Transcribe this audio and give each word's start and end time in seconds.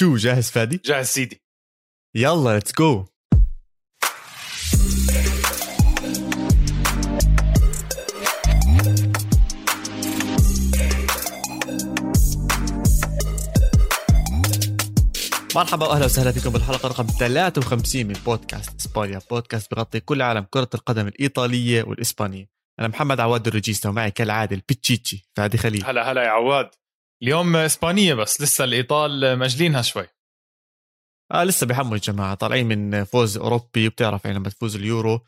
شو 0.00 0.16
جاهز 0.16 0.50
فادي؟ 0.50 0.80
جاهز 0.84 1.06
سيدي 1.06 1.42
يلا 2.16 2.54
let's 2.54 2.72
go 2.78 3.04
مرحبا 15.54 15.86
وأهلا 15.86 16.04
وسهلا 16.04 16.32
فيكم 16.32 16.50
بالحلقة 16.50 16.88
رقم 16.88 17.06
53 17.06 18.06
من 18.06 18.14
بودكاست 18.26 18.80
إسبانيا، 18.80 19.20
بودكاست 19.30 19.74
بغطي 19.74 20.00
كل 20.00 20.22
عالم 20.22 20.46
كرة 20.50 20.70
القدم 20.74 21.06
الإيطالية 21.06 21.82
والإسبانية. 21.82 22.50
أنا 22.80 22.88
محمد 22.88 23.20
عواد 23.20 23.46
الرجيستا 23.46 23.88
ومعي 23.88 24.10
كالعادة 24.10 24.56
البيتشيتشي 24.56 25.30
فادي 25.36 25.58
خليل. 25.58 25.84
هلا 25.84 26.12
هلا 26.12 26.22
يا 26.22 26.28
عواد 26.28 26.70
اليوم 27.22 27.56
إسبانية 27.56 28.14
بس 28.14 28.40
لسه 28.40 28.64
الإيطال 28.64 29.34
ماجلينها 29.34 29.82
شوي. 29.82 30.06
آه 31.32 31.44
لسه 31.44 31.66
بيحموا 31.66 31.94
الجماعة 31.94 32.34
طالعين 32.34 32.66
من 32.66 33.04
فوز 33.04 33.38
أوروبي 33.38 33.86
وبتعرف 33.86 34.24
يعني 34.24 34.38
لما 34.38 34.48
تفوز 34.48 34.76
اليورو. 34.76 35.20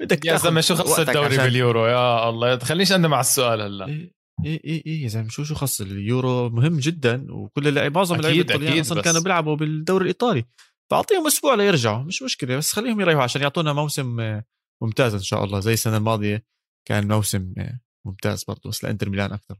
بدك 0.00 0.24
يا 0.24 0.36
زلمة 0.36 0.60
شو 0.60 0.74
خص 0.74 0.98
الدوري 0.98 1.34
عشان... 1.34 1.44
باليورو؟ 1.44 1.86
يا 1.86 2.28
الله 2.28 2.54
تخلينيش 2.54 2.92
أندم 2.92 3.14
على 3.14 3.20
السؤال 3.20 3.60
هلا. 3.60 3.86
إيه 3.86 4.12
إيه 4.44 4.60
إيه, 4.64 4.86
إيه 4.86 5.02
يا 5.02 5.08
زلمة 5.08 5.28
شو 5.28 5.44
شو 5.44 5.54
خص 5.54 5.80
اليورو؟ 5.80 6.48
مهم 6.48 6.78
جدا 6.78 7.26
وكل 7.32 7.68
اللعيبه 7.68 7.98
معظم 7.98 8.14
اللعيبة 8.14 8.80
أصلا 8.80 9.02
كانوا 9.02 9.20
بيلعبوا 9.20 9.56
بالدوري 9.56 10.02
الإيطالي. 10.02 10.44
فأعطيهم 10.90 11.26
أسبوع 11.26 11.54
ليرجعوا 11.54 12.04
مش 12.04 12.22
مشكلة 12.22 12.56
بس 12.56 12.72
خليهم 12.72 13.00
يريحوا 13.00 13.22
عشان 13.22 13.42
يعطونا 13.42 13.72
موسم 13.72 14.20
آه، 14.20 14.44
ممتاز 14.82 15.14
إن 15.14 15.22
شاء 15.22 15.44
الله 15.44 15.60
زي 15.60 15.72
السنة 15.72 15.96
الماضية 15.96 16.44
كان 16.88 17.08
موسم 17.08 17.54
آه، 17.58 17.80
ممتاز 18.06 18.44
برضه 18.44 18.70
بس 18.70 18.84
لإنتر 18.84 19.10
ميلان 19.10 19.32
أكثر. 19.32 19.56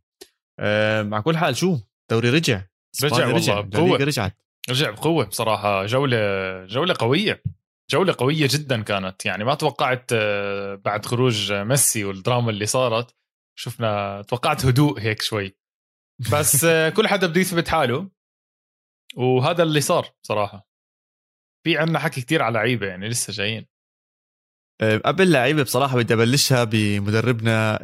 آه، 0.58 1.02
مع 1.02 1.20
كل 1.20 1.36
حال 1.36 1.56
شو؟ 1.56 1.78
الدوري 2.02 2.30
رجع. 2.30 2.62
رجع 3.04 3.26
والله 3.26 3.60
بقوة. 3.60 3.96
رجعت. 3.98 4.36
رجع 4.70 4.90
بقوة 4.90 5.24
بصراحة. 5.24 5.86
جولة 5.86 6.18
جولة 6.66 6.94
قوية. 6.98 7.42
جولة 7.90 8.14
قوية 8.18 8.48
جدا 8.50 8.82
كانت. 8.82 9.26
يعني 9.26 9.44
ما 9.44 9.54
توقعت 9.54 10.10
آه، 10.12 10.74
بعد 10.74 11.06
خروج 11.06 11.52
ميسي 11.52 12.04
والدراما 12.04 12.50
اللي 12.50 12.66
صارت. 12.66 13.14
شفنا 13.58 14.22
توقعت 14.22 14.64
هدوء 14.64 15.00
هيك 15.00 15.22
شوي. 15.22 15.56
بس 16.32 16.64
آه، 16.64 16.88
كل 16.96 17.08
حدا 17.08 17.26
بده 17.26 17.40
يثبت 17.40 17.68
حاله. 17.68 18.10
وهذا 19.16 19.62
اللي 19.62 19.80
صار 19.80 20.08
صراحة 20.22 20.68
في 21.64 21.78
عنا 21.78 21.98
حكي 21.98 22.20
كتير 22.20 22.42
على 22.42 22.54
لعيبة 22.54 22.86
يعني 22.86 23.08
لسه 23.08 23.32
جايين. 23.32 23.66
قبل 24.82 25.30
لعيبه 25.30 25.62
بصراحة 25.62 25.96
بدي 25.96 26.14
أبلشها 26.14 26.64
بمدربنا 26.64 27.78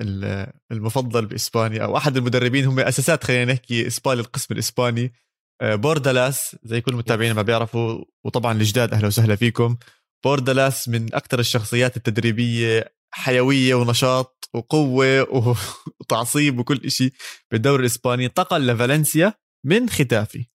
المفضل 0.73 1.27
بإسبانيا 1.27 1.84
أو 1.84 1.97
أحد 1.97 2.17
المدربين 2.17 2.64
هم 2.64 2.81
أساسات 2.81 3.25
خلينا 3.25 3.53
نحكي 3.53 3.86
اسبانيا 3.86 4.20
القسم 4.20 4.55
الإسباني. 4.55 5.12
آه، 5.61 5.75
بوردالاس 5.75 6.56
زي 6.62 6.81
كل 6.81 6.92
المتابعين 6.92 7.33
ما 7.33 7.42
بيعرفوا 7.42 8.05
وطبعا 8.25 8.53
الجداد 8.53 8.95
أهلا 8.95 9.06
وسهلا 9.06 9.36
فيكم. 9.36 9.77
بوردالاس 10.25 10.89
من 10.89 11.14
أكثر 11.14 11.39
الشخصيات 11.39 11.97
التدريبية 11.97 12.95
حيوية 13.14 13.75
ونشاط 13.75 14.51
وقوة 14.55 15.23
وتعصيب 16.01 16.58
وكل 16.58 16.91
شيء 16.91 17.12
بالدوري 17.51 17.81
الإسباني. 17.81 18.27
انتقل 18.27 18.67
لفالنسيا 18.67 19.34
من 19.67 19.89
ختافي. 19.89 20.47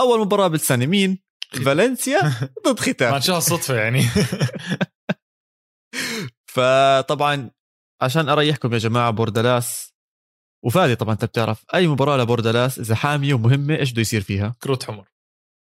أول 0.00 0.20
مباراة 0.20 0.48
بالسنة 0.48 0.86
مين؟ 0.86 1.22
فالنسيا 1.64 2.32
ضد 2.66 2.80
ختافي. 2.80 3.12
ما 3.12 3.20
شاء 3.20 3.38
صدفة 3.38 3.74
يعني. 3.74 4.04
فطبعا 6.46 7.50
عشان 8.02 8.28
اريحكم 8.28 8.72
يا 8.72 8.78
جماعة 8.78 9.10
بوردالاس 9.10 9.94
وفادي 10.64 10.94
طبعا 10.94 11.12
أنت 11.14 11.24
بتعرف 11.24 11.64
أي 11.74 11.86
مباراة 11.88 12.16
لبوردالاس 12.16 12.78
إذا 12.78 12.94
حاميه 12.94 13.34
ومهمة 13.34 13.76
إيش 13.76 13.92
بده 13.92 14.00
يصير 14.00 14.20
فيها؟ 14.20 14.54
كروت 14.62 14.84
حمر. 14.84 15.08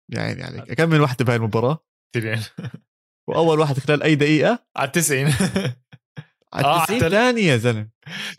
يعني 0.09 0.39
يعني 0.39 0.75
كم 0.75 0.89
من 0.89 1.01
وحده 1.01 1.25
بهاي 1.25 1.37
المباراة؟ 1.37 1.85
اثنين. 2.15 2.43
وأول 3.29 3.59
واحد 3.59 3.79
خلال 3.79 4.03
أي 4.03 4.15
دقيقة؟ 4.15 4.65
على 4.75 4.87
التسعين. 4.87 5.27
على 6.53 6.65
آه، 6.65 6.81
التسعين 6.81 6.99
ثانية 6.99 7.51
يا 7.51 7.57
زلمة. 7.57 7.89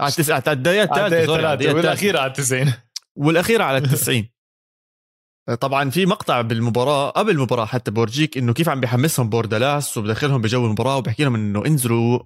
على 0.00 0.10
التسعين 0.10 0.42
على 0.46 0.56
الدقيقة 0.56 1.06
الثالثة. 1.06 1.32
والأخيرة 1.74 2.18
على 2.18 2.28
التسعين. 2.28 2.72
والأخيرة 3.16 3.64
على 3.64 3.78
التسعين. 3.78 4.32
طبعا 5.60 5.90
في 5.90 6.06
مقطع 6.06 6.40
بالمباراة 6.40 7.10
قبل 7.10 7.30
المباراة 7.30 7.64
حتى 7.64 7.90
بفرجيك 7.90 8.38
إنه 8.38 8.52
كيف 8.52 8.68
عم 8.68 8.80
بيحمسهم 8.80 9.28
بوردلاس 9.28 9.98
وبدخلهم 9.98 10.40
بجو 10.40 10.66
المباراة 10.66 10.96
وبحكي 10.96 11.24
لهم 11.24 11.34
إنه 11.34 11.66
انزلوا 11.66 12.18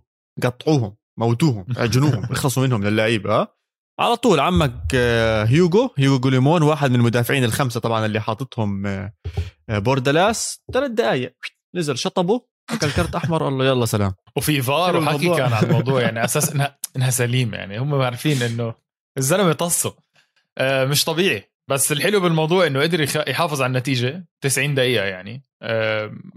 قطعوهم 0.43 0.97
موتوهم 1.19 1.67
أعجنوهم 1.79 2.25
اخلصوا 2.33 2.67
منهم 2.67 2.85
للعيبة. 2.85 3.49
على 4.01 4.17
طول 4.17 4.41
عمك 4.41 4.83
آه، 4.95 5.45
هيوغو 5.45 5.91
هيوغو 5.99 6.19
جوليمون 6.19 6.63
واحد 6.63 6.91
من 6.91 6.97
المدافعين 6.97 7.45
الخمسة 7.45 7.81
طبعا 7.81 8.07
اللي 8.07 8.21
حاططهم 8.21 8.87
آه، 8.87 9.13
آه، 9.69 9.79
بوردلاس 9.79 10.61
ثلاث 10.73 10.91
دقائق 10.91 11.35
نزل 11.75 11.99
شطبه 11.99 12.41
أكل 12.71 12.91
كرت 12.91 13.15
أحمر 13.15 13.49
الله 13.49 13.65
يلا 13.65 13.87
سلام. 13.87 14.15
وفي 14.37 14.63
فار 14.63 14.97
وحكي 14.97 15.29
كان 15.29 15.53
على 15.53 15.67
الموضوع 15.67 16.03
يعني 16.03 16.25
أساس 16.25 16.53
إنها 16.53 16.79
إنها 16.97 17.11
سليمة 17.11 17.57
يعني 17.57 17.79
هم 17.79 17.95
عارفين 17.95 18.43
إنه 18.43 18.75
الزلمة 19.19 19.53
طصه 19.53 19.97
مش 20.61 21.05
طبيعي. 21.05 21.56
بس 21.69 21.93
الحلو 21.93 22.21
بالموضوع 22.21 22.67
إنه 22.67 22.83
قدر 22.83 23.01
يحافظ 23.29 23.63
على 23.63 23.71
النتيجة 23.71 24.27
90 24.41 24.75
دقيقة 24.75 25.05
يعني. 25.05 25.45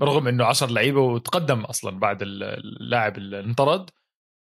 رغم 0.02 0.28
إنه 0.28 0.46
10 0.46 0.72
لعيبة 0.72 1.02
وتقدم 1.02 1.62
أصلا 1.62 2.00
بعد 2.00 2.18
اللاعب 2.22 3.18
اللي 3.18 3.40
انطرد. 3.40 3.90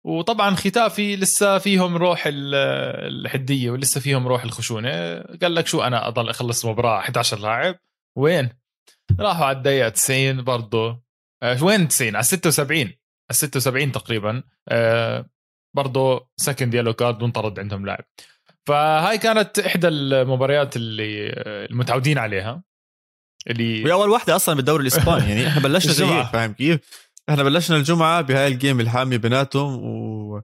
وطبعا 0.03 0.55
ختافي 0.55 1.15
لسه 1.15 1.57
فيهم 1.57 1.97
روح 1.97 2.23
الحدية 2.27 3.71
ولسه 3.71 4.01
فيهم 4.01 4.27
روح 4.27 4.43
الخشونة. 4.43 5.21
قال 5.41 5.55
لك 5.55 5.67
شو 5.67 5.81
أنا 5.81 6.07
أضل 6.07 6.29
أخلص 6.29 6.65
مباراة 6.65 6.99
11 6.99 7.39
لاعب. 7.39 7.75
وين؟ 8.15 8.49
راحوا 9.19 9.45
على 9.45 9.57
الدقيقة 9.57 9.89
90 9.89 10.43
برضه 10.43 11.01
أه 11.43 11.63
وين 11.63 11.87
90 11.87 12.15
على 12.15 12.23
76 12.23 12.79
على 12.79 12.93
76 13.31 13.91
تقريبا. 13.91 14.43
برضه 15.75 16.27
second 16.37 16.73
yellow 16.73 16.93
card 16.93 17.23
وانطرد 17.23 17.59
عندهم 17.59 17.85
لاعب. 17.85 18.05
فهاي 18.67 19.17
كانت 19.17 19.59
إحدى 19.59 19.87
المباريات 19.87 20.75
اللي 20.75 21.29
المتعودين 21.69 22.17
عليها. 22.17 22.63
اللي 23.49 23.83
وهي 23.83 23.93
أول 23.93 24.09
واحدة 24.09 24.35
أصلا 24.35 24.55
بالدوري 24.55 24.81
الإسباني 24.81 25.29
يعني 25.29 25.47
إحنا 25.47 25.61
بلشنا 25.61 25.93
زي 25.99 26.05
هيك 26.05 26.27
فاهم 26.27 26.53
كيف؟ 26.53 26.79
إحنا 27.29 27.43
بلشنا 27.43 27.77
الجمعة 27.77 28.21
بهاي 28.21 28.47
ال 28.47 28.54
game 28.54 28.79
الحاميه 28.79 29.17
بيناتهم 29.17 29.83
و 29.83 30.41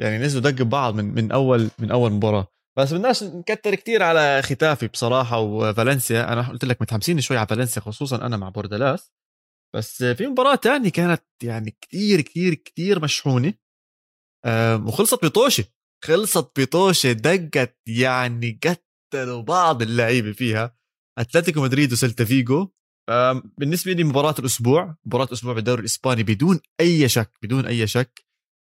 يعني 0.00 0.18
نزلوا 0.18 0.50
دق 0.50 0.62
ببعض 0.62 0.94
من 0.94 1.14
من 1.14 1.32
أول 1.32 1.70
من 1.78 1.90
أول 1.90 2.10
مباراة. 2.12 2.46
بس 2.78 2.92
بدناش 2.92 3.22
نكتر 3.22 3.74
كتير 3.74 4.02
على 4.02 4.42
ختافي 4.42 4.86
بصراحة 4.88 5.38
وفالنسيا. 5.38 6.32
أنا 6.32 6.48
قلت 6.48 6.64
لك 6.64 6.82
متحمسين 6.82 7.20
شوي 7.20 7.36
على 7.36 7.46
فالنسيا 7.46 7.82
خصوصا 7.82 8.16
أنا 8.16 8.36
مع 8.36 8.48
بوردلاس. 8.48 9.12
بس 9.76 10.02
في 10.04 10.26
مباراة 10.26 10.54
تانية 10.54 10.90
كانت 10.90 11.22
يعني 11.42 11.70
كتير 11.80 12.20
كتير 12.20 12.54
كتير 12.54 13.02
مشحونة. 13.02 13.54
وخلصت 14.86 15.24
بطوشة. 15.24 15.64
خلصت 16.04 16.60
بطوشة 16.60 17.12
دقت 17.12 17.80
يعني 17.86 18.58
قتلوا 18.62 19.42
بعض 19.42 19.82
اللعيبة 19.82 20.32
فيها. 20.32 20.76
أتلتيكو 21.18 21.62
مدريد 21.62 21.92
وسلتا 21.92 22.24
فيجو. 22.24 22.68
بالنسبة 23.58 23.92
لي 23.92 24.04
مباراة 24.04 24.34
الأسبوع 24.38 24.96
مباراة 25.06 25.24
الأسبوع 25.24 25.52
بالدوري 25.54 25.80
الإسباني 25.80 26.22
بدون 26.22 26.60
أي 26.80 27.08
شك 27.08 27.32
بدون 27.42 27.66
أي 27.66 27.86
شك. 27.86 28.24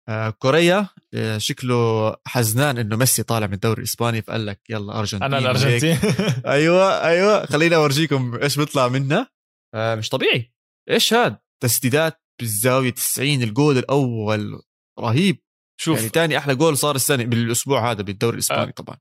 آه، 0.09 0.31
كوريا 0.31 0.89
آه، 1.15 1.39
شكله 1.39 2.17
حزنان 2.27 2.79
إنه 2.79 2.97
ميسي 2.97 3.23
طالع 3.23 3.47
من 3.47 3.55
الدوري 3.55 3.79
الإسباني 3.79 4.23
فقال 4.23 4.47
لك 4.47 4.61
يلا 4.71 4.99
أرجنتين 4.99 5.27
أنا 5.27 5.39
الأرجنتين. 5.39 5.99
أيوه 6.47 7.05
أيوه. 7.05 7.47
خليني 7.47 7.77
أورجيكم 7.77 8.35
إيش 8.35 8.57
بيطلع 8.59 8.89
منها 8.89 9.31
آه، 9.75 9.95
مش 9.95 10.09
طبيعي. 10.09 10.53
إيش 10.91 11.15
هاد؟ 11.15 11.39
تسديدات 11.63 12.23
بالزاوية 12.41 12.91
90 12.91 13.43
الجول 13.43 13.79
الأول. 13.79 14.63
رهيب. 15.01 15.48
شوف. 15.81 15.99
يعني 15.99 16.09
ثاني 16.09 16.39
أحلى 16.39 16.55
جول 16.55 16.79
صار 16.79 16.97
السنة 16.97 17.25
بالأسبوع 17.25 17.91
هذا 17.91 18.03
بالدوري 18.03 18.35
الإسباني 18.35 18.73
طبعا. 18.73 18.97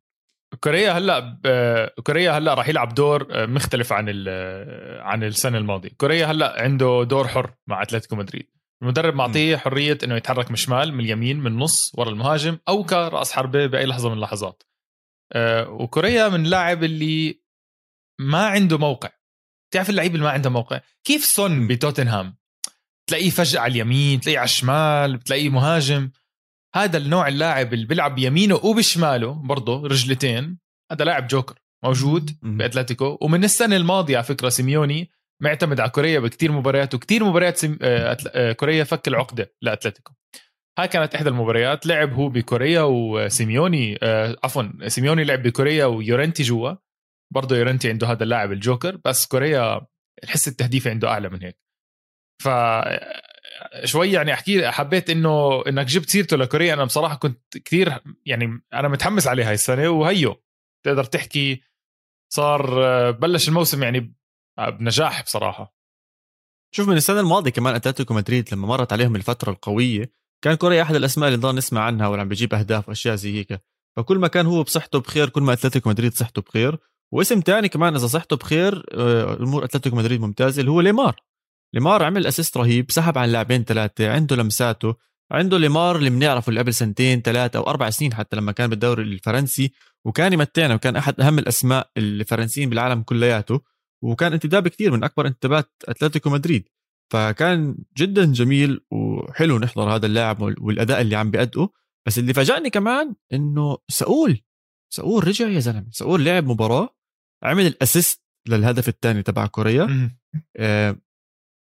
كوريا 0.59 0.91
هلأ 0.91 1.93
كوريا 2.03 2.31
هلأ 2.31 2.53
راح 2.53 2.69
يلعب 2.69 2.93
دور 2.93 3.27
آه، 3.31 3.45
مختلف 3.45 3.93
عن 3.93 4.25
آه، 4.27 5.01
عن 5.01 5.23
السنة 5.23 5.57
الماضية. 5.57 5.89
كوريا 5.97 6.25
هلأ 6.25 6.61
عنده 6.61 7.03
دور 7.03 7.27
حر 7.27 7.53
مع 7.67 7.81
أتلتيكو 7.81 8.15
مدريد. 8.15 8.47
المدرب 8.81 9.15
معطيه 9.15 9.57
حرية 9.57 9.97
إنه 10.03 10.15
يتحرك 10.15 10.47
من 10.47 10.53
الشمال 10.53 10.93
من 10.93 10.99
اليمين 10.99 11.39
من 11.39 11.47
النص 11.47 11.91
ورا 11.95 12.09
المهاجم 12.09 12.57
أو 12.67 12.83
كرأس 12.83 13.31
حربة 13.31 13.65
بأي 13.65 13.85
لحظة 13.85 14.09
من 14.09 14.15
اللحظات. 14.15 14.63
آه، 15.33 15.69
وكوريا 15.69 16.29
من 16.29 16.45
اللاعب 16.45 16.83
اللي 16.83 17.41
ما 18.19 18.45
عنده 18.45 18.77
موقع. 18.77 19.09
تعرف 19.71 19.89
اللعيب 19.89 20.15
اللي 20.15 20.25
ما 20.25 20.31
عنده 20.31 20.49
موقع؟ 20.49 20.81
كيف 21.03 21.25
سون 21.25 21.67
بتوتنهام؟ 21.67 22.37
تلاقيه 23.07 23.29
فجأة 23.29 23.59
على 23.59 23.71
اليمين 23.71 24.19
تلاقيه 24.19 24.39
على 24.39 24.45
الشمال 24.45 25.17
بتلاقيه 25.17 25.49
مهاجم. 25.49 26.11
هذا 26.77 26.97
النوع 26.97 27.27
اللاعب 27.27 27.73
اللي 27.73 27.85
بيلعب 27.85 28.15
بيمينه 28.15 28.55
وبشماله 28.55 29.33
برضه 29.33 29.87
رجلتين. 29.87 30.57
هذا 30.91 31.05
لاعب 31.05 31.27
جوكر 31.27 31.59
موجود 31.83 32.37
بأتلتيكو. 32.41 33.17
ومن 33.21 33.43
السنة 33.43 33.75
الماضية 33.75 34.17
على 34.17 34.23
فكرة 34.23 34.49
سيميوني 34.49 35.11
معتمد 35.43 35.79
على 35.79 35.89
كوريا 35.89 36.19
بكثير 36.19 36.51
مباريات 36.51 36.95
وكثير 36.95 37.23
مباريات 37.23 37.57
سيم... 37.57 37.79
آه، 37.81 38.17
آه، 38.27 38.51
كوريا 38.51 38.83
فك 38.83 39.07
العقدة 39.07 39.53
لأتلتيكو. 39.61 40.13
هاي 40.79 40.87
كانت 40.87 41.15
إحدى 41.15 41.29
المباريات. 41.29 41.85
لعب 41.85 42.13
هو 42.13 42.29
بكوريا 42.29 42.81
وسيميوني 42.81 43.97
آه، 44.03 44.35
عفوا 44.43 44.87
سيميوني 44.87 45.23
لعب 45.23 45.43
بكوريا 45.43 45.85
ويورنتي 45.85 46.43
جوا. 46.43 46.73
برضه 47.33 47.57
يورنتي 47.57 47.89
عنده 47.89 48.07
هذا 48.07 48.23
اللاعب 48.23 48.51
الجوكر 48.51 48.97
بس 49.05 49.25
كوريا 49.25 49.81
الحس 50.23 50.47
التهديفي 50.47 50.89
عنده 50.89 51.09
أعلى 51.09 51.29
من 51.29 51.43
هيك. 51.43 51.57
ف 52.43 52.47
شوي 53.83 54.11
يعني 54.11 54.33
أحكي 54.33 54.71
حبيت 54.71 55.09
إنه 55.09 55.63
إنك 55.67 55.85
جبت 55.85 56.09
سيرته 56.09 56.37
لكوريا. 56.37 56.73
أنا 56.73 56.83
بصراحة 56.83 57.15
كنت 57.15 57.57
كثير 57.57 57.99
يعني 58.25 58.61
أنا 58.73 58.87
متحمس 58.87 59.27
عليه 59.27 59.47
هاي 59.47 59.53
السنة 59.53 59.89
وهيو 59.89 60.43
تقدر 60.85 61.03
تحكي 61.03 61.61
صار 62.33 63.11
بلش 63.11 63.47
الموسم 63.47 63.83
يعني 63.83 64.15
بنجاح 64.59 65.23
بصراحة. 65.23 65.77
شوف 66.75 66.87
من 66.87 66.97
السنة 66.97 67.19
الماضية 67.19 67.51
كمان 67.51 67.75
أتلتيكو 67.75 68.13
مدريد 68.13 68.53
لما 68.53 68.67
مرت 68.67 68.93
عليهم 68.93 69.15
الفترة 69.15 69.51
القوية 69.51 70.11
كان 70.43 70.55
كوريا 70.55 70.81
أحد 70.81 70.95
الأسماء 70.95 71.27
اللي 71.27 71.37
نضل 71.37 71.55
نسمع 71.55 71.81
عنها 71.81 72.07
وعم 72.07 72.27
بيجيب 72.27 72.53
أهداف 72.53 72.89
وأشياء 72.89 73.15
زي 73.15 73.33
هيك. 73.33 73.61
فكل 73.97 74.17
ما 74.17 74.27
كان 74.27 74.45
هو 74.45 74.63
بصحته 74.63 74.99
بخير 74.99 75.29
كل 75.29 75.41
ما 75.41 75.53
أتلتيكو 75.53 75.89
مدريد 75.89 76.13
صحته 76.13 76.41
بخير. 76.41 76.77
واسم 77.13 77.41
تاني 77.41 77.69
كمان 77.69 77.95
إذا 77.95 78.07
صحته 78.07 78.35
بخير 78.35 78.85
آه، 78.93 79.33
امور 79.33 79.65
أتلتيكو 79.65 79.95
مدريد 79.95 80.21
ممتازة 80.21 80.59
اللي 80.59 80.71
هو 80.71 80.81
ليمار. 80.81 81.21
ليمار 81.73 82.03
عمل 82.03 82.27
assist 82.27 82.57
رهيب 82.57 82.91
سحب 82.91 83.17
عن 83.17 83.29
لاعبين 83.29 83.63
ثلاثة 83.63 84.11
عنده 84.11 84.35
لمساته 84.35 84.95
عنده 85.31 85.57
ليمار 85.57 85.95
اللي 85.95 86.09
بنعرفه 86.09 86.49
اللي 86.49 86.59
قبل 86.59 86.73
سنتين 86.73 87.21
ثلاثة 87.21 87.59
أو 87.59 87.63
أربع 87.63 87.89
سنين 87.89 88.13
حتى 88.13 88.35
لما 88.35 88.51
كان 88.51 88.69
بالدوري 88.69 89.03
الفرنسي 89.03 89.71
وكان 90.05 90.33
يمتعنا 90.33 90.75
وكان 90.75 90.95
أحد 90.95 91.21
أهم 91.21 91.39
الأسماء 91.39 91.89
الفرنسيين 91.97 92.69
بالعالم 92.69 93.01
كلياته 93.03 93.61
وكان 94.03 94.33
انتداب 94.33 94.67
كثير 94.67 94.91
من 94.91 95.03
أكبر 95.03 95.27
انتدابات 95.27 95.71
أتلتيكو 95.85 96.29
مدريد. 96.29 96.69
فكان 97.13 97.77
جدا 97.97 98.25
جميل 98.25 98.81
وحلو 98.91 99.59
نحضر 99.59 99.95
هذا 99.95 100.05
اللاعب 100.05 100.41
والأداء 100.41 101.01
اللي 101.01 101.15
عم 101.15 101.31
بيأدئه. 101.31 101.69
بس 102.07 102.19
اللي 102.19 102.33
فاجأني 102.33 102.69
كمان 102.69 103.15
إنه 103.33 103.77
سؤول 103.87 104.41
سؤول 104.93 105.27
رجع 105.27 105.47
يا 105.47 105.59
زلمة 105.59 105.87
سؤول 105.91 106.25
لعب 106.25 106.47
مباراة 106.47 106.95
عمل 107.43 107.65
ال 107.65 107.73
assist 107.73 108.23
للهدف 108.47 108.87
الثاني 108.87 109.23
تبع 109.23 109.45
كوريا. 109.45 110.11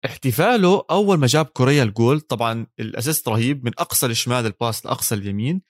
احتفاله 0.04 0.84
أول 0.90 1.18
ما 1.18 1.26
جاب 1.26 1.46
كوريا 1.46 1.82
الجول 1.82 2.20
طبعا 2.20 2.66
ال 2.80 2.87
assist 2.87 3.28
رهيب 3.28 3.64
من 3.64 3.72
أقصى 3.78 4.06
الشمال 4.06 4.46
ال 4.46 4.54
pass 4.54 4.86
لأقصى 4.86 5.14
اليمين. 5.14 5.62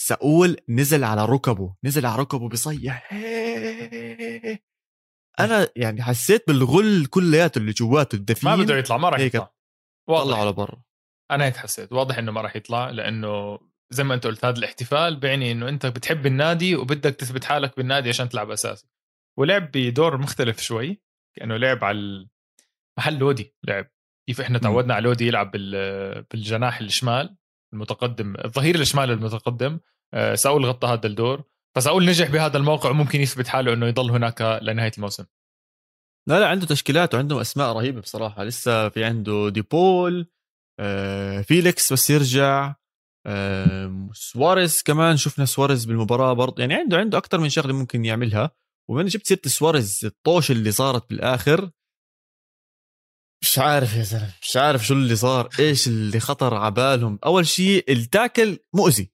سأول 0.00 0.56
نزل 0.68 1.04
على 1.04 1.24
ركبه 1.24 1.76
نزل 1.84 2.06
على 2.06 2.22
ركبه 2.22 2.48
بيصيح. 2.48 3.12
أنا 5.40 5.68
يعني 5.76 6.02
حسيت 6.02 6.48
بالغل 6.48 7.06
كلياته 7.06 7.58
اللي 7.58 7.72
جواته 7.72 8.16
الدفين 8.16 8.50
ما 8.50 8.56
بده 8.56 8.76
يطلع 8.78 8.96
ما 8.96 9.08
راح 9.08 9.20
يطلع. 9.20 9.54
طلع 10.08 10.40
على 10.40 10.52
برا. 10.52 10.82
أنا 11.30 11.44
هيك 11.44 11.56
حسيت. 11.56 11.92
واضح 11.92 12.18
إنه 12.18 12.32
ما 12.32 12.40
راح 12.40 12.56
يطلع 12.56 12.90
لأنه 12.90 13.58
زي 13.90 14.04
ما 14.04 14.14
أنت 14.14 14.26
قلت 14.26 14.44
هذا 14.44 14.58
الاحتفال 14.58 15.16
بيعني 15.16 15.52
إنه 15.52 15.68
أنت 15.68 15.86
بتحب 15.86 16.26
النادي 16.26 16.76
وبدك 16.76 17.14
تثبت 17.14 17.44
حالك 17.44 17.76
بالنادي 17.76 18.08
عشان 18.08 18.28
تلعب 18.28 18.50
أساسي. 18.50 18.86
ولعب 19.38 19.70
بدور 19.74 20.18
مختلف 20.18 20.60
شوي 20.60 21.02
كأنه 21.36 21.56
لعب 21.56 21.84
على 21.84 22.28
محل 22.98 23.18
لودي 23.18 23.54
لعب. 23.64 23.86
كيف 24.28 24.40
إحنا 24.40 24.58
تعودنا 24.58 24.94
على 24.94 25.04
لودي 25.04 25.26
يلعب 25.26 25.50
بالجناح 26.30 26.80
الشمال 26.80 27.36
المتقدم 27.74 28.34
الظهير 28.44 28.74
الشمال 28.74 29.10
المتقدم 29.10 29.80
آه، 30.14 30.34
ساول 30.34 30.64
غطى 30.66 30.88
هذا 30.88 31.06
الدور. 31.06 31.42
فساول 31.76 32.04
نجح 32.04 32.30
بهذا 32.30 32.56
الموقع 32.56 32.90
وممكن 32.90 33.20
يثبت 33.20 33.48
حاله 33.48 33.72
إنه 33.72 33.86
يضل 33.86 34.10
هناك 34.10 34.60
لنهاية 34.62 34.92
الموسم. 34.96 35.24
لا 36.28 36.40
لا 36.40 36.48
عنده 36.48 36.66
تشكيلات 36.66 37.14
وعنده 37.14 37.40
أسماء 37.40 37.72
رهيبة 37.72 38.00
بصراحة. 38.00 38.44
لسه 38.44 38.88
في 38.88 39.04
عنده 39.04 39.48
ديبول 39.48 40.26
آه، 40.80 41.40
فيليكس 41.40 41.92
بس 41.92 42.10
يرجع 42.10 42.74
آه، 43.26 44.10
سواريز 44.12 44.82
كمان. 44.82 45.16
شفنا 45.16 45.44
سواريز 45.44 45.84
بالمباراة 45.84 46.32
برضه. 46.32 46.60
يعني 46.60 46.74
عنده 46.74 46.98
عنده 46.98 47.18
أكثر 47.18 47.38
من 47.38 47.48
شغلة 47.48 47.74
ممكن 47.74 48.04
يعملها. 48.04 48.50
ومن 48.90 49.06
جبت 49.06 49.26
سيرة 49.26 49.40
سواريز 49.46 50.00
الطوش 50.04 50.50
اللي 50.50 50.72
صارت 50.72 51.10
بالآخر 51.10 51.70
مش 53.42 53.58
عارف 53.58 53.96
يا 53.96 54.02
زلمة 54.02 54.32
مش 54.42 54.56
عارف 54.56 54.86
شو 54.86 54.94
اللي 54.94 55.16
صار 55.16 55.48
إيش 55.58 55.88
اللي 55.88 56.20
خطر 56.20 56.54
على 56.54 56.70
بالهم. 56.70 57.18
أول 57.24 57.46
شيء 57.46 57.92
ال 57.92 58.01
tackle 58.01 58.58
مؤذي. 58.74 59.10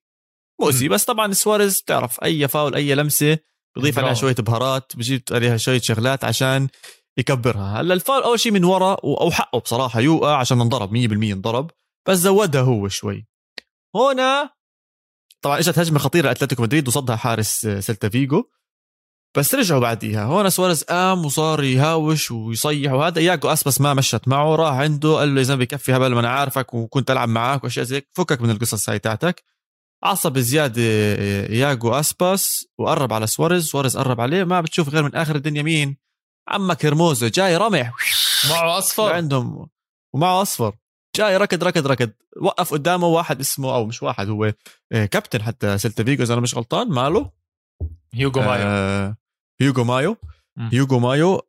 مؤذي. 0.60 0.88
بس 0.88 1.04
طبعا 1.04 1.32
سواريز 1.32 1.80
بتعرف 1.80 2.24
أي 2.24 2.48
فاول 2.48 2.74
أي 2.74 2.94
لمسة 2.94 3.38
بضيف 3.76 3.98
عليها 3.98 4.14
شوية 4.14 4.34
بهارات 4.34 4.96
بجيب 4.96 5.22
عليها 5.30 5.56
شوية 5.56 5.80
شغلات 5.80 6.24
عشان 6.24 6.68
يكبرها. 7.16 7.80
هلأ 7.80 7.94
الفاول 7.94 8.22
أول 8.22 8.40
شيء 8.40 8.52
من 8.52 8.64
ورا 8.64 8.94
أو 9.04 9.30
حقه 9.30 9.58
بصراحة 9.58 10.00
يوقع 10.00 10.36
عشان 10.36 10.60
انضرب 10.60 10.90
100% 10.90 11.12
انضرب. 11.32 11.70
بس 12.08 12.18
زودها 12.18 12.60
هو 12.60 12.88
شوي. 12.88 13.26
هنا 13.94 14.50
طبعا 15.42 15.58
إجت 15.58 15.78
هجمة 15.78 15.98
خطيرة 15.98 16.26
لاتلتيكو 16.28 16.62
مدريد 16.62 16.88
وصدها 16.88 17.16
حارس 17.16 17.66
سيلتا 17.66 18.08
فيجو. 18.08 18.44
بس 19.36 19.54
رجعوا 19.54 19.80
بعديها. 19.80 20.24
هون 20.24 20.50
سواريز 20.50 20.82
قام 20.82 21.24
وصار 21.24 21.64
يهاوش 21.64 22.30
ويصيح 22.30 22.92
وهذا 22.92 23.20
ياجو 23.20 23.48
اسباس 23.48 23.80
ما 23.80 23.94
مشت 23.94 24.28
معه. 24.28 24.54
راح 24.56 24.74
عنده 24.74 25.14
قال 25.14 25.34
له 25.34 25.38
يا 25.38 25.44
زلمه 25.44 25.60
بكفي 25.60 25.96
هبل 25.96 26.12
ما 26.14 26.20
أنا 26.20 26.30
عارفك 26.30 26.74
وكنت 26.74 27.10
ألعب 27.10 27.28
معك 27.28 27.64
وأشياء 27.64 27.84
زي 27.84 28.02
فكك 28.12 28.40
من 28.40 28.50
القصص 28.50 28.88
هاي 28.88 28.98
تاعتك. 28.98 29.42
عصب 30.02 30.38
زيادة 30.38 30.82
ياجو 31.52 31.92
اسباس 31.92 32.64
وقرب 32.78 33.12
على 33.12 33.26
سواريز. 33.26 33.66
سواريز 33.66 33.96
قرب 33.96 34.20
عليه. 34.20 34.44
ما 34.44 34.60
بتشوف 34.60 34.88
غير 34.88 35.02
من 35.02 35.14
آخر 35.14 35.36
الدنيا 35.36 35.62
مين؟ 35.62 35.96
عمك 36.48 36.86
هرموسو 36.86 37.28
جاي 37.28 37.56
رمح. 37.56 37.92
معه 38.50 38.78
أصفر. 38.78 39.12
عندهم. 39.12 39.68
ومعه 40.14 40.42
أصفر. 40.42 40.72
جاي 41.16 41.36
ركض 41.36 41.64
ركض 41.64 41.86
ركض. 41.86 42.10
وقف 42.42 42.72
قدامه 42.72 43.06
واحد 43.06 43.40
اسمه 43.40 43.74
أو 43.74 43.86
مش 43.86 44.02
واحد 44.02 44.28
هو 44.28 44.52
كابتن 44.90 45.42
حتى 45.42 45.78
سيلتا 45.78 46.04
فيجو 46.04 46.22
اذا 46.22 46.32
أنا 46.32 46.40
مش 46.42 46.54
غلطان 46.54 46.88
ماله؟ 46.88 47.39
هيوغو 48.14 48.42
مايو 48.42 48.62
آه 48.66 49.16
هيوغو 49.60 49.84
مايو. 49.84 50.16
هيوغو 50.72 50.98
مايو 50.98 51.40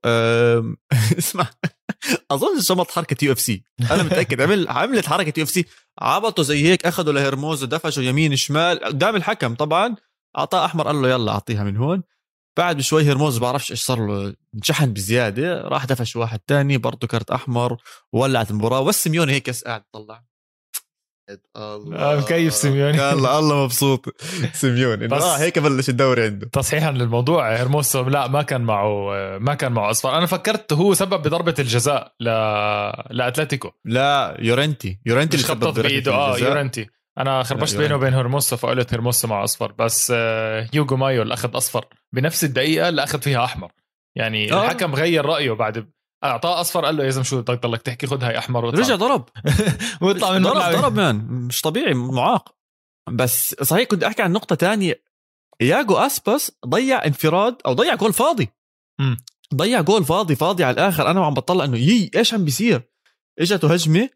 اسمع 1.20 1.50
أظن 2.32 2.62
شمط 2.62 2.92
حركة 2.92 3.26
UFC. 3.26 3.64
أنا 3.92 4.04
متأكد. 4.04 4.42
عمل 4.42 4.68
عملت 4.68 5.08
حركة 5.08 5.40
UFC. 5.40 5.66
عبطوا 6.00 6.44
زي 6.44 6.64
هيك 6.64 6.86
أخذوا 6.86 7.14
لهرموسو 7.14 7.64
ودفشوا 7.64 8.04
يمين 8.04 8.36
شمال. 8.36 8.84
قدام 8.84 9.16
الحكم 9.16 9.56
طبعا 9.56 9.96
أعطاه 10.38 10.66
أحمر 10.66 10.88
قال 10.88 11.02
له 11.02 11.10
يلا 11.10 11.32
أعطيها 11.32 11.64
من 11.64 11.78
هون. 11.78 12.04
بعد 12.58 12.78
بشوي 12.78 13.12
هرموسو 13.12 13.38
بعرفش 13.38 13.72
إيش 13.72 13.82
صار 13.82 14.08
له 14.08 14.36
انشحن 14.56 14.94
بزيادة. 14.94 15.62
راح 15.62 15.86
دفش 15.86 16.16
واحد 16.16 16.40
تاني 16.40 16.78
برضه 16.78 17.08
كرت 17.08 17.32
أحمر 17.32 17.78
وولعت 18.14 18.52
المباراة. 18.52 18.80
وسيميوني 18.80 19.32
هيك 19.34 19.50
قاعد 19.50 19.84
طلع 19.92 20.24
الله. 21.58 21.98
آه 21.98 22.20
مكيف 22.20 22.54
سيميوني. 22.54 23.12
الله 23.12 23.40
الله 23.40 23.64
مبسوط. 23.64 24.06
سيميوني. 24.54 25.08
بس 25.08 25.22
آه 25.22 25.38
هيك 25.38 25.60
بلش 25.60 25.90
الدوري 25.90 26.26
عنده. 26.26 26.50
تصحيحا 26.54 26.92
للموضوع 26.92 27.56
هرموسو 27.56 28.04
لا 28.04 28.28
ما 28.28 28.42
كان 28.42 28.62
معه 28.62 29.12
ما 29.38 29.54
كان 29.54 29.72
معه 29.72 29.90
أصفر. 29.92 30.18
أنا 30.18 30.26
فكرت 30.26 30.74
هو 30.74 30.94
سبب 30.94 31.22
بضربة 31.22 31.56
الجزاء 31.60 32.14
ل 32.20 32.26
لأتلتيكو. 33.10 33.72
لا 33.86 34.38
يورنتي. 34.40 35.00
يورنتي 35.06 35.38
اللي 35.38 35.48
خبطت 35.48 35.80
بإيده. 35.80 36.14
آه 36.14 36.38
يورنتي. 36.38 36.88
أنا 37.18 37.44
خربشت 37.44 37.78
بينه 37.78 37.96
وبين 37.96 38.14
هرموسو 38.14 38.58
فقلت 38.58 38.94
هرموسو 38.94 39.28
مع 39.28 39.44
أصفر. 39.44 39.72
بس 39.72 40.14
آه، 40.16 40.70
هيوغو 40.74 40.98
مايو 40.98 41.22
اللي 41.22 41.34
أخذ 41.34 41.58
أصفر 41.58 41.86
بنفس 42.14 42.44
الدقيقة 42.44 42.90
اللي 42.90 43.04
أخذ 43.04 43.22
فيها 43.22 43.46
أحمر. 43.46 43.72
يعني 44.16 44.54
آه. 44.54 44.66
الحكم 44.66 44.96
غير 44.96 45.26
رأيه 45.26 45.52
بعد 45.52 45.90
أعطاه 46.24 46.62
أصفر 46.62 46.86
قال 46.86 46.98
له 46.98 47.04
يا 47.04 47.10
زلمة 47.10 47.24
شو 47.24 47.42
بدك 47.42 47.60
تضلك 47.60 47.82
تحكي 47.82 48.08
خذ 48.08 48.24
هاي 48.24 48.38
أحمر 48.38 48.66
وطلع. 48.66 48.80
رجع 48.80 48.96
ضرب. 48.96 49.30
ويطلع 50.02 50.32
من 50.32 50.44
ضرب 50.44 50.82
ضرب 50.82 50.94
man. 50.94 51.16
مش 51.16 51.62
طبيعي 51.62 51.94
معاق. 51.94 52.56
بس 53.10 53.56
صحيح 53.62 53.84
كنت 53.88 54.04
أحكي 54.04 54.22
عن 54.22 54.32
نقطة 54.32 54.56
تانية. 54.56 55.04
ياجو 55.62 55.96
اسباس 55.98 56.52
ضيع 56.68 57.06
انفراد 57.06 57.56
أو 57.66 57.74
ضيع 57.74 57.96
جول 57.96 58.14
فاضي. 58.14 58.50
م. 59.00 59.16
ضيع 59.56 59.82
جول 59.82 60.06
فاضي 60.06 60.36
فاضي 60.36 60.64
على 60.64 60.74
الآخر. 60.74 61.12
أنا 61.12 61.20
وعم 61.20 61.34
بطلع 61.34 61.64
إنه 61.66 61.78
يي 61.78 62.12
إيش 62.16 62.34
عم 62.34 62.46
بيصير؟ 62.46 62.82
إجته 63.40 63.74
هجمة 63.74 64.10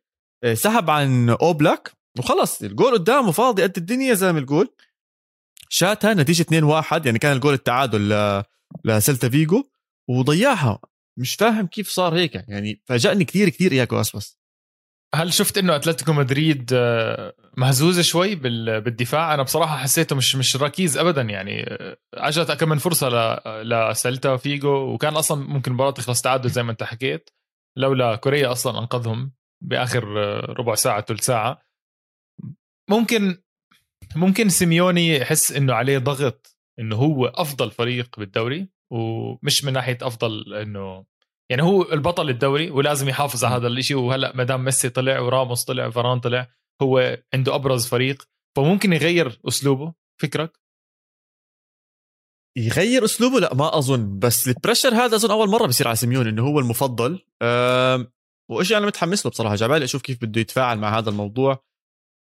آه، 0.43 0.53
سحب 0.53 0.89
عن 0.89 1.29
أوبلاك. 1.29 1.91
وخلص 2.19 2.61
الجول 2.61 2.93
قدامه 2.93 3.31
فاضي 3.31 3.63
قد 3.63 3.77
الدنيا 3.77 4.13
زي 4.13 4.33
ما 4.33 4.39
الجول. 4.39 4.75
شاتها 5.69 6.13
نتيجة 6.13 6.43
2-1 6.43 7.05
يعني 7.05 7.19
كان 7.19 7.31
الجول 7.35 7.53
التعادل. 7.53 8.43
لسلتا 8.85 9.29
فيجو 9.29 9.63
وضيعها. 10.09 10.79
مش 11.19 11.35
فاهم 11.35 11.67
كيف 11.67 11.89
صار 11.89 12.15
هيك. 12.15 12.35
يعني 12.35 12.81
فاجأني 12.85 13.25
كثير 13.25 13.49
كثير 13.49 13.71
ياجو 13.71 14.01
اسباس 14.01 14.39
هل 15.15 15.33
شفت 15.33 15.57
إنه 15.57 15.75
أتلتيكو 15.75 16.13
مدريد 16.13 16.69
آه، 16.73 17.33
مهزوزة 17.57 18.01
شوي 18.01 18.35
بالدفاع؟ 18.35 19.33
أنا 19.33 19.43
بصراحة 19.43 19.77
حسيته 19.77 20.15
مش 20.15 20.35
مش 20.35 20.55
ركيز 20.55 20.97
ابدا 20.97 21.21
يعني 21.21 21.63
آه، 21.63 21.97
أجت 22.13 22.51
كم 22.51 22.69
من 22.69 22.77
فرصة 22.77 23.09
لسلتا 23.63 24.37
فيجو 24.37 24.93
وكان 24.93 25.15
أصلا 25.15 25.47
ممكن 25.47 25.71
المباراة 25.71 25.91
تخلص 25.91 26.21
تعادل 26.21 26.49
زي 26.49 26.63
ما 26.63 26.71
أنت 26.71 26.83
حكيت 26.83 27.29
لولا 27.77 28.15
كوريا 28.15 28.51
أصلا 28.51 28.79
أنقذهم 28.79 29.31
بآخر 29.61 30.23
آه، 30.23 30.53
ربع 30.59 30.75
ساعة 30.75 31.01
ثلث 31.01 31.25
ساعة. 31.25 31.61
ممكن 32.89 33.37
ممكن 34.15 34.49
سيميوني 34.49 35.15
يحس 35.15 35.51
إنه 35.51 35.73
عليه 35.73 35.97
ضغط 35.97 36.57
إنه 36.79 36.95
هو 36.95 37.25
أفضل 37.25 37.71
فريق 37.71 38.19
بالدوري. 38.19 38.69
ومش 38.91 39.63
من 39.63 39.73
ناحية 39.73 39.97
أفضل 40.01 40.53
إنه 40.53 41.05
يعني 41.51 41.63
هو 41.63 41.91
البطل 41.93 42.29
الدوري 42.29 42.71
ولازم 42.71 43.09
يحافظ 43.09 43.45
على 43.45 43.55
هذا 43.55 43.67
الشيء 43.67 43.97
وهلأ 43.97 44.35
ما 44.35 44.43
دام 44.43 44.63
ميسي 44.63 44.89
طلع 44.89 45.19
وراموس 45.19 45.63
طلع 45.63 45.89
فاران 45.89 46.19
طلع 46.19 46.47
هو 46.81 47.17
عنده 47.33 47.55
أبرز 47.55 47.87
فريق 47.87 48.23
فممكن 48.57 48.93
يغير 48.93 49.39
أسلوبه؟ 49.47 49.93
فكرك؟ 50.21 50.59
يغير 52.57 53.05
أسلوبه؟ 53.05 53.39
لا 53.39 53.53
ما 53.53 53.77
أظن 53.77 54.19
بس 54.19 54.47
ال 54.47 54.52
pressure 54.52 54.93
هذا 54.93 55.15
أظن 55.15 55.31
أول 55.31 55.49
مرة 55.49 55.67
بصير 55.67 55.87
على 55.87 55.95
سيميوني 55.95 56.27
إنه 56.27 56.47
هو 56.47 56.59
المفضل. 56.59 57.25
وإشي 58.51 58.77
أنا 58.77 58.85
متحمس 58.85 59.25
له 59.25 59.29
بصراحة 59.31 59.55
عبالي 59.55 59.85
أشوف 59.85 60.01
كيف 60.01 60.21
بده 60.21 60.41
يتفاعل 60.41 60.77
مع 60.77 60.97
هذا 60.97 61.09
الموضوع. 61.09 61.63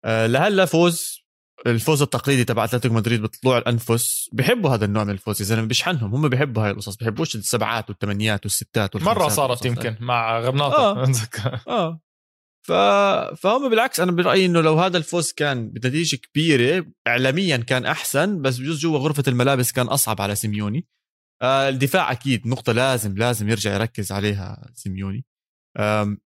أه 0.04 0.26
لهلأ 0.26 0.64
فوز 0.64 1.21
الفوز 1.66 2.02
التقليدي 2.02 2.44
تبع 2.44 2.64
أتلتيكو 2.64 2.94
مدريد 2.94 3.22
بطلوع 3.22 3.58
الأنفس 3.58 4.30
بيحبوا 4.32 4.70
هذا 4.70 4.84
النوع 4.84 5.04
من 5.04 5.10
الفوز 5.10 5.40
يا 5.40 5.46
زلمه 5.46 5.66
بيشحنهم 5.66 6.14
هم 6.14 6.28
بيحبوا 6.28 6.64
هاي 6.64 6.70
القصص 6.70 6.96
بيحبوش 6.96 7.34
السبعات 7.36 7.90
والثمانيات 7.90 8.44
والستات 8.44 8.96
مرة 8.96 9.28
صارت 9.28 9.64
يمكن 9.64 9.96
مع 10.00 10.38
غرناطه 10.38 10.76
آه, 10.76 11.12
آه. 11.68 12.00
ف... 12.66 12.72
فهم 13.40 13.70
بالعكس 13.70 14.00
أنا 14.00 14.12
برأيي 14.12 14.46
إنه 14.46 14.60
لو 14.60 14.78
هذا 14.78 14.98
الفوز 14.98 15.32
كان 15.32 15.70
بنتيجة 15.70 16.16
كبيرة 16.16 16.86
اعلاميا 17.06 17.56
كان 17.56 17.86
أحسن 17.86 18.42
بس 18.42 18.58
بجوز 18.58 18.78
جوا 18.78 18.98
غرفة 18.98 19.22
الملابس 19.28 19.72
كان 19.72 19.86
أصعب 19.86 20.20
على 20.20 20.34
سيميوني. 20.34 20.86
آه 21.42 21.68
الدفاع 21.68 22.12
أكيد 22.12 22.46
نقطة 22.46 22.72
لازم 22.72 23.14
لازم 23.18 23.48
يرجع 23.48 23.74
يركز 23.74 24.12
عليها 24.12 24.70
سيميوني. 24.74 25.24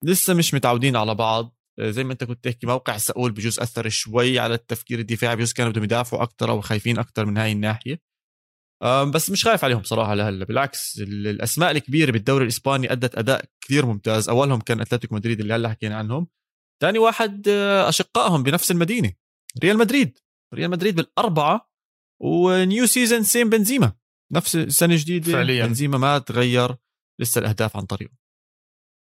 لسه 0.05 0.35
مش 0.35 0.55
متعودين 0.55 0.97
على 0.97 1.15
بعض. 1.15 1.57
زي 1.81 2.05
ما 2.05 2.13
انت 2.13 2.25
كنت 2.25 2.45
تحكي 2.45 2.67
موقع 2.67 2.97
ساول 2.97 3.33
بجوز 3.33 3.61
أثر 3.61 3.89
شوي 3.89 4.39
على 4.39 4.55
التفكير 4.55 4.99
الدفاعي 4.99 5.37
بجوز 5.37 5.53
كانوا 5.53 5.73
بدهم 5.73 5.85
يدافعوا 5.85 6.23
أكثر 6.23 6.51
أو 6.51 6.61
خايفين 6.61 6.99
أكثر 6.99 7.27
من 7.27 7.39
هاي 7.39 7.53
الناحية. 7.53 8.01
بس 8.85 9.31
مش 9.31 9.45
خايف 9.45 9.65
عليهم 9.65 9.83
صراحة 9.83 10.15
لهلأ 10.15 10.45
بالعكس 10.45 10.99
الأسماء 10.99 11.71
الكبيرة 11.71 12.11
بالدوري 12.11 12.45
الإسباني 12.45 12.93
أدت 12.93 13.19
أداء 13.19 13.45
كثير 13.61 13.87
ممتاز. 13.87 14.29
أولهم 14.29 14.61
كان 14.61 14.81
أتلتيكو 14.81 15.15
مدريد 15.15 15.41
اللي 15.41 15.55
هلأ 15.55 15.69
حكينا 15.69 15.97
عنهم. 15.97 16.27
ثاني 16.83 16.99
واحد 16.99 17.49
آه، 17.49 17.89
أشقائهم 17.89 18.43
بنفس 18.43 18.71
المدينة 18.71 19.13
ريال 19.63 19.79
مدريد. 19.79 20.19
ريال 20.55 20.71
مدريد 20.71 20.97
بالأربعة 20.97 21.71
و 22.23 22.39
new 22.39 22.87
season 22.87 23.23
same 23.23 23.51
بنزيما. 23.51 23.93
نفس 24.33 24.57
السنة 24.57 24.95
الجديده 24.95 25.33
فعليا. 25.33 25.67
بنزيما 25.67 25.99
ما 25.99 26.19
تغير 26.19 26.77
لسه 27.21 27.39
الأهداف 27.39 27.77
عن 27.77 27.83
طريقه. 27.83 28.24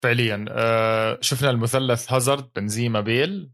فعليا. 0.06 0.46
آه 0.50 1.18
شفنا 1.22 1.50
المثلث 1.50 2.14
هازارد 2.14 2.50
بنزيما 2.56 3.02
بيل. 3.02 3.52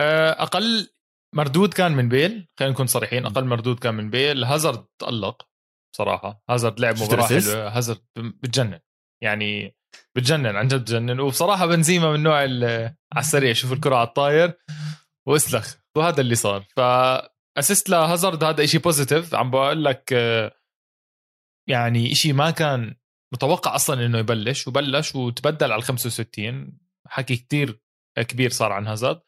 آه 0.00 0.42
أقل 0.42 0.88
مردود 1.34 1.74
كان 1.74 1.92
من 1.92 2.08
بيل 2.08 2.48
خلينا 2.58 2.72
نكون 2.74 2.86
صريحين 2.86 3.26
أقل 3.26 3.44
مردود 3.44 3.78
كان 3.78 3.94
من 3.94 4.10
بيل. 4.10 4.44
هازارد 4.44 4.84
تألق 4.98 5.48
بصراحة. 5.94 6.42
هازارد 6.50 6.80
لعب 6.80 7.02
مباراة 7.02 7.26
حلوة. 7.26 7.68
هازارد 7.68 8.00
بتجنن. 8.16 8.80
يعني 9.24 9.76
بتجنن 10.16 10.56
عن 10.56 10.68
جد 10.68 10.80
بتجنن. 10.80 11.20
وبصراحة 11.20 11.66
بنزيما 11.66 12.08
من 12.10 12.14
النوع 12.14 12.36
على 12.36 12.96
السريع 13.16 13.52
شوف 13.52 13.72
الكرة 13.72 13.96
على 13.96 14.08
الطاير 14.08 14.58
واسلخ 15.28 15.76
وهذا 15.96 16.20
اللي 16.20 16.34
صار. 16.34 16.64
ف 16.76 16.80
assist 17.58 17.88
لهازارد 17.88 18.44
هذا 18.44 18.66
شيء 18.66 18.80
positive 18.80 19.34
عم 19.34 19.50
بقول 19.50 19.84
لك 19.84 20.12
آه، 20.12 20.52
يعني 21.68 22.14
شيء 22.14 22.32
ما 22.32 22.50
كان 22.50 22.94
متوقع 23.32 23.74
أصلا 23.74 24.06
إنه 24.06 24.18
يبلش 24.18 24.68
وبلش 24.68 25.14
وتبدل 25.14 25.72
على 25.72 25.78
ال 25.78 25.84
65 25.84 26.78
حكي 27.06 27.36
كتير 27.36 27.80
كبير 28.16 28.50
صار 28.50 28.72
عن 28.72 28.86
هازارد 28.86 29.20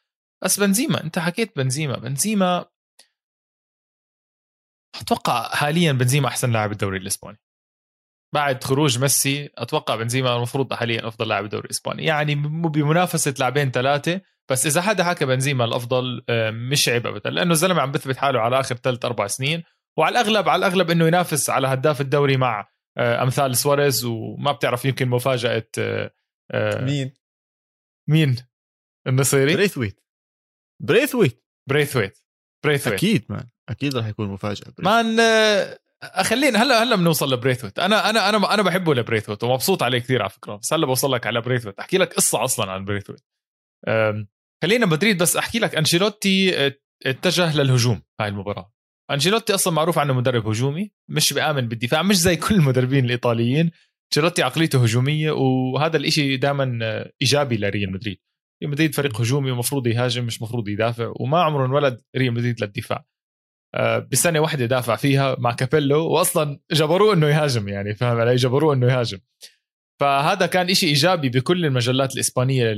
بس 0.44 0.60
بنزيما 0.60 1.04
أنت 1.04 1.18
حكيت 1.18 1.56
بنزيما. 1.56 1.98
بنزيما 1.98 2.64
أتوقع 5.00 5.54
حاليا 5.54 5.92
بنزيما 5.92 6.28
أحسن 6.28 6.52
لاعب 6.52 6.72
الدوري 6.72 6.98
الإسباني. 6.98 7.38
بعد 8.34 8.64
خروج 8.64 8.98
ميسي 8.98 9.50
أتوقع 9.58 9.96
بنزيما 9.96 10.36
المفروض 10.36 10.74
حاليا 10.74 11.08
أفضل 11.08 11.28
لاعب 11.28 11.44
الدوري 11.44 11.64
الإسباني. 11.64 12.04
يعني 12.04 12.34
بمنافسة 12.34 13.34
لاعبين 13.38 13.70
ثلاثة. 13.70 14.20
بس 14.50 14.66
إذا 14.66 14.82
حدا 14.82 15.04
حكى 15.04 15.26
بنزيما 15.26 15.64
الأفضل 15.64 16.24
آه، 16.28 16.50
مش 16.50 16.88
عيب 16.88 17.06
ابدا 17.06 17.30
لأنه 17.30 17.52
الزلمة 17.52 17.80
عم 17.80 17.92
بثبت 17.92 18.16
حاله 18.16 18.40
على 18.40 18.60
آخر 18.60 18.74
ثلاث 18.74 19.04
أربع 19.04 19.26
سنين. 19.26 19.62
وعلى 19.98 20.20
الأغلب 20.20 20.48
على 20.48 20.66
الأغلب 20.66 20.90
إنه 20.90 21.06
ينافس 21.06 21.50
على 21.50 21.68
هداف 21.68 22.00
الدوري 22.00 22.36
مع 22.36 22.68
أمثال 22.98 23.56
سواريز 23.56 24.04
وما 24.04 24.52
بتعرف 24.52 24.84
يمكن 24.84 25.08
مفاجأة 25.08 25.66
آه، 25.78 26.84
مين؟ 26.84 27.14
مين؟ 28.10 28.36
النصيري؟ 29.06 29.54
بريثويت. 29.54 30.00
بريثويت. 30.82 31.44
بريثويت. 31.68 32.18
بريثويت. 32.64 32.94
أكيد 32.94 33.24
مان. 33.28 33.48
أكيد 33.68 33.96
راح 33.96 34.06
يكون 34.06 34.28
مفاجأة 34.28 34.74
مان 34.78 35.16
خلينا 36.22 36.62
هلا 36.62 36.82
هلا 36.82 36.96
بنوصل 36.96 37.32
لبريثويت. 37.32 37.78
أنا 37.78 38.10
أنا 38.10 38.28
أنا 38.28 38.54
أنا 38.54 38.62
بحبه 38.62 38.94
لبريثويت 38.94 39.44
ومبسوط 39.44 39.82
عليه 39.82 39.98
كثير 39.98 40.22
على 40.22 40.30
فكرة. 40.30 40.56
بس 40.56 40.72
هلا 40.72 40.86
بوصل 40.86 41.12
لك 41.12 41.26
على 41.26 41.40
بريثويت. 41.40 41.78
أحكي 41.78 41.98
لك 41.98 42.14
قصة 42.14 42.44
أصلا 42.44 42.72
عن 42.72 42.84
بريثويت. 42.84 43.20
خلينا 44.62 44.86
مدريد 44.86 45.22
بس 45.22 45.36
أحكي 45.36 45.58
لك 45.58 45.74
أنشيلوتي 45.74 46.66
اتجه 47.06 47.56
للهجوم 47.56 48.02
هاي 48.20 48.28
المباراة. 48.28 48.73
أنشيلوتي 49.10 49.54
أصلا 49.54 49.72
معروف 49.72 49.98
عنه 49.98 50.12
مدرب 50.12 50.46
هجومي 50.46 50.92
مش 51.08 51.32
بيآمن 51.32 51.68
بالدفاع 51.68 52.02
مش 52.02 52.16
زي 52.16 52.36
كل 52.36 52.54
المدربين 52.54 53.04
الإيطاليين. 53.04 53.70
أنشيلوتي 54.12 54.42
عقليته 54.42 54.82
هجومية 54.82 55.30
وهذا 55.30 55.96
الإشي 55.96 56.36
دائما 56.36 56.78
إيجابي 57.22 57.56
لريال 57.56 57.92
مدريد. 57.92 58.18
ريال 58.62 58.72
مدريد 58.72 58.94
فريق 58.94 59.20
هجومي 59.20 59.50
ومفروض 59.50 59.86
يهاجم 59.86 60.24
مش 60.24 60.42
مفروض 60.42 60.68
يدافع 60.68 61.12
وما 61.20 61.42
عمره 61.42 61.66
انولد 61.66 62.00
ريال 62.16 62.32
مدريد 62.34 62.60
للدفاع. 62.60 63.04
آه، 63.74 63.98
بسنة 64.12 64.40
واحدة 64.40 64.66
دافع 64.66 64.96
فيها 64.96 65.36
مع 65.38 65.52
كابيلو 65.52 66.06
واصلا 66.08 66.60
جبروه 66.72 67.14
إنه 67.14 67.28
يهاجم 67.28 67.68
يعني 67.68 67.94
فاهم 67.94 68.16
علي؟ 68.20 68.36
جبروه 68.36 68.74
إنه 68.74 68.86
يهاجم. 68.86 69.18
فهذا 70.00 70.46
كان 70.46 70.70
إشي 70.70 70.86
إيجابي 70.86 71.28
بكل 71.28 71.66
المجلات 71.66 72.14
الإسبانية 72.14 72.74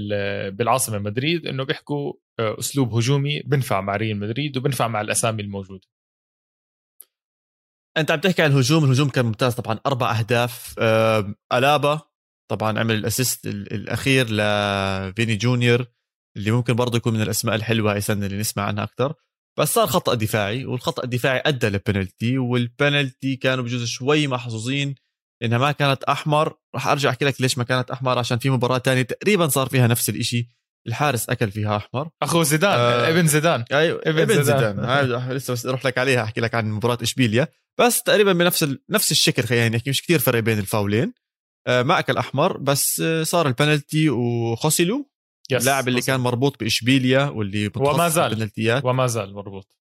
بالعاصمة 0.48 0.98
مدريد 0.98 1.46
إنه 1.46 1.64
بيحكوا 1.64 2.12
آه، 2.40 2.56
أسلوب 2.58 2.94
هجومي 2.94 3.42
بنفع 3.46 3.80
مع 3.80 3.96
ريال 3.96 4.18
مدريد 4.18 4.56
وبنفع 4.56 4.88
مع 4.88 5.00
الأسامي 5.00 5.42
الموجودة. 5.42 5.86
أنت 7.96 8.10
عم 8.10 8.20
تحكي 8.20 8.42
عن 8.42 8.50
الهجوم 8.52 8.84
الهجوم 8.84 9.08
كان 9.08 9.26
ممتاز 9.26 9.54
طبعا 9.54 9.78
أربع 9.86 10.18
أهداف. 10.18 10.74
ألابا 11.52 12.00
طبعا 12.50 12.78
عمل 12.78 12.94
الأسيست 12.94 13.46
الأخير 13.46 14.26
لفيني 14.30 15.36
جونيور 15.36 15.86
اللي 16.36 16.50
ممكن 16.50 16.74
برضه 16.74 16.96
يكون 16.96 17.14
من 17.14 17.22
الأسماء 17.22 17.54
الحلوة 17.54 17.96
السنة 17.96 18.26
اللي 18.26 18.38
نسمع 18.38 18.62
عنها 18.62 18.84
أكثر 18.84 19.14
بس 19.58 19.74
صار 19.74 19.86
خطأ 19.86 20.14
دفاعي 20.14 20.64
والخطأ 20.66 21.04
الدفاعي 21.04 21.42
أدى 21.46 21.68
للبنالتي 21.68 22.38
والبنالتي 22.38 23.36
كانوا 23.36 23.64
بجوز 23.64 23.84
شوي 23.84 24.26
محظوظين 24.26 24.94
إنها 25.42 25.58
ما 25.58 25.72
كانت 25.72 26.04
أحمر. 26.04 26.54
راح 26.74 26.88
أرجع 26.88 27.10
أحكي 27.10 27.24
لك 27.24 27.40
ليش 27.40 27.58
ما 27.58 27.64
كانت 27.64 27.90
أحمر 27.90 28.18
عشان 28.18 28.38
في 28.38 28.50
مباراة 28.50 28.78
تانية 28.78 29.02
تقريبا 29.02 29.48
صار 29.48 29.68
فيها 29.68 29.86
نفس 29.86 30.08
الإشي. 30.08 30.48
الحارس 30.86 31.30
أكل 31.30 31.50
فيها 31.50 31.76
أحمر. 31.76 32.08
أخو 32.22 32.42
زيدان 32.42 32.78
آه 32.78 33.08
ابن 33.08 33.26
زيدان. 33.26 33.64
أيوه 33.72 34.00
ابن, 34.04 34.20
ابن 34.20 34.42
زيدان, 34.42 34.76
زيدان. 34.76 35.32
لسه 35.36 35.52
بس 35.52 35.66
أروح 35.66 35.86
لك 35.86 35.98
عليها 35.98 36.22
أحكي 36.22 36.40
لك 36.40 36.54
عن 36.54 36.70
مباراة 36.70 36.98
إشبيليا. 37.02 37.48
بس 37.80 38.02
تقريبا 38.02 38.32
بنفس 38.32 38.62
ال... 38.62 38.82
نفس 38.90 39.10
الشكل 39.10 39.42
خلينا 39.42 39.76
نحكي 39.76 39.90
مش 39.90 40.02
كثير 40.02 40.18
فرق 40.18 40.40
بين 40.40 40.58
الفاولين. 40.58 41.12
آه 41.66 41.82
ما 41.82 41.98
أكل 41.98 42.16
أحمر 42.16 42.56
بس 42.56 43.00
آه 43.00 43.22
صار 43.22 43.46
البنالتي 43.46 44.10
وخوسيلو 44.10 45.10
اللاعب 45.52 45.88
اللي 45.88 46.00
كان 46.00 46.20
مربوط 46.20 46.60
بإشبيليا 46.60 47.24
واللي 47.24 47.70
وما 47.76 48.08
زال. 48.08 48.50
وما 48.84 49.06
زال 49.06 49.34
مربوط. 49.34 49.76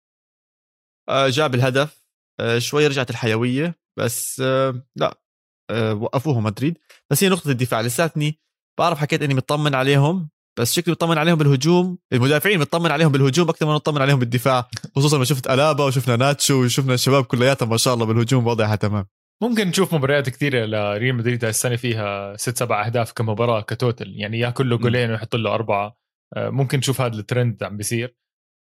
آه 1.09 1.29
جاب 1.29 1.55
الهدف. 1.55 2.03
آه 2.39 2.59
شوي 2.59 2.87
رجعت 2.87 3.09
الحيوية 3.09 3.75
بس 3.99 4.41
آه 4.45 4.83
لا 4.95 5.21
آه 5.69 5.93
وقفوه 5.93 6.39
مدريد. 6.39 6.77
بس 7.09 7.23
هي 7.23 7.29
نقطة 7.29 7.51
الدفاع. 7.51 7.81
لساتني 7.81 8.39
بعرف 8.79 8.97
حكيت 8.99 9.21
إني 9.21 9.33
مطمن 9.33 9.75
عليهم. 9.75 10.29
بس 10.59 10.73
شكلي 10.73 10.91
مطمن 10.91 11.17
عليهم 11.17 11.35
بالهجوم 11.35 11.97
المدافعين 12.13 12.59
مطمن 12.59 12.91
عليهم 12.91 13.11
بالهجوم 13.11 13.49
أكثر 13.49 13.65
ما 13.65 13.73
مطمن 13.73 14.01
عليهم 14.01 14.19
بالدفاع 14.19 14.69
خصوصا 14.95 15.17
ما 15.17 15.23
شفت 15.23 15.49
ألابا 15.49 15.83
وشفنا 15.83 16.15
ناتشو 16.15 16.63
وشفنا 16.63 16.93
الشباب 16.93 17.23
كلياتهم 17.23 17.69
ما 17.69 17.77
شاء 17.77 17.93
الله 17.93 18.05
بالهجوم 18.05 18.47
وضعها 18.47 18.75
تمام. 18.75 19.05
ممكن 19.43 19.67
نشوف 19.67 19.93
مباريات 19.93 20.29
كثيرة 20.29 20.65
لريال 20.65 21.15
مدريد 21.15 21.45
السنة 21.45 21.75
فيها 21.75 22.37
ست 22.37 22.57
سبع 22.57 22.85
أهداف 22.85 23.11
كمباراة 23.11 23.61
كتوتل 23.61 24.13
يعني 24.15 24.39
ياكل 24.39 24.69
له 24.69 24.77
جولين 24.77 25.11
ويحط 25.11 25.35
له 25.35 25.53
أربعة. 25.53 25.97
آه، 26.35 26.49
ممكن 26.49 26.77
نشوف 26.77 27.01
هذا 27.01 27.15
الترند 27.15 27.63
عم 27.63 27.77
بيصير. 27.77 28.15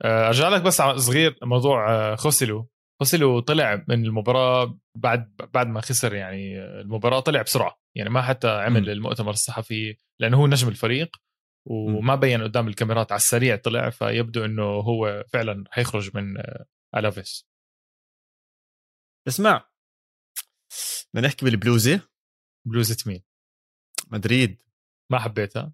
آه، 0.03 0.27
أرجع 0.27 0.49
لك 0.49 0.63
بس 0.63 0.83
صغير 0.83 1.39
موضوع 1.43 1.91
آه، 1.91 2.15
خوسيلو. 2.15 2.69
خوسيلو 3.01 3.41
طلع 3.41 3.85
من 3.89 4.05
المباراة 4.05 4.79
بعد 4.99 5.35
بعد 5.55 5.67
ما 5.67 5.81
خسر 5.81 6.15
يعني 6.15 6.59
المباراة 6.61 7.21
طلع 7.21 7.43
بسرعة 7.43 7.79
يعني 7.97 8.11
ما 8.11 8.23
حتى 8.23 8.49
عمل. 8.49 8.91
المؤتمر 8.91 9.31
الصحفي 9.31 9.97
لأنه 10.21 10.37
هو 10.37 10.47
نجم 10.47 10.69
الفريق. 10.69 11.17
وما 11.67 12.15
بين 12.15 12.43
قدام 12.43 12.69
الكاميرات 12.69 13.13
على 13.13 13.19
السريع 13.19 13.57
طلع 13.57 13.91
فيبدو 13.91 14.45
إنه 14.45 14.63
هو 14.63 15.25
فعلا 15.29 15.65
حيخرج 15.71 16.11
من 16.17 16.35
ألافيس. 16.97 17.47
اسمع 19.29 19.69
بدنا 21.15 21.27
نحكي 21.27 21.45
بالبلوزة. 21.45 22.01
بلوزة 22.67 22.97
مين؟ 23.07 23.23
مدريد. 24.11 24.63
ما 25.11 25.19
حبيتها. 25.19 25.73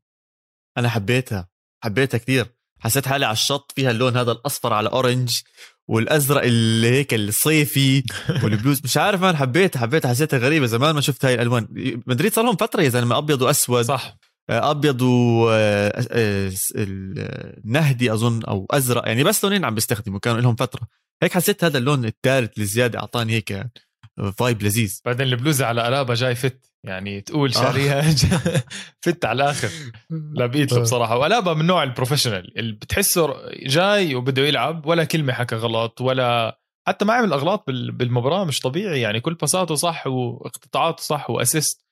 أنا 0.79 0.89
حبيتها 0.89 1.49
حبيتها 1.85 2.19
كثير. 2.19 2.47
حسيت 2.81 3.09
حالي 3.09 3.27
على 3.27 3.33
الشط 3.33 3.73
فيها 3.73 3.91
اللون 3.91 4.17
هذا 4.17 4.33
الأصفر 4.33 4.73
على 4.73 4.89
orange 4.89 5.41
والأزرق 5.89 6.43
اللي 6.43 6.91
هيك 6.91 7.15
الصيفي 7.15 8.03
والبلوز. 8.45 8.81
مش 8.85 8.97
عارف 8.97 9.23
أنا 9.23 9.37
حبيت 9.37 9.77
حبيت 9.77 10.07
حسيتها 10.07 10.39
غريبة. 10.39 10.67
زمان 10.67 10.95
ما 10.95 11.01
شفت 11.01 11.25
هاي 11.25 11.35
الألوان. 11.35 11.69
مدريد 12.07 12.33
صار 12.33 12.45
لهم 12.45 12.57
فترة 12.57 12.83
يا 12.83 12.89
زلمة 12.89 13.19
أبيض 13.19 13.43
وأسود. 13.43 13.83
صح. 13.83 14.19
أبيض 14.51 15.03
ونهدي 17.65 18.13
أظن 18.13 18.45
أو 18.45 18.67
أزرق 18.71 19.07
يعني 19.07 19.25
بس 19.25 19.45
لونين 19.45 19.65
عم 19.65 19.75
بيستخدموا 19.75 20.19
كانوا 20.19 20.41
لهم 20.41 20.57
فترة. 20.57 20.89
هيك 21.23 21.33
حسيت 21.33 21.65
هذا 21.65 21.79
اللون 21.79 22.05
الثالث 22.05 22.59
الزياده 22.59 22.99
أعطاني 22.99 23.33
هيك 23.33 23.67
vibe 24.39 24.63
لذيذ. 24.63 25.01
بعدين 25.05 25.27
البلوزة 25.27 25.67
على 25.67 25.89
ألابا 25.89 26.15
جاي 26.15 26.35
fit 26.35 26.71
يعني 26.87 27.21
تقول 27.21 27.55
شاريها 27.55 28.01
آه. 28.01 28.15
fit 29.05 29.25
على 29.25 29.45
الآخر. 29.45 29.69
لبقت 30.11 30.73
له 30.73 30.81
بصراحة. 30.81 31.19
وألابا 31.19 31.55
من 31.55 31.67
نوع 31.67 31.83
ال 31.83 31.88
professional 31.88 32.59
اللي 32.59 32.73
بتحسه 32.73 33.35
جاي 33.53 34.15
وبده 34.15 34.43
يلعب 34.43 34.87
ولا 34.87 35.05
كلمة 35.05 35.33
حكى 35.33 35.57
غلط 35.57 36.01
ولا 36.01 36.59
حتى 36.89 37.05
ما 37.05 37.15
عمل 37.15 37.33
أغلاط 37.33 37.65
بالمباراة 37.71 38.45
مش 38.45 38.61
طبيعي 38.61 39.01
يعني 39.01 39.21
كل 39.21 39.35
باساته 39.35 39.75
صح 39.75 40.07
واقتطاعاته 40.07 41.03
صح 41.03 41.31
و 41.31 41.38
assist 41.38 41.85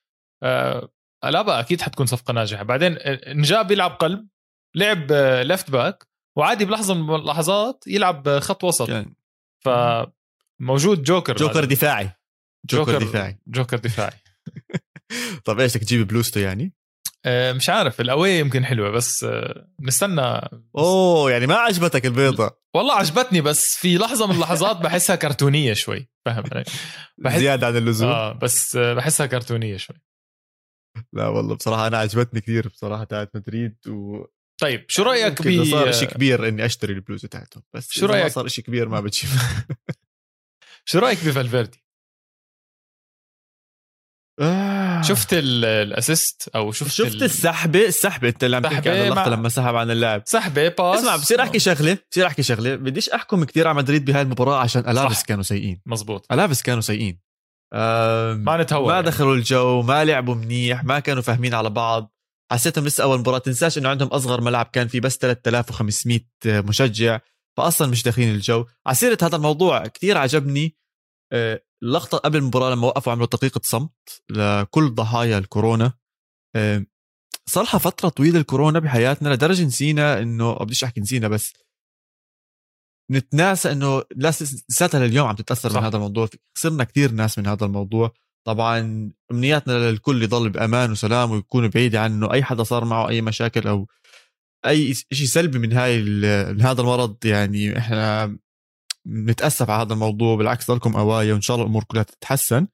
آه 0.43 0.89
ألابا 1.25 1.61
أكيد 1.61 1.81
حتكون 1.81 2.07
صفقة 2.07 2.33
ناجحة. 2.33 2.63
بعدين 2.63 2.99
نجاب 3.27 3.71
يلعب 3.71 3.91
قلب 3.91 4.29
لعب 4.75 5.13
left 5.43 5.71
back 5.71 6.07
وعادي 6.37 6.65
بلحظة 6.65 6.95
من 6.95 7.15
اللحظات 7.15 7.85
يلعب 7.87 8.39
خط 8.39 8.65
وسط. 8.65 8.89
يعني. 8.89 9.17
فموجود 9.65 11.03
جوكر 11.03 11.37
جوكر 11.37 11.65
دفاعي. 11.65 12.11
جوكر, 12.71 12.93
جوكر 12.93 13.05
دفاعي. 13.05 13.39
جوكر 13.47 13.79
دفاعي. 13.79 14.17
طب 15.45 15.61
إيش 15.61 15.77
بدك 15.77 15.85
تجيب 15.85 16.07
بلوزته 16.07 16.41
يعني؟ 16.41 16.75
آه، 17.25 17.53
مش 17.53 17.69
عارف 17.69 18.01
ال 18.01 18.07
away 18.07 18.31
يمكن 18.31 18.65
حلوة 18.65 18.91
بس 18.91 19.25
آه، 19.25 19.69
نستنى. 19.81 20.41
أوه 20.79 21.31
يعني 21.31 21.47
ما 21.47 21.55
عجبتك 21.55 22.07
البيضة. 22.07 22.51
والله 22.75 22.95
عجبتني 22.95 23.41
بس 23.41 23.77
في 23.77 23.99
لحظة 23.99 24.27
من 24.27 24.35
اللحظات 24.35 24.77
بحسها 24.77 25.17
كرتونية 25.17 25.73
شوي 25.73 26.09
فاهم 26.25 26.45
علي؟ 26.53 26.65
بحس... 27.19 27.39
زياده 27.39 27.67
عن 27.67 27.77
اللزوم. 27.77 28.09
آه 28.09 28.33
بس 28.33 28.77
آه، 28.77 28.95
بحسها 28.95 29.27
كرتونية 29.27 29.77
شوي. 29.77 29.97
لا 31.13 31.29
والله 31.29 31.55
بصراحة 31.55 31.87
أنا 31.87 31.99
عجبتني 31.99 32.41
كثير 32.41 32.69
بصراحة 32.69 33.05
تاعت 33.05 33.37
مدريد 33.37 33.77
و 33.89 34.25
طيب 34.61 34.85
شو 34.89 35.03
رأيك 35.03 35.43
ب 35.43 35.65
صار 35.65 35.93
شيء 35.93 36.09
كبير 36.09 36.49
إني 36.49 36.65
أشتري 36.65 36.93
البلوزة 36.93 37.29
تاعته 37.29 37.63
بس 37.75 37.91
شو 37.91 38.07
رأيك؟ 38.07 38.27
صار 38.27 38.49
شيء 38.49 38.65
كبير 38.65 38.89
ما 38.89 39.01
بتجيب. 39.01 39.31
شو 40.89 40.99
رأيك 40.99 41.19
بفالفيردي؟ 41.25 41.83
آه. 44.41 45.03
شفت 45.03 45.29
ال 45.33 45.49
assist 45.49 46.49
أو 46.55 46.73
شفت 46.73 46.91
شفت 46.91 47.23
السحبة؟ 47.23 47.87
السحبة 47.87 48.29
أنت 48.29 48.45
اللي 48.45 48.57
عم 48.57 48.63
تحكي 48.63 48.91
عن 48.91 48.97
اللقطة 48.97 49.31
لما 49.31 49.49
سحب 49.49 49.75
عن 49.75 49.91
اللاعب. 49.91 50.23
سحبة 50.27 50.69
بس 50.69 51.01
اسمع 51.01 51.17
بصير 51.17 51.43
أحكي 51.43 51.59
شغلة 51.59 51.99
بصير 52.11 52.27
أحكي 52.27 52.43
شغلة. 52.43 52.77
بديش 52.77 53.09
أحكم 53.09 53.45
كثير 53.45 53.69
على 53.69 53.77
مدريد 53.77 54.05
بهاي 54.05 54.23
المباراة 54.23 54.61
عشان 54.61 54.89
ألافيس 54.89 55.23
كانوا 55.23 55.43
سيئين. 55.43 55.81
مزبوط. 55.87 56.33
ألافيس 56.33 56.63
كانوا 56.63 56.81
سيئين. 56.81 57.26
ما 58.35 58.57
نتهور 58.63 58.87
ما 58.87 58.95
يعني. 58.95 59.07
دخلوا 59.07 59.35
الجو 59.35 59.83
ما 59.83 60.05
لعبوا 60.05 60.35
منيح 60.35 60.85
ما 60.85 60.99
كانوا 60.99 61.23
فاهمين 61.23 61.55
على 61.55 61.71
بعض. 61.71 62.13
حسيتهم 62.53 62.85
لسه 62.85 63.05
أول 63.05 63.19
مباراة 63.19 63.39
تنساش 63.39 63.79
إنه 63.79 63.89
عندهم 63.89 64.09
أصغر 64.09 64.41
ملعب 64.41 64.67
كان 64.67 64.89
فيه 64.89 65.01
بس 65.01 65.17
3500 65.17 66.21
مشجع 66.47 67.21
فاصلا 67.57 67.89
مش 67.89 68.03
داخلين 68.03 68.35
الجو. 68.35 68.65
على 68.87 68.97
سيره 68.97 69.19
هذا 69.23 69.37
الموضوع 69.37 69.87
كثير 69.87 70.19
عجبني. 70.19 70.77
آه، 71.33 71.63
اللقطه 71.83 72.19
قبل 72.19 72.39
المباراة 72.39 72.75
لما 72.75 72.87
وقفوا 72.87 73.13
عملوا 73.13 73.27
دقيقه 73.27 73.61
صمت 73.65 74.23
لكل 74.31 74.91
ضحايا 74.95 75.39
الكورونا. 75.39 75.93
آه، 76.57 76.87
صار 77.49 77.65
لها 77.65 77.79
فترة 77.79 78.09
طويلة 78.09 78.41
الكورونا 78.41 78.79
بحياتنا 78.79 79.29
لدرجة 79.29 79.65
نسينا 79.65 80.19
إنه 80.19 80.55
بديش 80.55 80.85
أحكي 80.85 81.01
نسينا 81.01 81.29
بس 81.29 81.53
نتناسى 83.11 83.73
إنه 83.73 84.03
لساتها 84.17 85.07
لليوم 85.07 85.29
عم 85.29 85.35
تتأثر 85.35 85.71
صح. 85.71 85.77
من 85.77 85.85
هذا 85.85 85.97
الموضوع. 85.97 86.29
خسرنا 86.59 86.85
كثير 86.85 87.11
ناس 87.13 87.39
من 87.39 87.47
هذا 87.47 87.67
الموضوع. 87.67 88.13
طبعا 88.47 89.11
أمنياتنا 89.33 89.73
للكل 89.73 90.23
يضل 90.23 90.51
بأمان 90.51 90.91
وسلام 90.91 91.31
ويكون 91.31 91.69
بعيد 91.69 91.97
عنه 91.97 92.33
أي 92.33 92.45
حدا 92.45 92.63
صار 92.63 92.85
معه 92.85 93.09
أي 93.09 93.23
مشاكل 93.23 93.69
أو 93.69 93.89
أي 94.67 94.95
شيء 94.95 95.27
سلبي 95.27 95.59
من 95.59 95.73
هاي 95.73 96.03
من 96.53 96.63
هذا 96.63 96.81
المرض. 96.81 97.25
يعني 97.25 97.79
إحنا 97.79 98.37
نتأسف 99.07 99.71
على 99.71 99.83
هذا 99.83 99.93
الموضوع. 99.93 100.37
بالعكس 100.37 100.71
ضلكم 100.71 100.97
اوايا 100.97 101.33
وإن 101.33 101.41
شاء 101.41 101.55
الله 101.55 101.65
الأمور 101.67 101.85
كلها 101.85 102.03
تتحسن. 102.03 102.67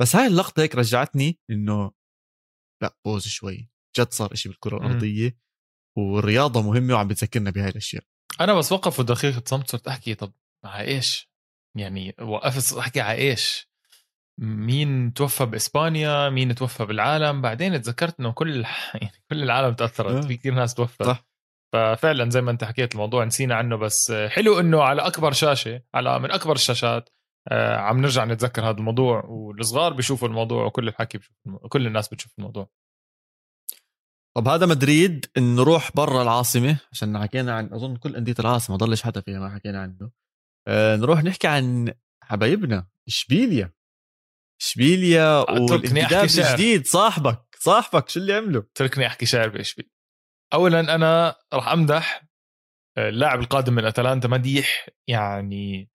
بس 0.00 0.16
هاي 0.16 0.26
اللقطة 0.26 0.62
هيك 0.62 0.74
رجعتني 0.74 1.38
إنه 1.50 1.92
لا 2.82 2.96
بوز 3.04 3.26
شوي. 3.26 3.70
جد 3.98 4.12
صار 4.12 4.32
إشي 4.32 4.48
بالكرة 4.48 4.76
الأرضية 4.76 5.38
والرياضة 5.98 6.62
مهمة 6.62 6.94
وعم 6.94 7.08
بتذكرنا 7.08 7.50
بهاي 7.50 7.68
الأشياء. 7.68 8.04
أنا 8.40 8.54
بس 8.54 8.72
وقفوا 8.72 9.04
دقيقة 9.04 9.42
صمت 9.44 9.70
صرت 9.70 9.88
أحكي 9.88 10.14
طب 10.14 10.32
على 10.64 10.84
إيش؟ 10.88 11.30
يعني 11.76 12.14
وقفت 12.20 12.76
أحكي 12.76 13.00
على 13.00 13.18
إيش؟ 13.18 13.68
مين 14.40 15.12
توفى 15.12 15.46
بإسبانيا؟ 15.46 16.28
مين 16.28 16.54
توفى 16.54 16.84
بالعالم؟ 16.84 17.42
بعدين 17.42 17.82
تذكرت 17.82 18.20
إنه 18.20 18.32
كل 18.32 18.64
يعني 18.94 19.12
كل 19.30 19.42
العالم 19.42 19.74
تأثرت 19.74 20.24
آه. 20.24 20.28
في 20.28 20.36
كثير 20.36 20.54
ناس 20.54 20.74
توفت. 20.74 21.02
صح. 21.02 21.24
ففعلا 21.72 22.30
زي 22.30 22.40
ما 22.40 22.50
أنت 22.50 22.64
حكيت 22.64 22.92
الموضوع 22.92 23.24
نسينا 23.24 23.54
عنه 23.54 23.76
بس 23.76 24.12
حلو 24.28 24.60
إنه 24.60 24.82
على 24.82 25.02
أكبر 25.02 25.32
شاشة 25.32 25.82
على 25.94 26.18
من 26.18 26.30
أكبر 26.30 26.54
الشاشات 26.54 27.08
آه، 27.48 27.76
عم 27.76 28.00
نرجع 28.00 28.24
نتذكر 28.24 28.62
هذا 28.62 28.78
الموضوع 28.78 29.24
والصغار 29.24 29.92
بيشوفوا 29.92 30.28
الموضوع 30.28 30.64
وكل 30.64 30.88
الحكي 30.88 31.18
بشوف 31.18 31.36
كل 31.68 31.86
الناس 31.86 32.08
بتشوف 32.08 32.32
الموضوع. 32.38 32.68
طب 34.38 34.48
هذا 34.48 34.66
مدريد 34.66 35.26
نروح 35.38 35.92
برا 35.94 36.22
العاصمة 36.22 36.78
عشان 36.92 37.18
حكينا 37.18 37.54
عن 37.54 37.72
أظن 37.72 37.96
كل 37.96 38.16
أندية 38.16 38.34
العاصمة 38.38 38.76
ما 38.76 38.86
ضلش 38.86 39.02
حدا 39.02 39.20
فيها 39.20 39.38
ما 39.38 39.54
حكينا 39.54 39.82
عنه. 39.82 40.10
آه، 40.68 40.96
نروح 40.96 41.24
نحكي 41.24 41.46
عن 41.46 41.92
حبايبنا 42.22 42.88
إشبيليا. 43.08 43.72
إشبيليا 44.60 45.38
والإنتداب 45.38 46.24
الجديد. 46.24 46.86
صاحبك 46.86 47.56
صاحبك 47.58 48.08
شو 48.08 48.20
اللي 48.20 48.34
عمله؟ 48.34 48.66
تركني 48.74 49.06
أحكي 49.06 49.26
شعر 49.26 49.48
بإشبيليا. 49.48 49.90
اولا 50.54 50.94
أنا 50.94 51.34
راح 51.52 51.68
أمدح 51.68 52.28
آه، 52.98 53.08
اللاعب 53.08 53.40
القادم 53.40 53.74
من 53.74 53.84
أتلانتا 53.84 54.28
مديح 54.28 54.88
يعني 55.08 55.90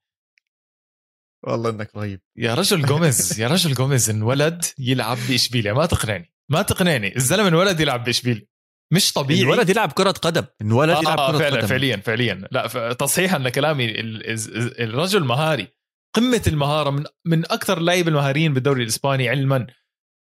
والله 1.48 1.70
إنك 1.70 1.96
رهيب. 1.96 2.22
يا 2.38 2.54
رجل 2.54 2.86
جوميز 2.86 3.40
يا 3.40 3.48
رجل 3.48 3.74
جوميز 3.74 4.10
انولد 4.10 4.66
يلعب 4.80 5.18
بإشبيليا 5.30 5.74
ما 5.74 5.86
تقنعني. 5.86 6.33
ما 6.52 6.62
تقنعني 6.62 7.16
الزلمة 7.16 7.48
انولد 7.48 7.80
يلعب 7.80 8.04
باشبيليا 8.04 8.54
مش 8.94 9.14
طبيعي. 9.14 9.44
انولد 9.44 9.70
يلعب 9.70 9.92
كرة 9.92 10.12
قدم. 10.12 10.46
انولد 10.62 10.90
آه 10.90 11.00
يلعب 11.00 11.32
كرة 11.32 11.38
فعلا 11.38 11.58
قدم. 11.58 11.68
فعليا 11.68 11.98
فعليا. 11.98 12.48
لا 12.52 12.94
تصحيحا 12.94 13.40
لكلامي 13.40 13.94
الرجل 14.80 15.24
مهاري. 15.24 15.68
قمة 16.16 16.42
المهارة 16.48 16.90
من 16.90 17.04
من 17.26 17.52
أكثر 17.52 17.78
اللعيبة 17.78 18.10
المهاريين 18.10 18.54
بالدوري 18.54 18.84
الإسباني 18.84 19.30
علما. 19.30 19.68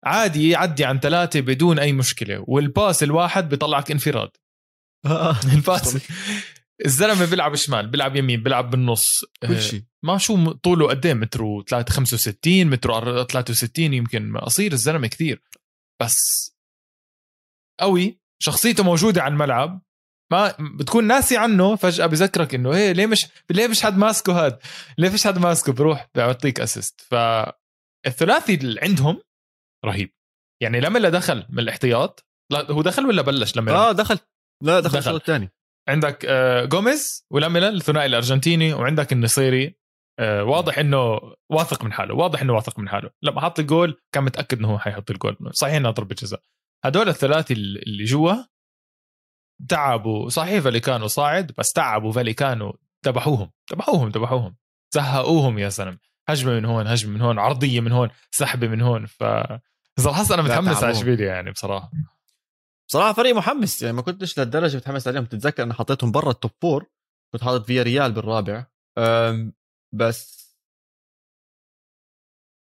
عادي 0.06 0.50
يعدي 0.50 0.86
عن 0.86 1.00
ثلاثة 1.00 1.40
بدون 1.42 1.80
أي 1.80 1.94
مشكلة. 1.94 2.44
والباس 2.48 3.04
الواحد 3.04 3.50
بيطلعك 3.50 3.92
انفراد. 3.92 4.30
آه. 5.06 5.36
الباس. 5.54 5.98
الزلمة 6.86 7.26
بيلعب 7.26 7.56
شمال 7.56 7.88
بيلعب 7.88 8.16
يمين 8.16 8.44
بيلعب 8.44 8.70
بالنص. 8.70 9.26
كل 9.48 9.62
شيء. 9.62 9.84
ما 10.04 10.18
شو 10.18 10.52
طوله 10.52 10.88
قد 10.88 11.06
إيه؟ 11.06 11.14
متر 11.14 11.64
65 11.90 12.66
متر 12.66 13.24
63 13.24 13.94
يمكن 13.94 14.38
قصير 14.38 14.72
الزلمة 14.72 15.08
كثير. 15.08 15.42
بس 16.02 16.52
قوي 17.80 18.20
شخصيته 18.44 18.84
موجودة 18.84 19.22
على 19.22 19.32
الملعب. 19.32 19.82
ما 20.32 20.56
بتكون 20.80 21.04
ناسي 21.08 21.38
عنه 21.38 21.76
فجأة 21.76 22.06
بذكرك 22.06 22.56
إنه 22.56 22.74
إيه 22.74 22.92
ليه 22.92 23.06
مش 23.06 23.28
ليه 23.50 23.68
مش 23.68 23.82
حد 23.82 23.98
ماسكه 23.98 24.46
هاد؟ 24.46 24.60
ليه 24.98 25.10
فيش 25.10 25.28
حد 25.28 25.38
ماسكه؟ 25.38 25.74
بروح 25.74 26.10
بيعطيك 26.16 26.60
assist 26.60 27.02
فالثلاثي 27.02 28.54
اللي 28.54 28.82
عندهم 28.82 29.22
رهيب. 29.86 30.14
يعني 30.64 30.80
لما 30.80 31.10
دخل 31.10 31.46
من 31.50 31.60
الاحتياط 31.60 32.26
لا 32.52 32.72
هو 32.72 32.82
دخل 32.82 33.06
ولا 33.06 33.22
بلش 33.22 33.58
لما 33.58 33.72
آه 33.72 33.92
دخل. 33.92 34.20
لا 34.64 34.80
دخل, 34.80 35.00
دخل. 35.00 35.16
الثاني. 35.16 35.50
عندك 35.90 36.26
آه 36.26 36.66
جوميز 36.66 37.26
ولاميلا 37.32 37.70
الثنائي 37.70 38.06
الأرجنتيني 38.06 38.74
وعندك 38.74 39.14
النصيري. 39.14 39.76
آه 40.20 40.44
واضح 40.44 40.78
إنه 40.78 41.20
واثق 41.50 41.84
من 41.84 41.94
حاله 41.94 42.16
واضح 42.16 42.42
إنه 42.42 42.54
واثق 42.54 42.80
من 42.80 42.90
حاله. 42.90 43.10
لما 43.22 43.42
حط 43.42 43.60
الجول 43.60 44.02
كان 44.12 44.24
متأكد 44.24 44.58
إنه 44.58 44.72
هو 44.72 44.80
حيحط 44.80 45.12
الجول. 45.12 45.38
صحيح 45.52 45.76
انها 45.76 45.92
ضربه 45.92 46.16
جزاء 46.16 46.42
هدول 46.86 47.10
الثلاثه 47.10 47.54
اللي 47.54 48.04
جوا 48.04 48.34
تعبوا. 49.70 50.30
صحيح 50.30 50.64
فاليكانو 50.64 51.08
صاعد 51.08 51.52
بس 51.58 51.74
تعبوا 51.74 52.12
فاليكانو 52.12 52.74
ذبحوهم 53.06 53.52
ذبحوهم 53.74 54.10
ذبحوهم 54.10 54.56
زهقوهم 54.94 55.60
يا 55.60 55.70
زلمة. 55.70 56.00
هجمة 56.30 56.54
من 56.54 56.66
هون 56.66 56.88
هجمة 56.88 57.14
من 57.14 57.22
هون 57.22 57.40
عرضية 57.40 57.80
من 57.80 57.92
هون 57.92 58.10
سحبة 58.32 58.68
من 58.68 58.82
هون. 58.82 59.06
ف 59.06 59.24
صراحة 60.00 60.34
أنا 60.34 60.42
متحمس 60.42 60.84
على 60.84 60.92
اشبيليا 60.92 61.28
يعني 61.28 61.52
بصراحة. 61.52 61.92
بصراحة 62.90 63.14
فريق 63.14 63.36
محمس 63.36 63.82
يعني 63.82 63.96
ما 63.96 64.02
كنتش 64.02 64.38
لهالدرجة 64.38 64.78
متحمس 64.78 65.08
عليهم. 65.08 65.26
تتذكر 65.26 65.64
أنا 65.64 65.74
حطيتهم 65.74 66.12
برا 66.12 66.32
ال 66.32 66.37
top 66.37 66.52
four. 66.62 66.86
كنت 67.34 67.44
حاطط 67.44 67.66
فياريال 67.66 68.12
بالرابع 68.12 68.66
بس. 69.94 70.44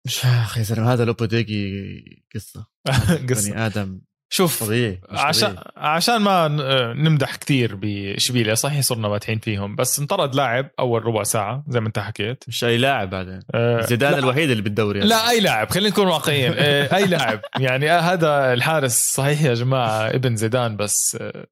مش 0.07 0.25
أخي 0.25 0.60
يا 0.60 0.65
زلمه 0.65 0.93
هذا 0.93 1.05
لوبوديجي 1.05 2.25
قصة. 2.36 2.67
قصة. 3.29 3.51
بني 3.51 3.65
آدم 3.65 4.01
شوف 4.34 4.63
طبيعي 4.63 5.01
عشان 5.10 5.49
طبيعي. 5.49 5.63
عشان 5.77 6.17
ما 6.17 6.47
نمدح 6.93 7.36
كثير 7.36 7.75
باشبيليا 7.75 8.55
صحيح 8.55 8.81
صرنا 8.81 9.07
ماتحين 9.07 9.39
فيهم 9.39 9.75
بس 9.75 9.99
انطرد 9.99 10.36
لاعب 10.36 10.69
أول 10.79 11.05
ربع 11.05 11.23
ساعة 11.23 11.63
زي 11.67 11.79
ما 11.79 11.88
انت 11.88 11.99
حكيت. 11.99 12.43
مش 12.47 12.63
أي 12.63 12.77
لاعب 12.77 13.10
بعدين. 13.10 13.39
آه 13.55 13.81
زيدان 13.81 14.13
الوحيد 14.13 14.49
اللي 14.49 14.63
بالدوري 14.63 14.99
لا 14.99 15.29
أي 15.29 15.39
لاعب 15.39 15.69
خلينا 15.69 15.89
نكون 15.89 16.07
واقعيين. 16.07 16.53
آه 16.57 16.95
أي 16.95 17.05
لاعب. 17.07 17.41
يعني 17.60 17.89
هذا 17.89 18.53
الحارس 18.53 19.13
صحيح 19.13 19.41
يا 19.41 19.53
جماعة 19.53 20.07
ابن 20.10 20.36
زيدان 20.36 20.77
بس 20.77 21.17
آه 21.21 21.47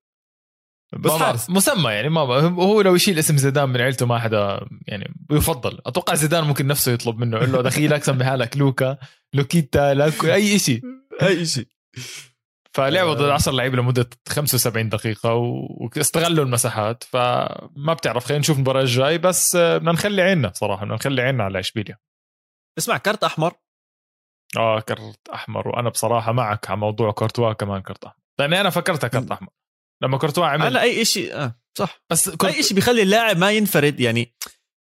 بس 0.94 1.12
حارس. 1.12 1.50
مسمى 1.50 1.92
يعني 1.92 2.10
ما 2.10 2.22
هو 2.22 2.82
لو 2.82 2.96
يشيل 2.96 3.20
اسم 3.20 3.38
زيدان 3.38 3.70
من 3.70 3.82
عيلته 3.82 4.06
ما 4.06 4.20
حدا 4.20 4.68
يعني 4.88 5.14
بيفضل 5.30 5.80
أتوقع 5.86 6.14
زيدان 6.14 6.44
ممكن 6.44 6.68
نفسه 6.68 6.92
يطلب 6.92 7.20
منه 7.20 7.38
يقول 7.38 7.52
له 7.52 7.62
دخيلك 7.62 8.04
سمي 8.04 8.26
حالك 8.26 8.58
لوكا 8.58 8.98
لوكيتا 9.34 9.94
لاكو 9.94 10.28
أي 10.28 10.60
شيء 10.60 10.82
أي 11.22 11.46
شيء 11.46 11.68
فلعبوا 12.74 13.14
ضد 13.14 13.30
10 13.30 13.52
لعيبه 13.52 13.78
لمدة 13.78 14.10
75 14.30 14.90
دقيقة 14.90 15.34
واستغلوا 15.34 16.46
المساحات 16.46 17.04
فما 17.04 17.94
بتعرف 17.94 18.26
خلينا 18.26 18.40
نشوف 18.40 18.56
المباراة 18.56 18.82
الجاي 18.82 19.18
بس 19.18 19.56
بدنا 19.56 19.92
نخلي 19.92 20.22
عيننا 20.22 20.52
صراحة 20.56 20.84
بدنا 20.84 20.96
نخلي 20.96 21.22
عيننا 21.22 21.44
على 21.44 21.60
إشبيليا. 21.60 21.98
اسمع 22.78 22.98
كرت 22.98 23.24
أحمر؟ 23.24 23.54
آه 24.58 24.80
كرت 24.80 25.30
أحمر 25.34 25.68
وأنا 25.68 25.90
بصراحة 25.90 26.32
معك 26.32 26.70
على 26.70 26.80
موضوع 26.80 27.12
كورتوا 27.12 27.54
كمان 27.54 27.82
كرت 27.82 28.04
أحمر. 28.04 28.20
لأني 28.40 28.62
أنا 28.62 28.70
فكرتها 28.70 29.08
كرت 29.08 29.32
أحمر. 29.32 29.50
لما 30.04 30.18
كورتوا 30.18 30.46
عمل. 30.46 30.66
أنا 30.66 30.82
أي 30.82 31.06
شيء 31.06 31.36
آه 31.36 31.60
صح. 31.78 32.02
بس 32.10 32.30
كورت... 32.30 32.54
أي 32.54 32.64
شيء 32.64 32.76
بيخلي 32.76 33.02
اللاعب 33.02 33.38
ما 33.38 33.52
ينفرد 33.52 34.00
يعني 34.00 34.34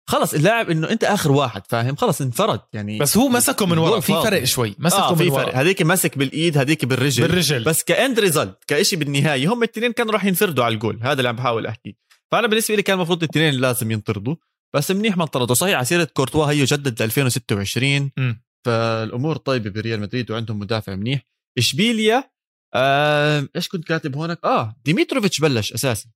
خلص 0.10 0.34
اللاعب 0.34 0.70
إنه 0.70 0.90
أنت 0.90 1.04
آخر 1.04 1.32
واحد 1.32 1.62
فاهم؟ 1.68 1.96
خلص 1.96 2.22
انفرد 2.22 2.62
يعني 2.74 3.00
بس 3.00 3.18
هو 3.18 3.28
مسكه 3.28 3.66
من 3.66 3.78
ورا 3.78 4.00
في 4.00 4.14
فرق 4.14 4.44
شوي 4.44 4.76
مسكه 4.80 5.00
آه 5.00 5.16
في 5.16 5.32
فرق. 5.32 5.56
هذيك 5.56 5.82
مسك 5.82 6.18
بالإيد 6.18 6.58
هذيك 6.58 6.86
بالرجل. 6.86 7.28
بالرجل. 7.28 7.64
بس 7.64 7.84
ك 7.84 7.93
end 7.93 8.20
result 8.20 8.58
كشيء 8.68 9.00
بالنهاية 9.00 9.54
هم 9.54 9.64
الاثنين 9.64 9.92
كانوا 9.92 10.14
راح 10.14 10.26
ينفردوا 10.26 10.64
على 10.64 10.74
الجول. 10.74 11.00
هذا 11.02 11.14
اللي 11.14 11.30
عم 11.30 11.36
بحاول 11.36 11.68
أحكي. 11.68 11.96
فأنا 12.32 12.48
بالنسبة 12.48 12.76
لي 12.76 12.82
كان 12.82 12.96
المفروض 12.96 13.24
الاثنين 13.24 13.54
لازم 13.54 13.92
ينطردوا. 13.92 14.36
بس 14.76 14.92
منيح 14.92 15.18
ما 15.18 15.24
انطردوا. 15.24 15.56
صحيح 15.56 15.76
على 15.76 15.86
سيره 15.86 16.04
كورتوا 16.04 16.46
هي 16.46 16.64
جدد 16.64 17.02
ل 17.02 17.06
2026 17.06 18.12
م. 18.18 18.34
فالأمور 18.66 19.38
طيبة 19.38 19.70
بريال 19.70 20.00
مدريد 20.00 20.32
وعندهم 20.32 20.60
مدافع 20.60 20.96
منيح. 20.96 21.22
إشبيليا 21.58 22.33
آه 22.74 23.48
إيش 23.56 23.68
كنت 23.68 23.88
كاتب 23.88 24.16
هونك؟ 24.16 24.40
آه 24.44 24.76
ديميتروفيتش 24.86 25.40
بلش 25.40 25.74
اساسي 25.74 26.10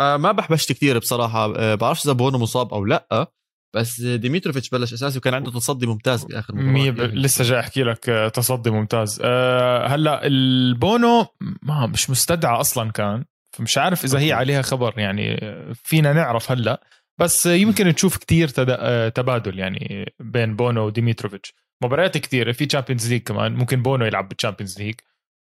آه 0.00 0.16
ما 0.16 0.32
بحبشت 0.32 0.72
كثير 0.72 0.98
بصراحة. 0.98 1.56
آه 1.56 1.74
بعرفش 1.74 2.04
إذا 2.04 2.12
بونو 2.12 2.38
مصاب 2.38 2.74
أو 2.74 2.84
لأ 2.84 3.32
بس 3.76 4.00
ديميتروفيتش 4.00 4.70
بلش 4.70 4.92
اساسي 4.92 5.18
وكان 5.18 5.34
عنده 5.34 5.50
تصدي 5.50 5.86
ممتاز 5.86 6.24
باخر 6.24 6.54
مباراة. 6.54 6.90
ب... 6.90 7.14
لسه 7.14 7.44
جاي 7.44 7.60
أحكي 7.60 7.82
لك 7.82 8.08
آه، 8.08 8.28
تصدي 8.28 8.70
ممتاز. 8.70 9.20
أه 9.24 9.86
هلأ 9.86 10.26
البونو 10.26 11.26
ما 11.62 11.86
مش 11.86 12.10
مستدعى 12.10 12.60
أصلا 12.60 12.90
كان 12.92 13.24
فمش 13.56 13.78
عارف 13.78 14.04
إذا 14.04 14.18
هي 14.18 14.32
عليها 14.32 14.62
خبر 14.62 14.98
يعني 14.98 15.40
فينا 15.74 16.12
نعرف 16.12 16.52
هلأ. 16.52 16.80
بس 17.20 17.46
يمكن 17.46 17.94
تشوف 17.94 18.16
كتير 18.16 18.50
آه، 18.58 19.08
تبادل 19.08 19.58
يعني 19.58 20.12
بين 20.20 20.56
بونو 20.56 20.86
وديميتروفيتش. 20.86 21.54
مباريات 21.84 22.18
كثيره 22.18 22.52
في 22.52 22.66
Champions 22.66 23.12
League 23.12 23.22
كمان 23.22 23.54
ممكن 23.54 23.82
بونو 23.82 24.04
يلعب 24.04 24.28
بال 24.28 24.37
Champions 24.37 24.78
League 24.78 24.94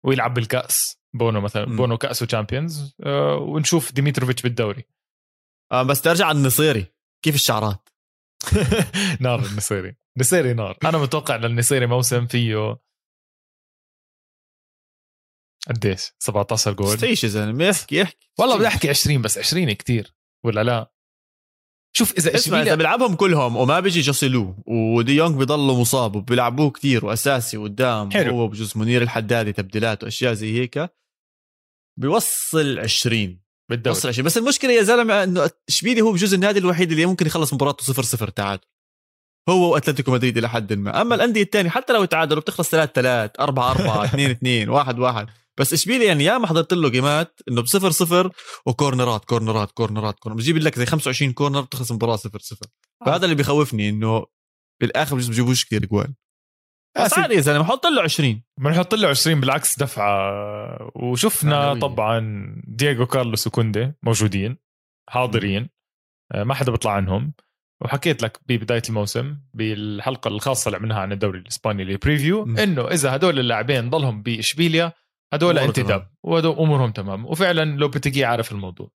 ويلعب 0.05 0.33
بالكأس. 0.33 0.99
بونو 1.13 1.41
مثلا 1.41 1.65
م. 1.65 1.75
بونو 1.75 1.97
كأس 1.97 2.21
و 2.21 2.29
Champions 2.29 2.95
أه 3.03 3.35
ونشوف 3.35 3.91
ديميتروفيتش 3.91 4.41
بالدوري. 4.41 4.83
آه 5.71 5.83
بس 5.83 6.01
ترجع 6.01 6.25
على 6.25 6.37
النصيري. 6.37 6.85
كيف 7.25 7.35
الشعرات؟ 7.35 7.89
نار 9.21 9.39
النصيري. 9.39 9.95
نصيري 10.17 10.53
نار. 10.53 10.77
أنا 10.85 10.97
متوقع 10.97 11.35
للنصيري 11.35 11.85
موسم 11.87 12.27
فيه 12.27 12.77
قديش 15.67 16.11
17 16.19 16.73
جول. 16.73 16.97
إيش 17.03 17.23
يا 17.23 17.29
زلمة. 17.29 17.69
احكي 17.69 18.03
احكي 18.03 18.29
والله 18.39 18.57
بدي 18.57 18.67
أحكي 18.67 18.89
20 18.89 19.21
بس 19.21 19.37
20 19.37 19.73
كتير. 19.73 20.15
ولا 20.45 20.63
لا؟ 20.63 20.91
شوف 21.97 22.17
إذا 22.17 22.35
اسمع 22.35 22.61
إذا 22.61 22.75
بيلعبهم 22.75 23.15
كلهم 23.15 23.57
وما 23.57 23.79
بيجي 23.79 24.01
جوسيلو 24.01 24.55
ودي 24.67 25.15
يونغ 25.15 25.37
بيضلوا 25.37 25.81
مصاب 25.81 26.15
وبيلعبوه 26.15 26.69
كتير 26.69 27.05
وأساسي 27.05 27.57
قدام 27.57 28.11
حلو. 28.11 28.31
هو 28.31 28.47
بجوز 28.47 28.77
منير 28.77 29.01
الحدادي 29.01 29.53
تبديلات 29.53 30.03
واشياء 30.03 30.33
زي 30.33 30.59
هيك 30.59 30.89
بيوصل 31.99 32.79
20 32.79 33.39
بالدوري. 33.69 33.97
وصل 33.97 34.07
20 34.07 34.25
بس 34.25 34.37
المشكلة 34.37 34.71
يا 34.71 34.83
زلمة 34.83 35.23
إنه 35.23 35.49
إشبيلي 35.69 36.01
هو 36.01 36.11
بجوز 36.11 36.33
النادي 36.33 36.59
الوحيد 36.59 36.91
اللي 36.91 37.05
ممكن 37.05 37.25
يخلص 37.25 37.53
مباراته 37.53 37.83
0 37.83 38.03
0 38.03 38.29
تعادل. 38.29 38.63
هو 39.49 39.73
وأتلتيكو 39.73 40.11
مدريد 40.11 40.37
إلى 40.37 40.49
حد 40.49 40.73
ما. 40.73 41.01
أما 41.01 41.15
الأندية 41.15 41.43
الثانية 41.43 41.69
حتى 41.69 41.93
لو 41.93 42.05
تعادلوا 42.05 42.41
بتخلص 42.41 42.69
3 42.69 42.91
3 42.93 43.43
4 43.43 43.71
4 43.71 44.05
2 44.05 44.29
2 44.29 44.69
1 44.69 44.99
1 44.99 45.29
بس 45.59 45.73
اشبيلي 45.73 46.05
يعني؟ 46.05 46.23
يا 46.23 46.37
ما 46.37 46.47
حضرت 46.47 46.73
له 46.73 46.89
جيمات 46.89 47.41
إنه 47.49 47.61
بصفر 47.61 47.91
صفر 47.91 48.31
وكورنرات 48.65 49.25
كورنرات 49.25 49.71
كورنرات 49.71 50.19
كورنرات 50.19 50.41
بجيب 50.41 50.57
لك 50.57 50.75
زي 50.75 50.85
25 50.85 51.33
corner 51.33 51.61
بتخلص 51.61 51.89
المباراه 51.89 52.15
صفر 52.15 52.39
صفر. 52.39 52.65
آه. 53.01 53.05
فهذا 53.05 53.25
اللي 53.25 53.35
بيخوفني 53.35 53.89
إنه 53.89 54.25
بالآخر 54.81 55.15
بجوز 55.15 55.29
بجيبوش 55.29 55.65
كثير 55.65 55.85
جوال. 55.85 56.15
بس 57.05 57.19
عادي 57.19 57.33
يا 57.33 57.41
زلمة 57.41 57.63
حط 57.63 57.85
له 57.85 58.01
20 58.01 58.43
بنحط 58.59 58.95
له 58.95 59.07
20 59.07 59.39
بالعكس 59.41 59.79
دفعة. 59.79 60.91
وشفنا 60.95 61.79
طبعا 61.79 62.45
دييغو 62.67 63.05
كارلوس 63.05 63.47
وكوندي 63.47 63.93
موجودين 64.03 64.57
حاضرين. 65.09 65.69
آه، 66.31 66.43
ما 66.43 66.53
حدا 66.53 66.71
بيطلع 66.71 66.91
عنهم. 66.91 67.33
وحكيت 67.81 68.23
لك 68.23 68.39
ببداية 68.47 68.81
الموسم 68.89 69.37
بالحلقة 69.53 70.27
الخاصة 70.27 70.67
اللي 70.67 70.77
عملناها 70.77 70.99
عن 70.99 71.11
الدوري 71.11 71.39
الإسباني 71.39 71.83
اللي 71.83 71.97
preview 71.97 72.43
إنه 72.43 72.87
إذا 72.87 73.15
هدول 73.15 73.39
اللاعبين 73.39 73.89
ضلهم 73.89 74.21
بإشبيليا 74.21 74.93
هدول 75.33 75.59
انتداب. 75.59 76.11
وامورهم 76.23 76.91
تمام. 76.91 77.25
وفعلا 77.25 77.65
لوبيتيجي 77.65 78.25
عارف 78.25 78.51
الموضوع. 78.51 78.91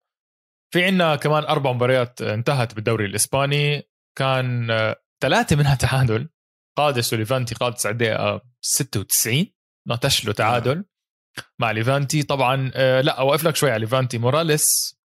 في 0.73 0.83
عنا 0.83 1.15
كمان 1.15 1.43
أربع 1.43 1.71
مباريات 1.71 2.21
انتهت 2.21 2.73
بالدوري 2.73 3.05
الإسباني. 3.05 3.89
كان 4.17 4.71
آه، 4.71 4.95
ثلاثة 5.23 5.55
منها 5.55 5.75
تعادل. 5.75 6.29
قادس 6.77 7.13
وليفانتي 7.13 7.55
قادس 7.55 7.85
على 7.85 7.93
الدقيقة 7.93 8.41
96 8.61 9.47
نطش 9.87 10.25
له 10.25 10.33
تعادل 10.33 10.85
مع 11.59 11.71
ليفانتي. 11.71 12.23
طبعا 12.23 12.71
آه، 12.75 13.01
لا 13.01 13.19
أوقف 13.19 13.43
لك 13.43 13.55
شوي 13.55 13.71
على 13.71 13.79
ليفانتي. 13.79 14.17
موراليس 14.17 14.97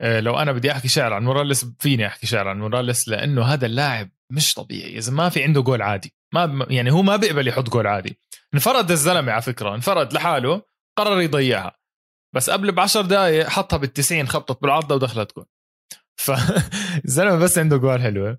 آه، 0.00 0.20
لو 0.20 0.38
أنا 0.38 0.52
بدي 0.52 0.72
أحكي 0.72 0.88
شعر 0.88 1.12
عن 1.12 1.24
موراليس 1.24 1.66
فيني 1.78 2.06
أحكي 2.06 2.26
شعر 2.26 2.48
عن 2.48 2.58
موراليس؟ 2.58 3.08
لأنه 3.08 3.42
هذا 3.42 3.66
اللاعب 3.66 4.10
مش 4.32 4.54
طبيعي. 4.54 4.98
إذا 4.98 5.12
ما 5.12 5.28
في 5.28 5.42
عنده 5.42 5.60
جول 5.60 5.82
عادي. 5.82 6.14
ما 6.34 6.66
يعني 6.70 6.92
هو 6.92 7.02
ما 7.02 7.16
بيقبل 7.16 7.48
يحط 7.48 7.68
جول 7.68 7.86
عادي. 7.86 8.20
انفرد 8.54 8.90
الزلمة 8.90 9.32
على 9.32 9.42
فكرة 9.42 9.74
انفرد 9.74 10.12
لحاله 10.12 10.62
قرر 10.98 11.20
يضيعها. 11.20 11.78
بس 12.34 12.50
قبل 12.50 12.72
ب 12.72 12.80
10 12.80 13.02
دقائق 13.02 13.48
حطها 13.48 13.78
بال90 13.78 14.28
خبطت 14.28 14.62
بالعارضه 14.62 14.94
ودخلت 14.94 15.36
جول. 15.36 15.46
فالزلمه 16.16 17.36
بس 17.44 17.58
عنده 17.58 17.76
جول 17.76 18.02
حلوة 18.02 18.38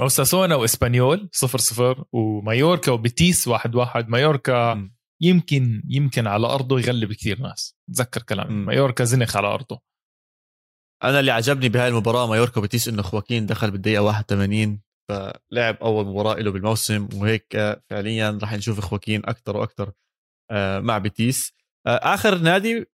أوساسونا 0.00 0.54
وإسبانيول 0.54 1.28
0 1.32 1.58
0 1.58 2.04
ومايوركا 2.12 2.92
وبيتيس 2.92 3.48
1 3.48 3.74
1 3.74 4.08
مايوركا 4.08 4.74
م. 4.74 4.94
يمكن 5.20 5.82
يمكن 5.88 6.26
على 6.26 6.46
أرضه 6.46 6.78
يغلب 6.80 7.12
كثير 7.12 7.40
ناس. 7.40 7.76
تذكر 7.94 8.22
كلام 8.22 8.64
مايوركا 8.66 9.04
زنخ 9.04 9.36
على 9.36 9.46
أرضه. 9.48 9.80
أنا 11.04 11.20
اللي 11.20 11.30
عجبني 11.30 11.68
بهاي 11.68 11.88
المباراة 11.88 12.26
مايوركا 12.26 12.58
وبيتيس 12.58 12.88
إنه 12.88 13.02
خواكين 13.02 13.46
دخل 13.46 13.70
بالدقيقة 13.70 14.02
81 14.02 14.82
فلعب 15.08 15.76
أول 15.82 16.06
مباراة 16.06 16.34
له 16.34 16.50
بالموسم 16.50 17.08
وهيك 17.14 17.80
فعليا 17.90 18.38
راح 18.42 18.52
نشوف 18.52 18.80
خواكين 18.80 19.22
أكثر 19.24 19.56
وأكثر 19.56 19.92
آه، 20.50 20.80
مع 20.80 20.98
بيتيس. 20.98 21.52
آه، 21.86 22.14
آخر 22.14 22.38
نادي 22.38 22.86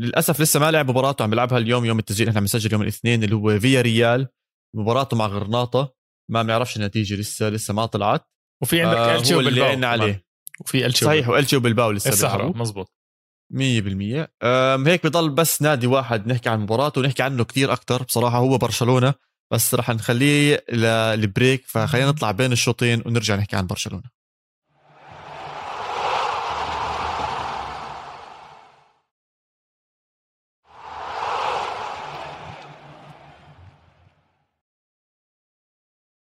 للأسف 0.00 0.40
لسه 0.40 0.60
ما 0.60 0.70
لعب 0.70 0.90
مباراته 0.90 1.22
عم 1.22 1.30
بيلعبها 1.30 1.58
اليوم 1.58 1.84
يوم 1.84 1.98
التسجيل 1.98 2.28
إحنا 2.28 2.40
بنسجل 2.40 2.72
يوم 2.72 2.82
الاثنين 2.82 3.24
اللي 3.24 3.36
هو 3.36 3.60
فيا 3.60 3.80
ريال 3.80 4.28
مباراته 4.76 5.16
مع 5.16 5.26
غرناطة 5.26 5.94
ما 6.30 6.42
بنعرفش 6.42 6.76
النتيجة 6.76 7.14
لسه 7.14 7.48
لسه 7.48 7.74
ما 7.74 7.86
طلعت. 7.86 8.26
وفي 8.62 8.82
عندك 8.82 8.96
آه 8.96 9.16
ألتشيو 9.16 9.38
بالباو 9.38 9.84
عليه. 9.84 10.24
وفي 10.60 10.86
ألتشيو 10.86 11.08
صحيح 11.08 11.28
وألتشيو 11.28 11.60
بالباو 11.60 11.90
لسه 11.90 12.10
السهره 12.10 12.56
مزبوط 12.56 12.92
100% 13.54 14.28
هيك 14.86 15.06
بضل 15.06 15.30
بس 15.30 15.62
نادي 15.62 15.86
واحد 15.86 16.28
نحكي 16.28 16.48
عن 16.48 16.60
مباراته 16.60 17.00
ونحكي 17.00 17.22
عنه 17.22 17.44
كتير 17.44 17.72
أكتر. 17.72 18.02
بصراحة 18.02 18.38
هو 18.38 18.58
برشلونة. 18.58 19.14
بس 19.50 19.74
رح 19.74 19.90
نخليه 19.90 20.64
للبريك 20.72 21.64
فخلينا 21.66 22.08
نطلع 22.08 22.30
بين 22.30 22.52
الشوطين 22.52 23.02
ونرجع 23.06 23.36
نحكي 23.36 23.56
عن 23.56 23.66
برشلونة. 23.66 24.18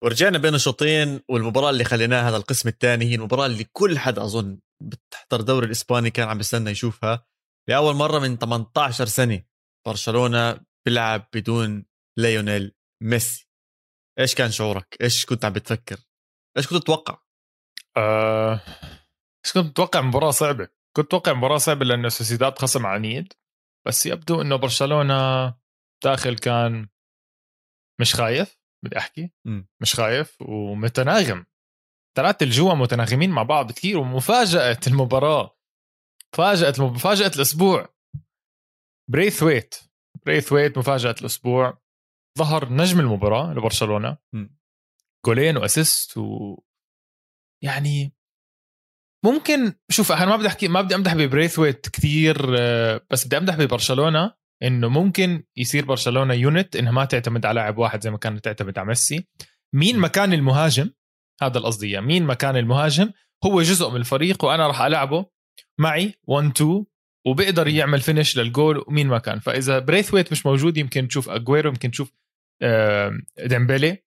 ورجعنا 0.04 0.38
بين 0.38 0.54
الشوطين 0.54 1.20
والمباراة 1.28 1.70
اللي 1.70 1.84
خليناها 1.84 2.28
هذا 2.28 2.36
القسم 2.36 2.68
الثاني 2.68 3.04
هي 3.04 3.14
المباراة 3.14 3.46
اللي 3.46 3.64
كل 3.72 3.98
حد 3.98 4.18
أظن 4.18 4.58
بتحضر 4.82 5.40
الدوري 5.40 5.66
الإسباني 5.66 6.10
كان 6.10 6.28
عم 6.28 6.38
بيستنى 6.38 6.70
يشوفها. 6.70 7.26
لأول 7.68 7.94
مرة 7.94 8.18
من 8.18 8.38
18 8.38 9.06
سنة 9.06 9.42
برشلونة 9.86 10.60
بيلعب 10.86 11.28
بدون 11.34 11.84
ليونيل 12.18 12.75
ميسي. 13.02 13.48
إيش 14.18 14.34
كان 14.34 14.50
شعورك؟ 14.50 14.96
إيش 15.00 15.26
كنت 15.26 15.44
عم 15.44 15.52
بتفكر؟ 15.52 15.96
إيش 16.56 16.66
كنت 16.66 16.82
تتوقع؟ 16.82 17.18
آه... 17.96 18.60
إيش 19.44 19.52
كنت 19.54 19.66
متوقع؟ 19.66 20.00
مباراة 20.00 20.30
صعبة. 20.30 20.68
كنت 20.96 21.06
متوقع 21.06 21.32
مباراة 21.32 21.58
صعبة 21.58 21.84
لأنه 21.84 22.08
سوسيداد 22.08 22.58
خصم 22.58 22.86
عنيد 22.86 23.32
بس 23.86 24.06
يبدو 24.06 24.42
إنه 24.42 24.56
برشلونة 24.56 25.48
داخل 26.04 26.38
كان 26.38 26.88
مش 28.00 28.14
خايف 28.14 28.58
بدي 28.84 28.98
أحكي. 28.98 29.32
م. 29.44 29.62
مش 29.82 29.94
خايف 29.94 30.42
ومتناغم. 30.42 31.46
ثلاثة 32.16 32.44
الجوا 32.44 32.74
متناغمين 32.74 33.30
مع 33.30 33.42
بعض 33.42 33.72
كثير 33.72 33.98
ومفاجأة 33.98 34.80
المباراة. 34.86 35.56
مفاجأة 36.34 36.74
مفاجأة 36.78 37.30
الأسبوع. 37.36 37.94
بريثويت 39.10 39.74
بريثويت 40.26 40.78
مفاجأة 40.78 41.14
الأسبوع. 41.20 41.78
ظهر 42.38 42.72
نجم 42.72 43.00
المباراة 43.00 43.52
لبرشلونة. 43.52 44.16
جولين 45.26 45.56
و 45.56 45.65
assist 45.65 46.18
و 46.18 46.56
يعني 47.62 48.12
ممكن 49.24 49.72
شوف 49.90 50.12
أنا 50.12 50.26
ما 50.26 50.36
بدي 50.36 50.46
أحكي 50.46 50.68
ما 50.68 50.80
بدي 50.80 50.94
أمدح 50.94 51.14
ببريثويت 51.14 51.88
كثير 51.88 52.56
آه، 52.58 53.00
بس 53.10 53.26
بدي 53.26 53.36
أمدح 53.36 53.56
ببرشلونة 53.56 54.32
إنه 54.62 54.88
ممكن 54.88 55.44
يصير 55.56 55.84
برشلونة 55.84 56.34
unit 56.34 56.76
إنها 56.76 56.92
ما 56.92 57.04
تعتمد 57.04 57.46
على 57.46 57.60
لاعب 57.60 57.78
واحد 57.78 58.02
زي 58.02 58.10
ما 58.10 58.18
كانت 58.18 58.44
تعتمد 58.44 58.78
على 58.78 58.88
ميسي. 58.88 59.26
مين 59.72 59.98
مكان 59.98 60.32
المهاجم؟ 60.32 60.90
هذا 61.42 61.58
القصدي 61.58 62.00
مين 62.00 62.24
مكان 62.24 62.56
المهاجم؟ 62.56 63.10
هو 63.44 63.62
جزء 63.62 63.90
من 63.90 63.96
الفريق 63.96 64.44
وأنا 64.44 64.66
راح 64.66 64.82
ألعبه 64.82 65.26
معي 65.78 66.14
1 66.22 66.50
2 66.50 66.84
وبيقدر 67.26 67.68
يعمل 67.68 68.00
finish 68.00 68.38
لل 68.38 68.53
goal 68.53 68.84
ومين 68.86 69.08
ما 69.08 69.18
كان. 69.18 69.38
فإذا 69.38 69.78
بريثويت 69.78 70.32
مش 70.32 70.46
موجود 70.46 70.76
يمكن 70.76 71.08
تشوف 71.08 71.28
أجويرو 71.28 71.70
يمكن 71.70 71.90
تشوف 71.90 72.12
ديمبلي 73.46 74.06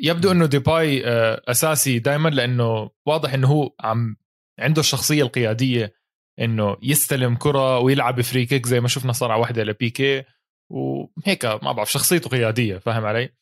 يبدو 0.00 0.32
إنه 0.32 0.46
ديباي 0.46 1.06
آه، 1.06 1.42
أساسي 1.48 1.98
دائما 1.98 2.28
لأنه 2.28 2.90
واضح 3.06 3.34
إنه 3.34 3.48
هو 3.48 3.74
عم 3.80 4.16
عنده 4.60 4.80
الشخصية 4.80 5.22
القيادية 5.22 5.94
إنه 6.40 6.76
يستلم 6.82 7.36
كرة 7.36 7.78
ويلعب 7.78 8.20
free 8.20 8.46
kick 8.46 8.66
زي 8.66 8.80
ما 8.80 8.88
شفنا 8.88 9.12
صار 9.12 9.32
على 9.32 9.40
واحدة 9.40 9.64
لبيكي. 9.64 10.24
وهيك 10.70 11.44
ما 11.44 11.72
بعرف 11.72 11.92
شخصيته 11.92 12.30
قيادية 12.30 12.78
فاهم 12.78 13.04
علي؟ 13.04 13.34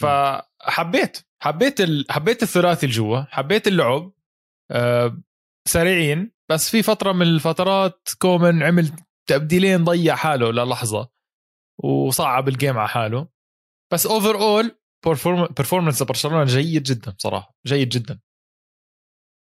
فحبيت 0.00 1.26
حبيت 1.42 1.80
ال... 1.80 2.06
حبيت 2.10 2.42
الثلاثي 2.42 2.86
اللي 2.86 2.96
جوا 2.96 3.20
حبيت 3.20 3.68
اللعب 3.68 4.12
آه 4.70 5.22
سريعين. 5.68 6.32
بس 6.50 6.70
في 6.70 6.82
فترة 6.82 7.12
من 7.12 7.22
الفترات 7.22 8.08
كومن 8.18 8.62
عمل 8.62 8.90
تبديلين 9.28 9.84
ضيع 9.84 10.14
حاله 10.14 10.52
للحظة 10.52 11.08
وصعب 11.78 12.48
ال 12.48 12.54
game 12.54 12.78
على 12.78 12.88
حاله. 12.88 13.28
بس 13.92 14.06
overall 14.06 14.78
performance 15.56 16.02
برشلونه 16.02 16.44
جيد 16.44 16.82
جدا 16.82 17.10
بصراحه 17.10 17.56
جيد 17.66 17.88
جدا. 17.88 18.20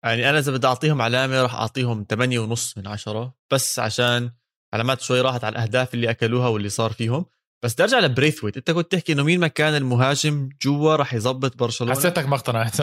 يعني 0.05 0.29
أنا 0.29 0.39
إذا 0.39 0.51
بدي 0.51 0.67
أعطيهم 0.67 1.01
علامة 1.01 1.41
راح 1.41 1.55
أعطيهم 1.55 2.05
8 2.09 2.39
ونص 2.39 2.77
من 2.77 2.87
عشرة 2.87 3.35
بس 3.53 3.79
عشان 3.79 4.31
علامات 4.73 5.01
شوي 5.01 5.21
راحت 5.21 5.43
على 5.43 5.51
الأهداف 5.51 5.93
اللي 5.93 6.09
أكلوها 6.09 6.47
واللي 6.47 6.69
صار 6.69 6.93
فيهم. 6.93 7.25
بس 7.65 7.73
بدي 7.73 7.83
أرجع 7.83 7.99
لبريثويت. 7.99 8.57
أنت 8.57 8.71
كنت 8.71 8.91
تحكي 8.91 9.13
إنه 9.13 9.23
مين 9.23 9.39
مكان 9.39 9.75
المهاجم 9.75 10.49
جوا 10.61 10.95
راح 10.95 11.13
يظبط 11.13 11.57
برشلونة؟ 11.57 11.93
حسيتك 11.93 12.25
ما 12.25 12.35
اقتنعت. 12.35 12.81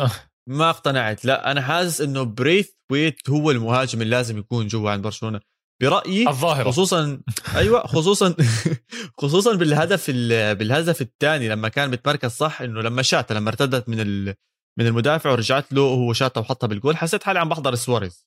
ما 0.48 0.70
اقتنعت. 0.70 1.24
لا 1.24 1.50
أنا 1.50 1.60
حاسس 1.60 2.00
إنه 2.00 2.22
بريثويت 2.22 3.30
هو 3.30 3.50
المهاجم 3.50 4.02
اللي 4.02 4.16
لازم 4.16 4.38
يكون 4.38 4.66
جوا 4.66 4.90
عند 4.90 5.02
برشلونة. 5.02 5.40
برأيي 5.82 6.28
الظاهرة. 6.28 6.70
خصوصا 6.70 7.20
أيوه 7.56 7.86
خصوصا 7.86 8.34
خصوصا 9.20 9.56
بالهدف 9.56 10.10
بالهدف 10.58 11.02
الثاني 11.02 11.48
لما 11.48 11.68
كان 11.68 11.90
بتمركز 11.90 12.30
صح 12.30 12.62
إنه 12.62 12.80
لما 12.80 13.02
شاته 13.02 13.34
لما 13.34 13.48
ارتدت 13.48 13.88
من 13.88 14.00
ال... 14.00 14.34
من 14.78 14.86
المدافع 14.86 15.30
ورجعت 15.30 15.72
له 15.72 15.82
وهو 15.82 16.12
شاته 16.12 16.40
وحطها 16.40 16.66
بالجول 16.66 16.96
حسيت 16.96 17.22
حالي 17.22 17.38
عم 17.38 17.48
بحضر 17.48 17.74
سواريز 17.74 18.26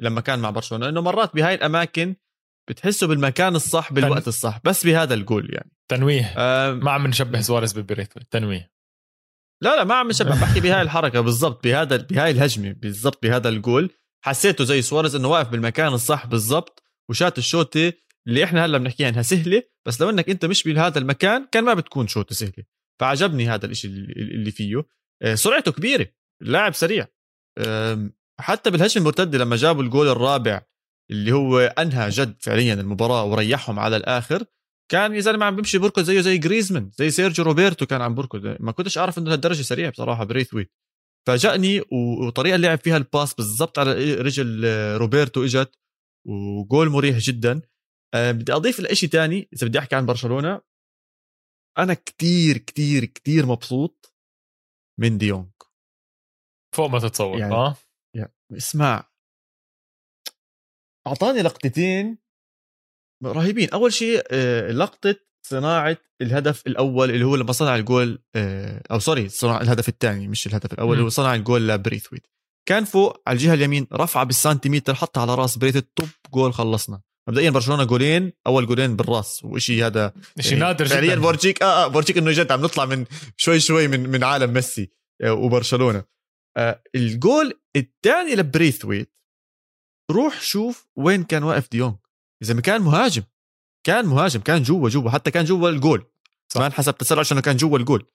لما 0.00 0.20
كان 0.20 0.38
مع 0.38 0.50
برشلونة. 0.50 0.88
إنه 0.88 1.00
مرات 1.00 1.34
بهاي 1.34 1.54
الأماكن 1.54 2.16
بتحسه 2.70 3.06
بالمكان 3.06 3.56
الصح 3.56 3.92
بالوقت 3.92 4.22
تن... 4.22 4.28
الصح 4.28 4.60
بس 4.64 4.86
بهذا 4.86 5.14
الجول 5.14 5.54
يعني. 5.54 5.70
تنويه. 5.88 6.34
ما 6.72 6.90
عم 6.90 7.06
نشبه 7.06 7.40
سواريز 7.40 7.78
ببريثويت 7.78 8.20
تنويه. 8.30 8.70
لا 9.62 9.76
لا 9.76 9.84
ما 9.84 9.94
عم 9.94 10.08
نشبه 10.08 10.30
بحكي 10.30 10.60
بهاي 10.60 10.82
الحركة 10.82 11.20
بالضبط 11.20 11.64
بهذا 11.64 11.96
بهاي 11.96 12.30
الهجمة 12.30 12.72
بالضبط 12.72 13.22
بهذا 13.22 13.48
الجول. 13.48 13.90
حسيته 14.24 14.64
زي 14.64 14.82
سواريز 14.82 15.14
إنه 15.14 15.28
واقف 15.28 15.48
بالمكان 15.48 15.92
الصح 15.92 16.26
بالضبط. 16.26 16.83
وشات 17.10 17.38
الشوطه 17.38 17.92
اللي 18.26 18.44
إحنا 18.44 18.64
هلأ 18.64 18.78
بنحكيها 18.78 19.08
إنها 19.08 19.22
سهلة 19.22 19.62
بس 19.86 20.00
لو 20.00 20.10
إنك 20.10 20.30
إنت 20.30 20.44
مش 20.44 20.62
بهذا 20.62 20.98
المكان 20.98 21.46
كان 21.52 21.64
ما 21.64 21.74
بتكون 21.74 22.06
شوطه 22.06 22.34
سهلة. 22.34 22.64
فعجبني 23.00 23.48
هذا 23.48 23.66
الإشي 23.66 23.88
اللي 23.88 24.50
فيه. 24.50 24.86
آه، 25.22 25.34
سرعته 25.34 25.72
كبيرة 25.72 26.06
اللاعب 26.42 26.74
سريع. 26.74 27.06
حتى 28.40 28.70
بالهجمة 28.70 28.96
المرتدة 29.02 29.38
لما 29.38 29.56
جابوا 29.56 29.82
الجول 29.82 30.08
الرابع 30.08 30.62
اللي 31.10 31.32
هو 31.32 31.58
أنهى 31.58 32.08
جد 32.08 32.36
فعليا 32.40 32.74
المباراة 32.74 33.24
وريحهم 33.24 33.78
على 33.78 33.96
الآخر 33.96 34.44
كان 34.90 35.14
يا 35.14 35.20
زلمه 35.20 35.46
عم 35.46 35.56
بيمشي 35.56 35.78
بركض 35.78 36.02
زيه 36.02 36.20
زي 36.20 36.38
جريزمان 36.38 36.90
زي 36.98 37.10
سيرجيو 37.10 37.44
روبرتو 37.44 37.86
كان 37.86 38.02
عم 38.02 38.14
بركض. 38.14 38.56
ما 38.60 38.72
كنتش 38.72 38.98
أعرف 38.98 39.18
إنه 39.18 39.26
لهالدرجة 39.26 39.62
سريع 39.62 39.90
بصراحة 39.90 40.24
بريثويت 40.24 40.70
فاجأني 41.26 41.82
وطريقة 42.26 42.54
اللي 42.54 42.66
لعب 42.66 42.78
فيها 42.78 42.96
ال 42.96 43.04
pass 43.04 43.34
بالضبط 43.34 43.78
على 43.78 44.14
رجل 44.14 44.62
آه، 44.64 44.96
روبرتو 44.96 45.44
إجت. 45.44 45.78
وجول 46.26 46.88
مريح 46.88 47.18
جدا. 47.18 47.62
أه 48.14 48.32
بدي 48.32 48.52
أضيف 48.52 48.80
لشيء 48.80 49.08
تاني 49.08 49.48
إذا 49.52 49.66
بدي 49.66 49.78
أحكي 49.78 49.96
عن 49.96 50.06
برشلونة. 50.06 50.60
أنا 51.78 51.94
كتير 51.94 52.58
كتير 52.58 53.04
كتير 53.04 53.46
مبسوط 53.46 54.14
من 55.00 55.18
ديونج 55.18 55.50
فوق 56.76 56.90
ما 56.90 56.98
تتصور 56.98 57.38
يعني 57.38 57.54
آه. 57.54 57.76
يعني 58.16 58.34
اسمع. 58.52 59.10
أعطاني 61.06 61.42
لقطتين 61.42 62.18
رهيبين. 63.24 63.70
أول 63.70 63.92
شيء 63.92 64.22
آه، 64.30 64.70
لقطة 64.70 65.16
صناعة 65.46 65.96
الهدف 66.22 66.66
الأول 66.66 67.10
اللي 67.10 67.24
هو 67.24 67.36
لما 67.36 67.52
صنع 67.52 67.76
الجول 67.76 68.22
آه، 68.36 68.82
أو 68.90 68.98
sorry 68.98 69.28
صنع 69.28 69.60
الهدف 69.60 69.88
الثاني 69.88 70.28
مش 70.28 70.46
الهدف 70.46 70.72
الأول 70.72 70.92
اللي 70.92 71.04
هو 71.04 71.08
صنع 71.08 71.34
الجول 71.34 71.68
لبريثويت. 71.68 72.26
كان 72.66 72.84
فوق 72.84 73.22
على 73.26 73.36
الجهة 73.36 73.54
اليمين 73.54 73.86
رفعه 73.92 74.24
بالسنتيمتر 74.24 74.94
حطها 74.94 75.20
على 75.20 75.34
راس 75.34 75.58
بريثويت 75.58 75.76
طب 75.76 76.08
جول 76.34 76.54
خلصنا. 76.54 77.00
مبدئيا 77.28 77.50
برشلونة 77.50 77.84
جولين 77.84 78.32
أول 78.46 78.66
جولين 78.66 78.96
بالراس 78.96 79.44
وشيء 79.44 79.86
هذا 79.86 80.12
شيء 80.40 80.52
يعني 80.52 80.64
نادر 80.64 80.84
جدا. 80.84 80.94
فعليا 80.94 81.14
بورجيك 81.14 81.62
آه 81.62 81.84
آه 81.84 81.88
بورجيك 81.88 82.18
إنه 82.18 82.32
جد 82.32 82.52
عم 82.52 82.62
نطلع 82.62 82.84
من 82.84 83.04
شوي 83.36 83.60
شوي 83.60 83.88
من 83.88 84.00
من 84.10 84.24
عالم 84.24 84.52
ميسي 84.52 84.90
آه، 85.22 85.32
وبرشلونة. 85.32 86.04
آه 86.56 86.82
الجول 86.94 87.60
الثاني 87.76 88.34
لبريثويت 88.34 89.14
روح 90.10 90.40
شوف 90.40 90.88
وين 90.96 91.24
كان 91.24 91.42
واقف 91.42 91.70
ديونج. 91.70 91.94
إذا 92.42 92.54
ما 92.54 92.60
كان 92.60 92.82
مهاجم 92.82 93.22
كان 93.86 94.06
مهاجم 94.06 94.40
كان 94.40 94.62
جوا 94.62 94.88
جوا 94.88 95.10
حتى 95.10 95.30
كان 95.30 95.44
جوا 95.44 95.68
الجول. 95.68 96.06
ما 96.56 96.66
انحسب 96.66 96.98
تسرع 96.98 97.20
عشان 97.20 97.40
كان 97.40 97.56
جوا 97.56 97.78
الجول. 97.78 98.06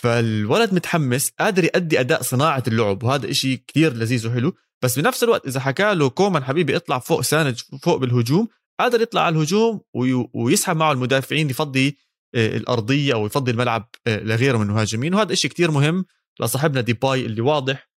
فالولد 0.00 0.74
متحمس 0.74 1.30
قادر 1.30 1.64
يأدي 1.64 2.00
أداء 2.00 2.22
صناعة 2.22 2.62
اللعب 2.68 3.02
وهذا 3.02 3.30
إشي 3.30 3.56
كتير 3.56 3.92
لذيذ 3.92 4.28
وحلو. 4.28 4.54
بس 4.82 4.98
بنفس 4.98 5.24
الوقت 5.24 5.46
إذا 5.46 5.60
حكى 5.60 5.94
له 5.94 6.10
كومان 6.10 6.44
حبيبي 6.44 6.76
اطلع 6.76 6.98
فوق 6.98 7.20
ساند 7.20 7.56
فوق 7.82 7.96
بالهجوم 7.96 8.48
قادر 8.80 9.00
يطلع 9.00 9.20
على 9.20 9.36
الهجوم 9.36 9.80
ويسحب 10.34 10.76
معه 10.76 10.92
المدافعين 10.92 11.50
يفضي 11.50 11.96
آه، 12.34 12.56
الأرضية 12.56 13.14
أو 13.14 13.26
يفضي 13.26 13.50
الملعب 13.50 13.88
آه، 14.06 14.20
لغيره 14.20 14.56
من 14.56 14.66
المهاجمين. 14.66 15.14
وهذا 15.14 15.32
إشي 15.32 15.48
كتير 15.48 15.70
مهم 15.70 16.04
لصاحبنا 16.40 16.80
ديباي 16.80 17.26
اللي 17.26 17.40
واضح 17.40 17.90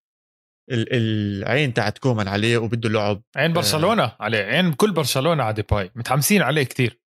العين 0.71 1.73
تاعت 1.73 1.97
كومان 1.97 2.27
عليه 2.27 2.58
وبده 2.58 2.89
لعب 2.89 3.21
عين 3.36 3.51
آه، 3.51 3.53
برشلونة 3.53 4.15
عليه 4.19 4.38
عين 4.38 4.73
كل 4.73 4.91
برشلونة 4.91 5.43
على 5.43 5.53
ديباي. 5.53 5.91
متحمسين 5.95 6.41
عليه 6.41 6.63
كتير. 6.63 7.01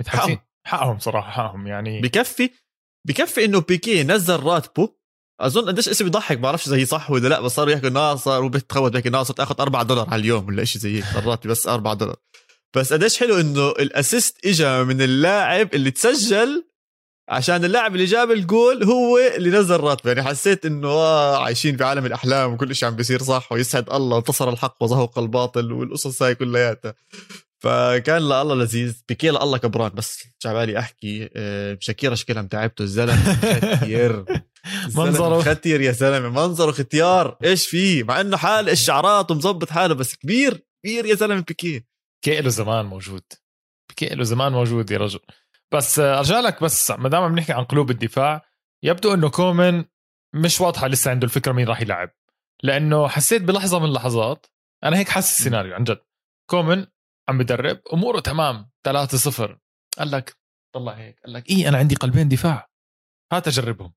متحمسين. 0.00 0.38
حقهم 0.66 0.98
صراحة 0.98 1.30
حقهم 1.30 1.66
يعني. 1.66 2.00
بكفي 2.00 2.50
بكفي 3.08 3.44
إنه 3.44 3.60
بيكي 3.60 4.02
نزل 4.02 4.40
راتبه. 4.40 5.00
أظن 5.40 5.66
قديش 5.68 5.88
اسم 5.88 6.04
بيضحك 6.04 6.38
بعرفش 6.38 6.66
إذا 6.68 6.76
هي 6.76 6.86
صح 6.86 7.10
ولا 7.10 7.28
لأ 7.28 7.40
بس 7.40 7.52
صاروا 7.52 7.72
يحكوا 7.72 7.88
انه 7.88 8.14
صار 8.14 8.44
وبتخوت 8.44 8.92
بيحكي 8.92 9.08
انه 9.08 9.22
صرت 9.22 9.40
اخذ 9.40 9.60
4 9.60 9.82
دولار 9.82 10.10
على 10.10 10.20
اليوم 10.20 10.46
ولا 10.46 10.64
شيء 10.64 10.82
زي 10.82 10.96
هيك 10.96 11.26
راتبي 11.26 11.48
بس 11.48 11.66
4 11.66 11.94
دولار. 11.94 12.16
بس 12.76 12.92
قديش 12.92 13.18
حلو 13.18 13.40
إنه 13.40 13.70
الأسيست 13.70 14.46
اجى 14.46 14.84
من 14.84 15.02
اللاعب 15.02 15.74
اللي 15.74 15.90
تسجل 15.90 16.64
عشان 17.28 17.64
اللاعب 17.64 17.94
اللي 17.94 18.04
جاب 18.04 18.30
الجول 18.30 18.84
هو 18.84 19.18
اللي 19.18 19.50
نزل 19.50 19.76
راتبه. 19.80 20.10
يعني 20.10 20.22
حسيت 20.22 20.66
إنه 20.66 20.88
آه 20.88 21.44
عايشين 21.44 21.76
في 21.76 21.84
عالم 21.84 22.06
الأحلام 22.06 22.52
وكل 22.52 22.74
شيء 22.74 22.88
عم 22.88 22.96
بيصير 22.96 23.22
صح 23.22 23.52
ويسعد 23.52 23.90
الله 23.90 24.18
انتصر 24.18 24.48
الحق 24.48 24.76
وزهق 24.82 25.18
الباطل 25.18 25.72
والقصص 25.72 26.22
هاي 26.22 26.34
كلياتها. 26.34 26.94
فكان 27.62 28.22
لله 28.22 28.54
لذيذ. 28.54 29.02
بيكي 29.08 29.30
الله 29.30 29.58
كبران 29.58 29.90
بس. 29.90 30.24
جعبالي 30.44 30.78
أحكي 30.78 31.30
آه، 31.36 31.78
شاكيرا 31.80 32.14
شكلها 32.14 32.42
متعبته 32.42 32.82
الزلمه 32.82 33.34
ختير 33.76 34.24
منظره. 34.96 35.54
ختير 35.54 35.80
يا 35.80 35.92
زلمة. 35.92 36.28
منظره 36.28 36.72
ختيار. 36.72 37.36
إيش 37.44 37.68
فيه؟ 37.68 38.04
مع 38.04 38.20
إنه 38.20 38.36
حال 38.36 38.68
الشعرات 38.70 39.30
ومظبط 39.30 39.70
حاله 39.70 39.94
بس 39.94 40.16
كبير 40.16 40.66
كبير 40.84 41.06
يا 41.06 41.14
زلمة 41.14 41.40
بيكي. 41.48 41.84
بيكي 42.24 42.40
له 42.40 42.48
زمان 42.48 42.86
موجود. 42.86 43.22
بيكي 43.88 44.14
له 44.14 44.24
زمان 44.24 44.52
موجود 44.52 44.90
يا 44.90 44.98
رجل. 44.98 45.20
بس 45.72 45.98
آه، 45.98 46.18
أرجع 46.18 46.40
لك 46.40 46.62
بس 46.62 46.90
ما 46.90 47.08
دام 47.08 47.34
بنحكي 47.34 47.52
عن 47.52 47.64
قلوب 47.64 47.90
الدفاع 47.90 48.42
يبدو 48.82 49.14
إنه 49.14 49.28
كومان 49.30 49.84
مش 50.34 50.60
واضحة 50.60 50.88
لسه 50.88 51.10
عنده 51.10 51.24
الفكرة 51.24 51.52
مين 51.52 51.68
راح 51.68 51.80
يلعب. 51.80 52.10
لأنه 52.62 53.08
حسيت 53.08 53.42
بلحظة 53.42 53.78
من 53.78 53.84
اللحظات 53.84 54.46
أنا 54.84 54.98
هيك 54.98 55.08
حاسس 55.08 55.38
السيناريو 55.38 55.74
عن 55.74 55.84
جد. 55.84 55.98
كومان 56.50 56.86
عم 57.30 57.38
بدرب 57.38 57.80
أموره 57.92 58.20
تمام 58.20 58.70
3 58.84 59.18
0 59.18 59.58
قال 59.98 60.10
لك 60.10 60.36
طلع 60.74 60.92
هيك 60.92 61.20
قال 61.24 61.32
لك 61.32 61.50
إيه 61.50 61.68
أنا 61.68 61.78
عندي 61.78 61.94
قلبين 61.94 62.28
دفاع. 62.28 62.70
هات 63.32 63.48
اجربهم 63.48 63.92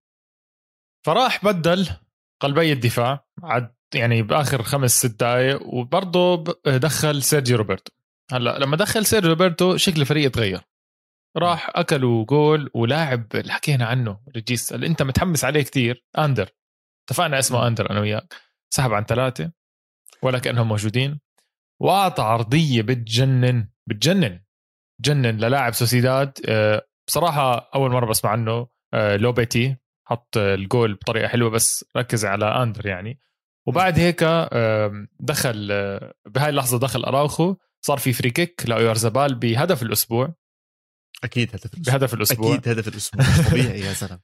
فراح 1.05 1.45
بدل 1.45 1.89
قلبي 2.39 2.73
الدفاع 2.73 3.25
عد 3.43 3.75
يعني 3.95 4.21
بآخر 4.21 4.63
خمس 4.63 4.91
ست 4.91 5.19
دقائق 5.19 5.61
وبرضه 5.61 6.43
دخل 6.65 7.23
سيرجي 7.23 7.55
روبرتو. 7.55 7.91
هلأ 8.31 8.59
لما 8.59 8.77
دخل 8.77 9.05
سيرجي 9.05 9.29
روبرتو 9.29 9.77
شكل 9.77 10.01
الفريق 10.01 10.31
تغير 10.31 10.61
راح 11.37 11.69
أكلوا 11.75 12.25
جول 12.25 12.69
ولاعب 12.73 13.35
اللي 13.35 13.53
حكينا 13.53 13.85
عنه 13.85 14.19
ريجيس 14.35 14.73
اللي 14.73 14.87
أنت 14.87 15.01
متحمس 15.01 15.45
عليه 15.45 15.61
كتير 15.61 16.05
أندر. 16.17 16.49
اتفقنا 17.05 17.39
اسمه 17.39 17.67
أندر 17.67 17.91
أنا 17.91 17.99
وياك. 17.99 18.33
سحب 18.69 18.93
عن 18.93 19.03
ثلاثة 19.03 19.51
ولا 20.21 20.39
كأنهم 20.39 20.67
موجودين. 20.67 21.19
واعطى 21.81 22.21
عرضية 22.23 22.81
بتجنن 22.81 23.67
بتجنن 23.87 24.39
جنن 25.01 25.37
للاعب 25.37 25.73
سوسيداد. 25.73 26.37
آه، 26.47 26.87
بصراحة 27.07 27.69
أول 27.75 27.91
مرة 27.91 28.05
بسمع 28.05 28.31
عنه. 28.31 28.67
آه، 28.93 29.15
لوبيتي 29.15 29.77
حط 30.07 30.37
الجول 30.37 30.93
بطريقة 30.93 31.27
حلوة 31.27 31.49
بس 31.49 31.85
ركز 31.97 32.25
على 32.25 32.45
أندر 32.45 32.85
يعني. 32.87 33.19
وبعد 33.67 33.99
هيك 33.99 34.23
دخل 35.19 35.69
آه، 35.71 36.13
بهاي 36.25 36.49
اللحظة 36.49 36.79
دخل 36.79 37.03
أراوخو. 37.03 37.55
صار 37.85 37.97
في 37.97 38.13
free 38.13 38.29
kick 38.29 38.63
لاويارزابال 38.67 39.35
بهدف 39.35 39.83
الأسبوع. 39.83 40.33
أكيد 41.23 41.49
هدف 41.53 41.65
الأسبوع. 41.65 41.93
بهدف 41.93 42.13
الأسبوع. 42.13 42.55
أكيد 42.55 42.69
هدف 42.69 42.87
الأسبوع. 42.87 43.25
طبيعي 43.51 43.79
يا 43.79 43.93
زلمة. 43.93 44.19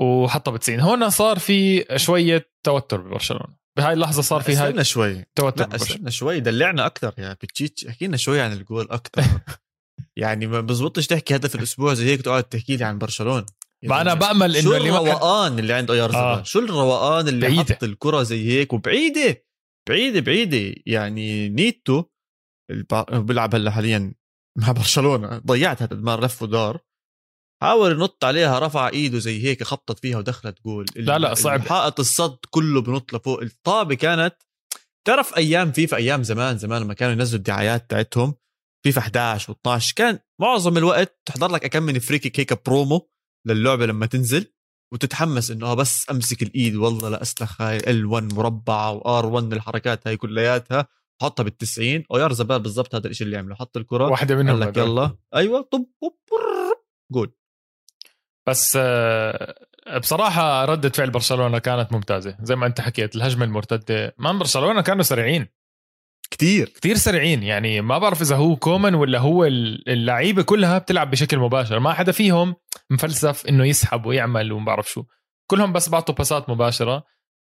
وحطها 0.00 0.52
ب 0.52 0.56
90 0.56 0.80
هون 0.80 1.10
صار 1.10 1.38
في 1.38 1.84
شوية 1.96 2.50
توتر 2.64 3.00
ببرشلونة. 3.00 3.56
بهاي 3.76 3.92
اللحظة 3.92 4.22
صار 4.22 4.40
في 4.40 4.56
هاي 4.56 4.84
شوي. 4.84 5.24
توتر 5.34 5.74
استنى 5.74 6.10
شوي 6.10 6.40
دلعنا 6.40 6.86
أكثر 6.86 7.14
يا 7.18 7.32
بتشيتش. 7.32 7.86
احكي 7.86 8.06
لنا 8.06 8.16
شوي 8.16 8.40
عن 8.40 8.52
الجول 8.52 8.88
أكثر. 8.90 9.22
يعني 10.16 10.46
ما 10.46 10.60
بزبطش 10.60 11.06
تحكي 11.06 11.36
هدف 11.36 11.54
الأسبوع 11.54 11.94
زي 11.94 12.06
هيك 12.06 12.22
تقعد 12.22 12.44
تحكي 12.44 12.76
لي 12.76 12.84
عن 12.84 12.98
برشلونة. 12.98 13.46
ما 13.82 14.00
أنا 14.00 14.14
بأمل 14.14 14.56
إنه 14.56 14.76
اللي 14.76 14.88
الروقان 14.88 15.58
اللي 15.58 15.72
عند 15.72 15.90
أويار 15.90 16.14
آه. 16.14 16.42
شو 16.42 16.58
الروقان 16.58 17.28
اللي 17.28 17.40
بعيدة. 17.40 17.74
حط 17.74 17.84
الكرة 17.84 18.22
زي 18.22 18.48
هيك؟ 18.48 18.72
وبعيدة. 18.72 19.44
بعيدة 19.88 20.20
بعيدة. 20.20 20.74
يعني 20.86 21.48
نيتو 21.48 22.04
بيلعب 23.10 23.54
هلا 23.54 23.70
حاليا 23.70 24.14
مع 24.58 24.72
برشلونة. 24.72 25.38
ضيعت 25.38 25.82
هذا 25.82 25.96
ما 25.96 26.16
لف 26.16 26.42
ودار 26.42 26.80
حاول 27.62 27.92
ينط 27.92 28.24
عليها 28.24 28.58
رفع 28.58 28.88
إيده 28.88 29.18
زي 29.18 29.44
هيك 29.44 29.62
خبطت 29.62 29.98
فيها 29.98 30.18
ودخلت 30.18 30.62
جول. 30.66 30.86
لا 30.96 31.18
لا 31.18 31.34
صعب. 31.34 31.60
حائط 31.60 32.00
الصد 32.00 32.38
كله 32.50 32.82
بنط 32.82 33.12
لفوق. 33.14 33.42
الطابة 33.42 33.94
كانت 33.94 34.34
تعرف 35.06 35.36
أيام 35.36 35.72
فيفا 35.72 35.96
أيام 35.96 36.22
زمان 36.22 36.58
زمان 36.58 36.82
لما 36.82 36.94
كانوا 36.94 37.12
ينزلوا 37.12 37.38
الدعايات 37.38 37.90
تاعتهم 37.90 38.34
فيفا 38.84 39.00
11 39.00 39.52
و12 39.52 39.94
كان 39.94 40.18
معظم 40.40 40.78
الوقت 40.78 41.20
تحضر 41.26 41.50
لك 41.50 41.64
أكم 41.64 41.82
من 41.82 41.98
free 41.98 42.19
kick 42.19 42.40
هيك 42.40 42.66
برومو 42.66 43.10
للعبة 43.46 43.86
لما 43.86 44.06
تنزل 44.06 44.52
وتتحمس 44.94 45.50
إنه 45.50 45.74
بس 45.74 46.10
أمسك 46.10 46.42
الإيد 46.42 46.76
والله 46.76 47.08
لا 47.08 47.22
أسلخ 47.22 47.60
هاي 47.60 47.80
L1 47.80 48.34
مربعة 48.34 48.92
و 48.92 49.26
R1 49.26 49.52
الحركات 49.52 50.06
هاي 50.06 50.16
كلياتها 50.16 50.88
حطها 51.22 51.44
بال90 51.44 52.02
اويارزابال 52.10 52.58
بالضبط 52.58 52.94
هذا 52.94 53.08
الشيء 53.08 53.26
اللي 53.26 53.36
عمله 53.36 53.54
حط 53.54 53.76
الكرة 53.76 54.08
واحدة 54.08 54.36
منهم 54.36 54.60
قال 54.60 54.68
لك 54.68 54.76
يلا. 54.76 55.16
أيوه 55.34 55.68
طب 55.72 55.86
جول. 57.12 57.32
بس 58.48 58.78
آه، 58.80 59.54
بصراحة 59.98 60.64
ردة 60.64 60.88
فعل 60.88 61.10
برشلونة 61.10 61.58
كانت 61.58 61.92
ممتازة. 61.92 62.36
زي 62.42 62.56
ما 62.56 62.66
انت 62.66 62.80
حكيت 62.80 63.16
الهجمة 63.16 63.44
المرتدة 63.44 64.14
ما 64.18 64.32
برشلونة 64.32 64.80
كانوا 64.80 65.02
سريعين. 65.02 65.46
كتير. 66.30 66.68
كتير 66.68 66.96
سريعين 66.96 67.42
يعني 67.42 67.80
ما 67.80 67.98
بعرف 67.98 68.22
إذا 68.22 68.36
هو 68.36 68.56
كومان 68.56 68.94
ولا 68.94 69.18
هو 69.18 69.44
اللعيبة 69.44 70.42
كلها 70.42 70.78
بتلعب 70.78 71.10
بشكل 71.10 71.38
مباشر. 71.38 71.78
ما 71.78 71.92
حدا 71.92 72.12
فيهم 72.12 72.56
مفلسف 72.90 73.46
إنه 73.46 73.66
يسحب 73.66 74.06
ويعمل 74.06 74.52
وما 74.52 74.64
بعرف 74.64 74.90
شو. 74.90 75.04
كلهم 75.50 75.72
بس 75.72 75.88
بعطوا 75.88 76.14
باسات 76.14 76.50
مباشرة. 76.50 77.04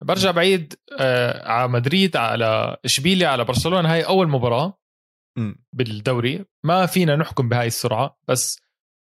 برجع 0.04 0.32
بعيد 0.32 0.74
آه 1.00 1.48
على 1.48 1.68
مدريد 1.68 2.18
على 2.18 2.78
إشبيليا 2.86 3.28
على 3.28 3.44
برشلونة. 3.44 3.94
هاي 3.94 4.02
أول 4.02 4.30
مباراة 4.30 4.80
م. 5.38 5.54
بالدوري. 5.74 6.46
ما 6.64 6.86
فينا 6.86 7.16
نحكم 7.16 7.50
بهاي 7.50 7.68
السرعة. 7.68 8.20
بس 8.28 8.62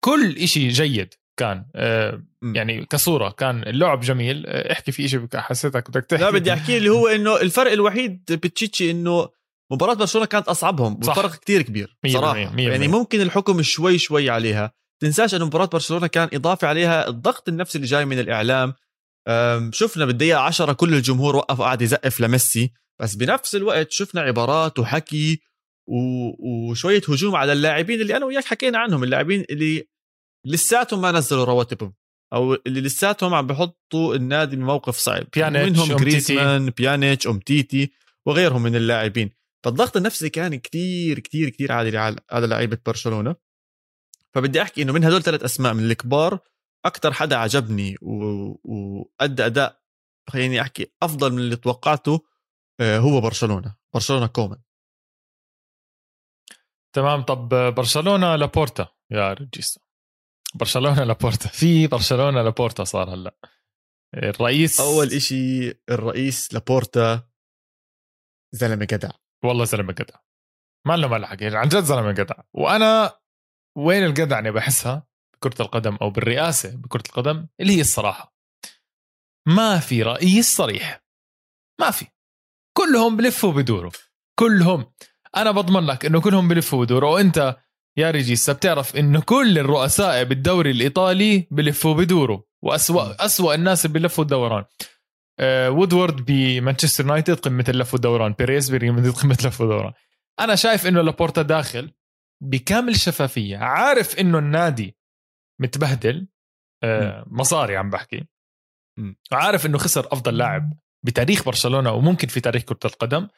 كل 0.05 0.37
إشي 0.37 0.69
جيد. 0.69 1.15
كان 1.39 1.65
آه 1.77 2.23
يعني 2.43 2.87
كصورة 2.87 3.31
كان 3.31 3.63
اللعب 3.63 4.01
جميل. 4.01 4.45
آه 4.47 4.73
احكي 4.73 4.93
في 4.93 5.09
شيء 5.09 5.29
حسيتك 5.35 5.91
بدك 5.91 6.05
تحكي. 6.05 6.23
لا 6.23 6.31
بدي 6.31 6.53
أحكي 6.53 6.79
اللي 6.79 6.89
هو 6.89 7.09
إنه 7.09 7.37
الفرق 7.41 7.73
الوحيد 7.73 8.25
بتشيتشي 8.33 8.91
إنه 8.91 9.29
مباراة 9.73 9.95
برشلونة 9.95 10.27
كانت 10.27 10.49
أصعبهم 10.49 10.95
وفرق 10.95 11.35
كتير 11.35 11.63
كبير 11.63 11.97
صراحة. 12.07 12.35
مية 12.35 12.51
مية 12.51 12.69
يعني 12.71 12.89
ممكن 12.89 13.21
الحكم 13.21 13.63
شوي 13.63 13.99
شوي 13.99 14.31
عليها. 14.31 14.73
تنساش 15.03 15.35
أنه 15.35 15.47
مباراة 15.47 15.67
برشلونة 15.67 16.07
كان 16.07 16.29
إضافة 16.33 16.69
عليها 16.69 17.09
الضغط 17.09 17.49
النفسي 17.49 17.79
اللي 17.79 17.89
جاي 17.89 18.05
من 18.05 18.19
الإعلام. 18.19 18.75
شفنا 19.73 20.05
بالدقيقة 20.05 20.41
10 20.41 20.73
كل 20.73 20.95
الجمهور 20.95 21.37
وقف 21.37 21.61
وقعد 21.61 21.83
يزقف 21.83 22.21
لميسي. 22.21 22.73
بس 23.01 23.15
بنفس 23.15 23.55
الوقت 23.57 23.91
شفنا 23.91 24.21
عبارات 24.21 24.79
وحكي 24.79 25.41
وشوية 25.89 27.03
هجوم 27.09 27.37
على 27.37 27.53
اللاعبين 27.53 28.01
اللي 28.01 28.17
أنا 28.17 28.27
وياك 28.27 28.45
حكينا 28.45 28.79
عنهم 28.79 29.05
اللاعبين 29.05 29.45
اللي 29.51 29.89
لساتهم 30.49 31.01
ما 31.01 31.13
نزلوا 31.13 31.45
رواتبهم. 31.45 31.95
أو 32.33 32.55
اللي 32.55 32.81
لساتهم 32.81 33.35
عم 33.35 33.47
بحطوا 33.47 34.15
النادي 34.15 34.57
بموقف 34.57 34.97
صعب. 34.97 35.27
بيانيتش 35.35 35.79
منهم 35.79 35.97
جريزمان 35.97 36.71
بيانيتش 36.71 37.27
امتيتي 37.27 37.93
وغيرهم 38.27 38.63
من 38.63 38.77
اللاعبين. 38.77 39.31
فالضغط 39.65 39.97
النفسي 39.97 40.29
كان 40.29 40.55
كتير 40.55 41.19
كتير 41.19 41.49
كتير 41.49 41.73
عالي 41.73 41.99
على 42.31 42.47
لعيبة 42.47 42.79
برشلونة. 42.87 43.37
فبدي 44.35 44.63
أحكي 44.63 44.83
إنه 44.83 44.93
من 44.93 45.05
هدول 45.05 45.23
ثلاث 45.23 45.43
أسماء 45.43 45.75
من 45.75 45.91
الكبار 45.91 46.39
أكثر 46.85 47.13
حدا 47.13 47.37
عجبني 47.37 47.97
وأدى 48.03 49.47
أداء 49.47 49.83
خليني 50.31 50.61
أحكي 50.61 50.93
أفضل 51.03 51.33
من 51.33 51.39
اللي 51.39 51.57
توقعته 51.57 52.25
آه، 52.81 52.99
هو 52.99 53.21
برشلونة. 53.21 53.77
برشلونة 53.95 54.27
كومان. 54.27 54.59
تمام. 56.93 57.23
طب 57.23 57.75
برشلونة 57.75 58.37
لابورتا. 58.37 58.89
يا 59.11 59.33
رجيستا 59.33 59.88
برشلونة 60.55 61.05
لابورتا 61.05 61.49
في 61.61 61.87
برشلونة 61.87 62.43
لابورتا 62.43 62.85
صار 62.85 63.15
هلا. 63.15 63.35
الرئيس 64.15 64.81
أول 64.81 65.07
إشي 65.13 65.71
الرئيس 65.91 66.55
لابورتا 66.55 67.29
زلمة 68.55 68.85
جدع 68.91 69.11
والله 69.45 69.65
زلمة 69.65 69.93
جدع 69.93 70.15
ما 70.87 70.97
له 70.97 71.09
مال 71.09 71.27
حكي 71.27 71.57
عن 71.57 71.69
جد 71.69 71.83
زلمة 71.83 72.13
جدع 72.13 72.35
وأنا 72.55 73.19
وين 73.79 74.05
الجدع 74.05 74.39
اللي 74.39 74.51
بحسها؟ 74.51 75.07
بكرة 75.35 75.63
القدم 75.63 75.97
أو 76.03 76.11
بالرئاسة 76.11 76.77
بكرة 76.77 77.03
القدم 77.09 77.47
اللي 77.61 77.77
هي 77.77 77.81
الصراحة. 77.81 78.35
ما 79.49 79.79
في 79.79 80.03
رئيس 80.03 80.57
صريح. 80.57 81.05
ما 81.81 81.91
في. 81.91 82.07
كلهم 82.77 83.17
بلفوا 83.17 83.53
بدوروا 83.53 83.91
كلهم. 84.39 84.93
أنا 85.37 85.51
بضمن 85.51 85.87
لك 85.87 86.05
إنه 86.07 86.21
كلهم 86.21 86.49
بلفوا 86.49 86.85
بدوروا 86.85 87.15
وأنت 87.15 87.57
يا 87.99 88.11
ريجيسا 88.11 88.53
بتعرف 88.53 88.97
انه 88.97 89.21
كل 89.21 89.59
الرؤساء 89.59 90.25
بالدوري 90.25 90.71
الإيطالي 90.71 91.49
بلفوا 91.51 91.95
بدوروا 91.95 92.41
وأسوأ 92.63 93.25
أسوأ 93.25 93.55
الناس 93.55 93.87
اللي 93.87 93.99
بلفوا 93.99 94.25
الدوران. 94.25 94.65
آه 95.41 95.71
وودورد 95.71 96.25
بمانشستر 96.25 97.05
يونايتد 97.05 97.35
قمة 97.41 97.65
اللف 97.69 97.95
والدوران 97.95 98.33
بيريز 98.33 98.71
بريال 98.71 98.95
مدريد 98.95 99.13
قمة 99.23 99.39
اللف 99.41 99.61
والدوران 99.61 99.93
أنا 100.41 100.55
شايف 100.55 100.87
إنه 100.87 101.03
لابورتا 101.03 101.43
داخل 101.43 101.93
بكامل 102.43 102.97
شفافيه 102.97 103.57
عارف 103.57 104.21
إنه 104.21 104.39
النادي 104.39 104.97
متبهدل. 105.61 106.29
آه 106.83 107.25
مصاري 107.27 107.77
عم 107.77 107.91
بحكي. 107.91 108.25
عارف 109.33 109.67
إنه 109.67 109.79
خسر 109.79 110.07
أفضل 110.13 110.37
لاعب 110.37 110.73
بتاريخ 111.07 111.45
برشلونة 111.45 111.93
وممكن 111.93 112.29
في 112.29 112.41
تاريخ 112.41 112.63
كرة 112.63 112.81
القدم. 112.85 113.29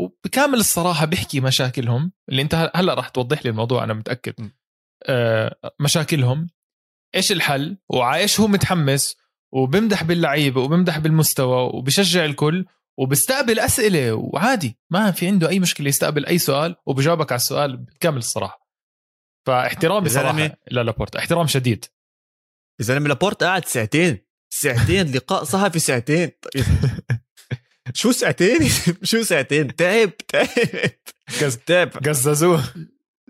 وبكامل 0.00 0.58
الصراحة 0.58 1.06
بيحكي 1.06 1.40
مشاكلهم 1.40 2.12
اللي 2.28 2.42
أنت 2.42 2.70
هلا 2.74 2.94
راح 2.94 3.08
توضح 3.08 3.44
لي 3.44 3.50
الموضوع 3.50 3.84
أنا 3.84 3.94
متأكد. 3.94 4.50
آه 5.06 5.56
مشاكلهم 5.80 6.50
إيش 7.14 7.32
الحل؟ 7.32 7.78
وعايش 7.88 8.40
هو 8.40 8.46
متحمس 8.46 9.16
وبمدح 9.52 10.02
باللعيبه 10.02 10.60
وبمدح 10.60 10.98
بالمستوى 10.98 11.70
وبشجع 11.74 12.24
الكل 12.24 12.66
وبستقبل 12.98 13.60
أسئلة 13.60 14.12
وعادي 14.12 14.78
ما 14.90 15.10
في 15.10 15.26
عنده 15.26 15.48
أي 15.48 15.60
مشكلة 15.60 15.88
يستقبل 15.88 16.26
أي 16.26 16.38
سؤال 16.38 16.76
وبجاوبك 16.86 17.32
على 17.32 17.38
السؤال 17.38 17.76
بكامل 17.76 18.18
الصراحة. 18.18 18.68
فاحترامي 19.46 20.08
صراحة 20.08 20.56
لابورت 20.70 21.16
احترام 21.16 21.46
شديد. 21.46 21.84
زلمه 22.80 23.08
لابورت 23.08 23.44
قاعد 23.44 23.64
ساعتين 23.64 24.18
ساعتين 24.52 25.12
لقاء 25.12 25.44
صحفي 25.44 25.78
ساعتين. 25.78 26.30
شو 27.94 28.12
ساعتين؟ 28.12 28.68
شو 29.10 29.22
ساعتين؟ 29.22 29.76
تعب 29.76 30.16
تعب. 30.16 30.48
تعب. 31.66 31.88
قززوه 31.88 32.64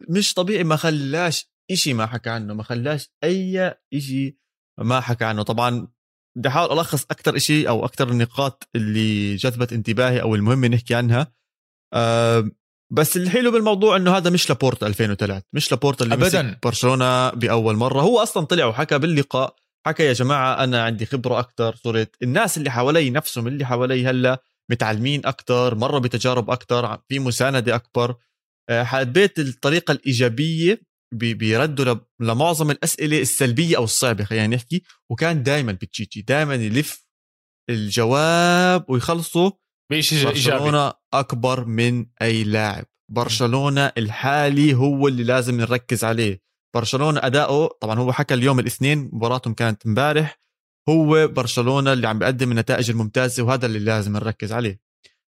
مش 0.09 0.35
طبيعي 0.35 0.65
ما 0.65 0.77
خلاش 0.77 1.51
إشي 1.71 1.95
ما 1.95 2.07
حكى 2.07 2.31
عنه 2.31 2.55
ما 2.55 2.63
خلاش 2.63 3.11
أي 3.25 3.75
إشي 3.95 4.39
ما 4.79 5.01
حكى 5.01 5.25
عنه. 5.25 5.43
طبعا 5.43 5.89
بدي 6.37 6.49
أحاول 6.49 6.79
ألخص 6.79 7.05
أكثر 7.11 7.37
إشي 7.37 7.69
أو 7.69 7.85
أكثر 7.85 8.09
النقاط 8.09 8.69
اللي 8.77 9.37
جذبت 9.37 9.73
انتباهي 9.73 10.23
أو 10.23 10.35
المهم 10.35 10.65
نحكي 10.65 10.95
عنها. 10.95 11.33
أه 11.95 12.51
بس 12.93 13.17
الحلو 13.17 13.51
بالموضوع 13.51 13.97
إنه 13.97 14.17
هذا 14.17 14.31
مش 14.31 14.49
لابورتا 14.51 14.87
2003 14.87 15.43
مش 15.53 15.73
لابورتا 15.73 16.05
اللي 16.05 16.15
ابدا. 16.15 16.59
برشلونة 16.63 17.31
بأول 17.31 17.77
مرة. 17.77 18.01
هو 18.01 18.19
أصلا 18.19 18.47
طلع 18.47 18.67
وحكى 18.67 18.99
باللقاء 18.99 19.57
حكى 19.87 20.03
يا 20.03 20.13
جماعة 20.13 20.65
أنا 20.65 20.83
عندي 20.83 21.07
خبرة 21.07 21.39
أكثر 21.39 21.77
صرت 21.77 22.17
الناس 22.23 22.59
اللي 22.59 22.71
حوالي 22.71 23.11
نفسهم 23.11 23.47
اللي 23.47 23.67
حوالي 23.67 24.07
هلأ 24.07 24.43
متعلمين 24.71 25.27
أكثر 25.27 25.75
مروا 25.75 26.01
بتجارب 26.01 26.51
أكثر 26.51 26.99
في 27.09 27.19
مساندة 27.19 27.75
أكبر. 27.75 28.15
آه، 28.71 28.83
حبيت 28.83 29.39
الطريقة 29.39 29.93
الإيجابية 29.93 30.81
بيردوا 31.15 31.95
لمعظم 32.21 32.71
الأسئلة 32.71 33.21
السلبية 33.21 33.77
أو 33.77 33.85
الصعبه 33.85 34.25
خلينا 34.25 34.47
نحكي 34.47 34.83
وكان 35.11 35.43
دائما 35.43 35.73
بتشيتشي 35.73 36.23
دائما 36.23 36.55
يلف 36.55 37.07
الجواب 37.71 38.91
ويخلصوا 38.91 39.51
بشيء 39.93 40.25
برشلونة 40.25 40.85
إيجابي. 40.85 40.97
أكبر 41.15 41.65
من 41.65 42.07
أي 42.23 42.45
لاعب. 42.45 42.85
برشلونة 43.13 43.93
الحالي 43.99 44.75
هو 44.75 45.09
اللي 45.09 45.25
لازم 45.25 45.61
نركز 45.61 46.05
عليه. 46.05 46.41
برشلونة 46.77 47.21
أداؤه 47.27 47.79
طبعا 47.81 47.99
هو 47.99 48.13
حكى 48.13 48.35
اليوم 48.35 48.59
الاثنين 48.59 49.11
مباراتهم 49.13 49.55
كانت 49.55 49.87
امبارح 49.87 50.39
هو 50.89 51.29
برشلونة 51.29 51.93
اللي 51.93 52.09
عم 52.09 52.19
بيقدم 52.19 52.51
النتائج 52.51 52.91
الممتازة 52.91 53.43
وهذا 53.43 53.67
اللي 53.67 53.79
لازم 53.79 54.13
نركز 54.13 54.53
عليه. 54.53 54.81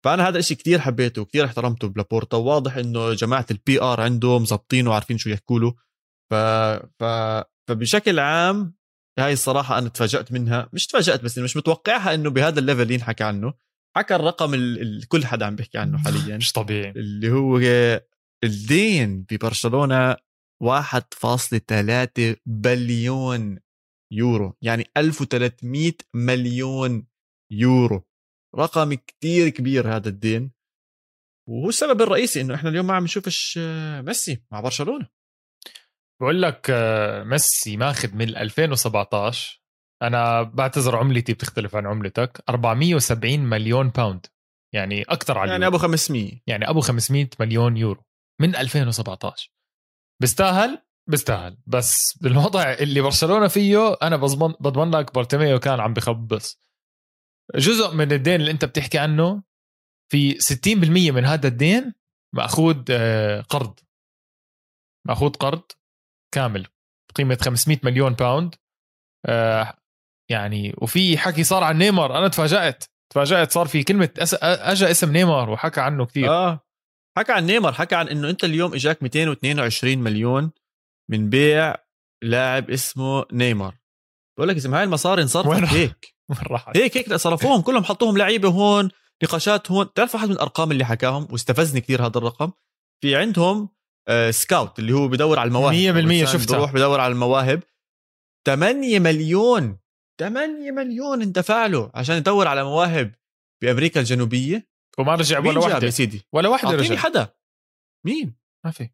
فأنا 0.04 0.28
هذا 0.28 0.38
الشيء 0.38 0.56
كثير 0.56 0.80
حبيته 0.80 1.22
وكثير 1.22 1.44
احترمته 1.44 1.88
بلابورتا 1.88 2.36
وواضح 2.36 2.76
إنه 2.76 3.12
جماعة 3.12 3.46
ال 3.50 3.82
PR 3.82 4.00
عنده 4.00 4.38
مزبطينه 4.38 4.90
وعارفين 4.90 5.18
شو 5.18 5.30
يحكوا 5.30 5.60
له. 5.60 5.74
ف... 6.30 6.34
ف... 7.00 7.04
فبشكل 7.68 8.18
عام 8.18 8.74
هاي 9.18 9.32
الصراحة 9.32 9.78
أنا 9.78 9.88
تفاجأت 9.88 10.32
منها. 10.32 10.68
مش 10.72 10.86
تفاجأت 10.86 11.24
بس 11.24 11.38
مش 11.38 11.56
متوقعها 11.56 12.14
إنه 12.14 12.30
بهذا 12.30 12.60
ال 12.60 12.65
level 12.65 12.90
ينحكى 12.90 13.24
عنه. 13.24 13.54
حكى 13.96 14.14
الرقم 14.14 14.54
اللي 14.54 15.06
كل 15.06 15.26
حدا 15.26 15.46
عم 15.46 15.56
بيحكي 15.56 15.78
عنه 15.78 15.98
حاليا. 15.98 16.36
مش 16.36 16.52
طبيعي. 16.52 16.90
اللي 16.90 17.30
هو 17.30 17.60
الدين 18.44 19.26
ببرشلونة 19.30 20.16
1.3 20.64 22.36
بليون 22.46 23.58
يورو 24.12 24.56
يعني 24.62 24.90
1300 24.96 25.92
مليون 26.14 27.06
يورو. 27.52 28.02
رقم 28.56 28.94
كتير 28.94 29.48
كبير 29.48 29.96
هذا 29.96 30.08
الدين. 30.08 30.52
وهو 31.48 31.68
السبب 31.68 32.02
الرئيسي 32.02 32.40
إنه 32.40 32.54
إحنا 32.54 32.70
اليوم 32.70 32.86
ما 32.86 32.94
عم 32.94 33.04
نشوفش 33.04 33.58
ميسي 34.00 34.44
مع 34.52 34.60
برشلونة. 34.60 35.08
بقول 36.20 36.42
لك 36.42 36.70
ميسي 37.26 37.76
ماخذ 37.76 38.14
من 38.14 38.36
2017 38.36 39.62
أنا 40.02 40.42
بعتذر 40.42 40.96
عملتي 40.96 41.32
بتختلف 41.32 41.76
عن 41.76 41.86
عملتك. 41.86 42.44
470 42.48 43.40
مليون 43.40 43.88
pound 43.88 44.26
يعني 44.74 45.02
أكثر 45.02 45.38
على 45.38 45.50
يعني 45.50 45.66
أبو 45.66 45.78
500 45.78 46.40
يعني 46.46 46.70
أبو 46.70 46.80
500 46.80 47.28
مليون 47.40 47.76
يورو 47.76 48.04
من 48.40 48.56
2017 48.56 49.50
بيستاهل؟ 50.20 50.82
بيستاهل. 51.06 51.56
بس 51.66 52.18
بالوضع 52.20 52.72
اللي 52.72 53.00
برشلونة 53.00 53.48
فيه 53.48 53.96
أنا 54.02 54.16
بضمن 54.16 54.54
بضمن 54.60 54.90
لك 54.90 55.14
بارتوميو 55.14 55.58
كان 55.58 55.80
عم 55.80 55.94
بخبص. 55.94 56.60
جزء 57.54 57.94
من 57.94 58.12
الدين 58.12 58.34
اللي 58.34 58.50
أنت 58.50 58.64
بتحكي 58.64 58.98
عنه 58.98 59.42
في 60.12 60.38
60% 60.40 61.10
من 61.10 61.24
هذا 61.24 61.48
الدين 61.48 61.92
مأخوذ 62.34 62.84
آه، 62.90 63.40
قرض. 63.40 63.80
مأخوذ 65.06 65.30
قرض 65.30 65.62
كامل 66.34 66.66
بقيمه 67.12 67.38
500 67.40 67.78
مليون 67.82 68.12
pound 68.12 68.54
آه، 69.26 69.76
يعني 70.30 70.74
وفي 70.78 71.18
حكي 71.18 71.44
صار 71.44 71.64
عن 71.64 71.78
نيمار. 71.78 72.18
أنا 72.18 72.28
تفاجأت. 72.28 72.84
تفاجأت 73.12 73.52
صار 73.52 73.66
في 73.66 73.82
كلمة 73.82 74.10
أس... 74.18 74.34
اجى 74.42 74.90
اسم 74.90 75.12
نيمار 75.12 75.50
وحكى 75.50 75.80
عنه 75.80 76.06
كثير. 76.06 76.30
آه. 76.30 76.60
حكى 77.18 77.32
عن 77.32 77.46
نيمار. 77.46 77.72
حكى 77.72 77.94
عن 77.94 78.08
إنه 78.08 78.30
أنت 78.30 78.44
اليوم 78.44 78.74
إجاك 78.74 79.02
222 79.02 79.98
مليون. 79.98 80.52
من 81.10 81.30
بيع 81.30 81.74
لاعب 82.22 82.70
اسمه 82.70 83.24
نيمار. 83.32 83.74
بقول 84.38 84.48
لك 84.48 84.56
اسم 84.56 84.74
هاي 84.74 84.84
المصاري 84.84 85.22
انصرفت 85.22 85.74
هيك. 85.74 86.14
وين 86.30 86.38
راحت؟ 86.42 86.76
هيك 86.76 86.96
هيك 86.96 87.14
صرفوهم 87.14 87.60
كلهم 87.60 87.84
حطوهم 87.84 88.18
لعيبة 88.18 88.48
هون 88.48 88.90
نقاشات 89.22 89.70
هون. 89.70 89.86
بتعرف 89.86 90.14
واحد 90.14 90.28
من 90.28 90.34
الأرقام 90.34 90.70
اللي 90.70 90.84
حكاهم؟ 90.84 91.28
واستفزني 91.30 91.80
كثير 91.80 92.06
هذا 92.06 92.18
الرقم. 92.18 92.52
في 93.02 93.16
عندهم 93.16 93.68
آه 94.08 94.30
scout 94.30 94.78
اللي 94.78 94.92
هو 94.92 95.08
بدور 95.08 95.38
على 95.38 95.48
المواهب. 95.48 96.24
100% 96.24 96.32
شفتها. 96.32 96.56
بروح 96.56 96.72
بدور 96.72 97.00
على 97.00 97.12
المواهب. 97.12 97.62
8 98.46 98.98
مليون 98.98 99.78
8 100.20 100.70
مليون 100.70 101.22
اندفع 101.22 101.66
له 101.66 101.90
عشان 101.94 102.16
يدور 102.16 102.48
على 102.48 102.64
مواهب 102.64 103.14
بأمريكا 103.62 104.00
الجنوبية. 104.00 104.68
وما 104.98 105.14
رجع 105.14 105.38
ولا 105.38 105.60
واحدة؟ 105.60 105.86
يا 105.86 105.90
سيدي؟ 105.90 106.22
ولا 106.32 106.48
واحدة 106.48 106.70
رجع. 106.70 106.96
حدا. 106.96 107.34
مين؟ 108.06 108.36
ما 108.64 108.70
في. 108.70 108.90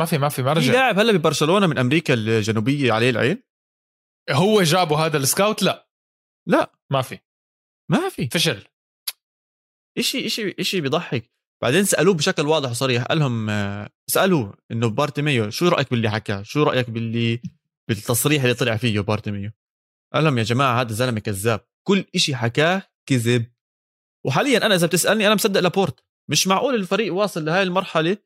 ما 0.00 0.04
في 0.04 0.18
ما 0.18 0.28
في 0.28 0.42
ما 0.42 0.52
رجع. 0.52 0.66
في 0.66 0.72
لاعب 0.72 0.98
هلا 0.98 1.12
ببرشلونة 1.12 1.66
من 1.66 1.78
أمريكا 1.78 2.14
الجنوبية 2.14 2.92
عليه 2.92 3.10
العين؟ 3.10 3.42
هو 4.30 4.62
جابوا 4.62 4.96
هذا 4.96 5.16
ال 5.16 5.23
scout؟ 5.23 5.62
لا. 5.62 5.88
لا. 6.48 6.72
ما 6.92 7.02
في. 7.02 7.18
ما 7.90 8.08
في. 8.08 8.28
فشل. 8.28 8.64
اشي 9.98 10.26
اشي 10.26 10.54
إشي 10.58 10.80
بيضحك. 10.80 11.30
بعدين 11.62 11.84
سألوه 11.84 12.14
بشكل 12.14 12.46
واضح 12.46 12.70
وصريح. 12.70 13.04
قال 13.04 13.18
لهم 13.18 13.50
آه، 13.50 13.90
سألوه 14.10 14.56
إنه 14.70 14.88
بارتوميو 14.88 15.50
شو 15.50 15.68
رأيك 15.68 15.90
باللي 15.90 16.10
حكاه 16.10 16.42
شو 16.42 16.62
رأيك 16.62 16.90
باللي 16.90 17.42
بالتصريح 17.88 18.42
اللي 18.42 18.54
طلع 18.54 18.76
فيه 18.76 19.00
بارتوميو 19.00 19.50
قال 20.14 20.24
لهم 20.24 20.38
يا 20.38 20.42
جماعة 20.42 20.80
هذا 20.80 20.92
زلمة 20.92 21.20
كذاب. 21.20 21.60
كل 21.86 22.04
إشي 22.14 22.36
حكاه 22.36 22.82
كذب. 23.08 23.46
وحاليا 24.26 24.66
أنا 24.66 24.74
إذا 24.74 24.86
بتسألني 24.86 25.26
أنا 25.26 25.34
مصدق 25.34 25.60
لابورتا. 25.60 26.04
مش 26.30 26.46
معقول 26.46 26.74
الفريق 26.74 27.14
واصل 27.14 27.44
لهي 27.44 27.62
المرحلة 27.62 28.16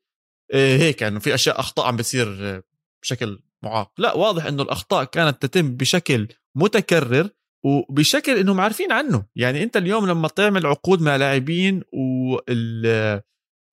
هيك 0.53 1.01
يعني 1.01 1.19
في 1.19 1.33
أشياء 1.33 1.59
أخطاء 1.59 1.87
عم 1.87 1.95
بتصير 1.95 2.37
آه، 2.41 2.63
بشكل 3.03 3.39
معاق. 3.63 3.91
لا 3.97 4.13
واضح 4.13 4.45
إنه 4.45 4.63
الأخطاء 4.63 5.03
كانت 5.03 5.45
تتم 5.45 5.75
بشكل 5.75 6.27
متكرر 6.55 7.29
وبشكل 7.65 8.37
إنهم 8.37 8.59
عارفين 8.61 8.91
عنه. 8.91 9.25
يعني 9.35 9.63
أنت 9.63 9.77
اليوم 9.77 10.07
لما 10.07 10.27
تعمل 10.27 10.65
عقود 10.65 11.01
مع 11.01 11.15
لاعبين 11.15 11.83
وال 11.93 13.21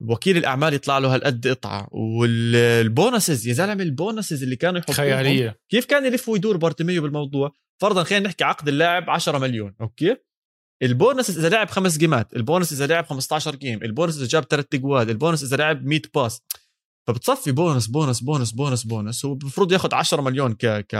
وكيل 0.01 0.37
الأعمال 0.37 0.73
يطلع 0.73 0.97
له 0.97 1.15
هالقد 1.15 1.47
قطعة 1.47 1.87
وال 1.91 2.26
bonuses 2.26 3.47
يا 3.47 3.53
زلمة 3.53 3.83
ال 3.83 3.91
bonuses 3.91 4.43
اللي 4.43 4.55
كانوا 4.55 4.79
يحطوهم 4.79 4.95
خيالية. 4.97 5.59
كيف 5.69 5.85
كان 5.85 6.05
يلف 6.05 6.29
ويدور 6.29 6.57
بارتوميو 6.57 7.01
بالموضوع؟ 7.01 7.51
فرضا 7.81 8.03
خلينا 8.03 8.27
نحكي 8.27 8.43
عقد 8.43 8.67
اللاعب 8.67 9.09
10 9.09 9.37
مليون 9.37 9.75
okay؟ 9.81 10.15
ال 10.83 10.92
bonus 10.92 11.37
إذا 11.37 11.49
لعب 11.49 11.69
خمس 11.69 11.97
جيمات 11.97 12.35
البونس 12.35 12.73
إذا 12.73 12.87
لعب 12.87 13.05
15 13.05 13.55
game 13.55 13.83
ال 13.83 13.89
bonus 13.89 14.17
إذا 14.17 14.27
جاب 14.27 14.43
ثلاث 14.43 14.65
اجواد 14.73 15.09
البونس 15.09 15.43
إذا 15.43 15.57
لعب 15.57 15.85
100 15.85 16.01
pass. 16.15 16.41
فبتصفي 17.07 17.51
bonus 17.51 17.87
bonus 17.87 18.21
bonus 18.21 18.51
bonus 18.51 18.83
bonus 18.83 19.25
هو 19.25 19.33
المفروض 19.33 19.71
ياخذ 19.71 19.95
10 19.95 20.21
مليون 20.21 20.53
ك 20.53 20.65
ك 20.65 20.95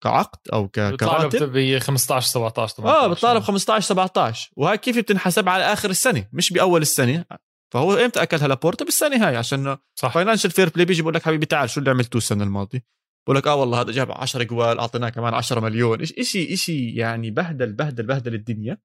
كعقد 0.00 0.38
أو 0.52 0.68
ك 0.68 0.96
كراتب. 0.96 1.52
ب 1.52 1.78
15 1.78 2.28
17 2.28 2.74
18 2.76 3.04
آه 3.04 3.08
بتطالب 3.08 3.42
15 3.42 3.86
17 3.86 4.50
وهاي 4.56 4.78
كيف 4.78 4.98
بتنحسب 4.98 5.48
على 5.48 5.64
آخر 5.64 5.90
السنة؟ 5.90 6.28
مش 6.32 6.52
بأول 6.52 6.82
السنة. 6.82 7.24
فهو 7.72 7.94
إمتى 7.94 8.22
أكلها 8.22 8.48
لابورتا؟ 8.48 8.84
بالسنة 8.84 9.26
هاي 9.28 9.36
عشان 9.36 9.76
صح. 9.94 10.14
Financial 10.14 10.50
Fair 10.50 10.68
Play 10.68 10.84
بيجي 10.84 11.02
بقول 11.02 11.14
لك 11.14 11.22
حبيبي 11.22 11.46
تعال 11.46 11.70
شو 11.70 11.80
اللي 11.80 11.90
عملتوه 11.90 12.18
السنة 12.18 12.44
الماضية؟ 12.44 12.84
بقول 13.26 13.36
لك 13.36 13.46
آه 13.46 13.54
والله 13.54 13.80
هذا 13.80 13.92
جاب 13.92 14.12
10 14.12 14.42
اجوال 14.42 14.78
أعطيناه 14.78 15.08
كمان 15.08 15.34
10 15.34 15.60
مليون. 15.60 16.04
شيء 16.04 16.54
شيء 16.54 16.98
يعني 16.98 17.30
بهدل 17.30 17.72
بهدل 17.72 18.06
بهدل 18.06 18.34
الدنيا. 18.34 18.78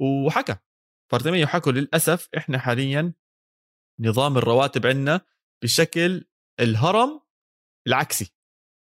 وحكى. 0.00 0.56
بارتوميو 1.12 1.46
حكوا 1.46 1.72
للأسف 1.72 2.28
إحنا 2.36 2.58
حاليا 2.58 3.12
نظام 4.00 4.38
الرواتب 4.38 4.86
عندنا 4.86 5.20
بشكل 5.62 6.24
الهرم 6.60 7.20
العكسي. 7.86 8.34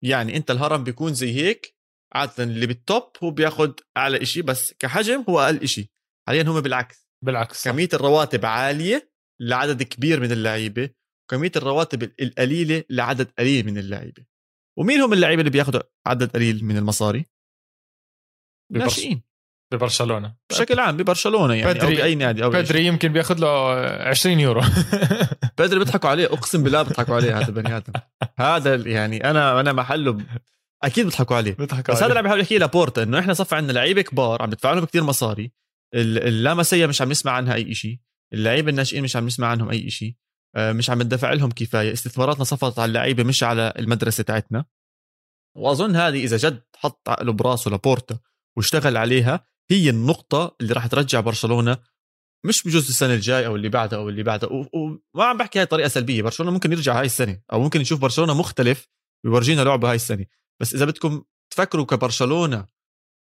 يعني 0.05 0.37
أنت 0.37 0.51
الهرم 0.51 0.85
بيكون 0.85 1.15
زي 1.15 1.33
هيك 1.35 1.77
عاده 2.15 2.45
اللي 2.45 2.67
بال 2.67 2.85
top 2.85 3.13
هو 3.23 3.31
بياخذ 3.31 3.73
أعلى 3.97 4.23
إشي 4.23 4.43
بس 4.43 4.73
كحجم 4.73 5.25
هو 5.29 5.41
أقل 5.41 5.63
إشي. 5.63 5.93
حاليا 6.29 6.43
هم 6.43 6.61
بالعكس. 6.61 7.09
بالعكس 7.25 7.65
كمية 7.65 7.89
الرواتب 7.95 8.47
عالية 8.47 9.13
لعدد 9.41 9.83
كبير 9.83 10.21
من 10.21 10.33
اللعيبة 10.33 10.91
وكمية 11.25 11.53
الرواتب 11.57 12.03
القليلة 12.21 12.85
لعدد 12.91 13.31
قليل 13.39 13.67
من 13.67 13.79
اللعيبة. 13.79 14.27
ومين 14.79 15.01
هم 15.01 15.13
اللعيبة 15.13 15.41
اللي 15.41 15.51
بياخذوا 15.51 15.83
عدد 16.07 16.31
قليل 16.31 16.65
من 16.65 16.77
المصاري؟ 16.77 17.27
الناشئين. 18.73 19.23
ببرشلونة. 19.75 20.35
بشكل 20.51 20.81
عام 20.81 20.97
ببرشلونة 20.97 21.55
يعني 21.55 21.75
بدري 21.75 21.97
أو 21.97 21.97
بأي 21.97 22.15
نادي 22.15 22.45
أو 22.45 22.51
بدري 22.51 22.87
يمكن 22.87 23.13
بياخذ 23.13 23.39
له 23.39 23.49
20 24.09 24.41
يورو. 24.41 24.63
بدري 25.59 25.79
بيضحكوا 25.79 26.11
عليه 26.11 26.27
أقسم 26.27 26.63
بالله 26.63 26.83
بيضحكوا 26.83 27.15
عليه 27.15 27.39
هذا 27.39 27.49
البني 27.49 27.77
آدم. 27.77 27.93
هذا 28.39 28.75
يعني 28.75 29.31
أنا 29.31 29.61
أنا 29.61 29.73
محله 29.73 30.19
أكيد 30.83 31.05
بيضحكوا 31.05 31.37
عليه. 31.37 31.55
بيضحكوا 31.55 31.95
بس 31.95 31.99
هذا 31.99 32.07
اللي 32.07 32.19
عم 32.19 32.25
بحاول 32.25 32.41
يحكيه 32.41 32.59
لابورتا 32.59 33.03
إنه 33.03 33.19
إحنا 33.19 33.35
صفى 33.35 33.55
عندنا 33.55 33.73
لعيبة 33.73 34.03
كبار 34.03 34.43
عم 34.43 34.49
ندفع 34.49 34.73
لهم 34.73 34.85
كثير 34.85 35.03
مصاري 35.03 35.53
اللامسيه 35.95 36.87
مش 36.87 37.03
عم 37.03 37.11
نسمع 37.11 37.33
عنها 37.33 37.55
أي 37.55 37.75
شيء 37.75 37.99
اللعيبة 38.33 38.71
الناشئين 38.71 39.03
مش 39.03 39.17
عم 39.17 39.27
نسمع 39.27 39.47
عنهم 39.49 39.71
أي 39.71 39.91
شيء 39.91 40.15
آه، 40.57 40.73
مش 40.73 40.91
عم 40.91 41.03
ندفع 41.03 41.33
لهم 41.33 41.51
كفاية. 41.51 41.93
استثماراتنا 41.93 42.45
صفت 42.45 42.79
على 42.79 42.89
اللعيبة 42.89 43.25
مش 43.25 43.43
على 43.43 43.73
المدرسة 43.79 44.23
تاعتنا. 44.23 44.65
وأظن 45.57 45.97
هذه 45.97 46.25
إذا 46.25 46.37
جد 46.37 46.63
حط 46.77 47.09
عقله 47.09 47.33
براسه 47.33 47.71
لابورتا 47.71 48.19
واشتغل 48.57 48.97
عليها 48.97 49.47
هي 49.73 49.91
النقطة 49.91 50.57
اللي 50.61 50.73
راح 50.75 50.87
ترجع 50.87 51.21
برشلونة 51.21 51.79
مش 52.47 52.63
بجوز 52.63 52.89
السنة 52.89 53.15
الجاي 53.15 53.47
أو 53.47 53.57
اللي 53.57 53.69
بعدها 53.69 53.99
أو 53.99 54.09
اللي 54.09 54.23
بعدها 54.23 54.51
وما 54.51 55.25
عم 55.25 55.37
بحكي 55.37 55.59
هاي 55.59 55.67
طريقه 55.67 55.89
سلبية 55.89 56.23
برشلونة 56.23 56.53
ممكن 56.53 56.73
يرجع 56.73 56.99
هاي 56.99 57.07
السنة 57.07 57.43
أو 57.53 57.61
ممكن 57.61 57.81
نشوف 57.81 58.01
برشلونة 58.01 58.35
مختلف 58.35 58.89
ويورجينا 59.25 59.63
لعبه 59.63 59.91
هاي 59.91 59.97
السنة. 59.97 60.27
بس 60.61 60.75
إذا 60.75 60.85
بدكم 60.85 61.25
تفكروا 61.53 61.85
كبرشلونة 61.85 62.67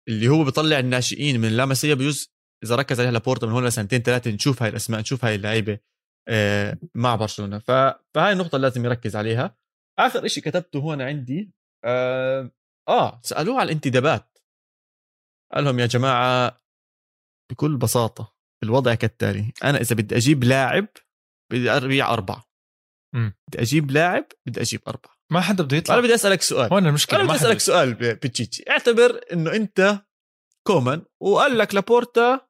اللي 0.07 0.27
هو 0.27 0.43
بيطلع 0.43 0.79
الناشئين 0.79 1.41
من 1.41 1.49
لاماسيا 1.49 1.93
بجوز 1.93 2.33
إذا 2.63 2.75
ركز 2.75 2.99
عليها 2.99 3.11
لابورتا 3.11 3.47
من 3.47 3.53
هون 3.53 3.65
لسنتين 3.65 4.01
ثلاثة 4.01 4.31
نشوف 4.31 4.63
هاي 4.63 4.69
الأسماء 4.69 5.01
نشوف 5.01 5.25
هاي 5.25 5.35
اللعيبة 5.35 5.79
آه، 6.27 6.77
مع 6.95 7.15
برشلونة. 7.15 7.59
فهاي 7.59 8.31
النقطة 8.31 8.55
اللي 8.55 8.67
لازم 8.67 8.85
يركز 8.85 9.15
عليها. 9.15 9.57
آخر 9.99 10.27
شيء 10.27 10.43
كتبته 10.43 10.79
هون 10.79 11.01
عندي 11.01 11.51
آه, 11.85 12.51
آه 12.89 13.19
سألوه 13.23 13.59
على 13.59 13.65
الانتدابات. 13.65 14.30
قال 15.53 15.63
لهم 15.63 15.79
يا 15.79 15.85
جماعة 15.85 16.61
بكل 17.51 17.77
بساطة 17.77 18.35
الوضع 18.63 18.93
كالتالي. 18.93 19.53
أنا 19.63 19.81
إذا 19.81 19.95
بدي 19.95 20.17
أجيب 20.17 20.43
لاعب 20.43 20.87
بدي 21.51 21.69
أربيع 21.69 22.13
أربعة. 22.13 22.51
بدي 23.13 23.61
أجيب 23.61 23.91
لاعب 23.91 24.25
بدي 24.45 24.61
أجيب 24.61 24.81
أربعة. 24.87 25.17
ما 25.31 25.41
حدا 25.41 25.63
بده 25.63 25.77
يطلع. 25.77 25.95
أنا 25.95 26.03
بدي 26.03 26.15
أسألك 26.15 26.41
سؤال. 26.41 26.73
هون 26.73 26.87
المشكلة 26.87 27.19
أنا 27.19 27.27
بدي 27.27 27.37
أسألك 27.37 27.59
سؤال 27.59 27.93
بتشيتشي. 27.93 28.63
اعتبر 28.69 29.21
إنه 29.33 29.53
أنت 29.53 30.05
كومان 30.67 31.05
وقال 31.21 31.57
لك 31.57 31.75
لابورتا 31.75 32.47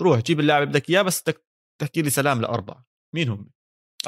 روح 0.00 0.20
جيب 0.20 0.40
اللاعب 0.40 0.68
بدك 0.68 0.90
إياه 0.90 1.02
بس 1.02 1.22
بدك 1.22 1.46
تحكي 1.80 2.02
لي 2.02 2.10
سلام 2.10 2.40
لأربعة. 2.40 2.86
مين 3.14 3.28
هم؟ 3.28 3.50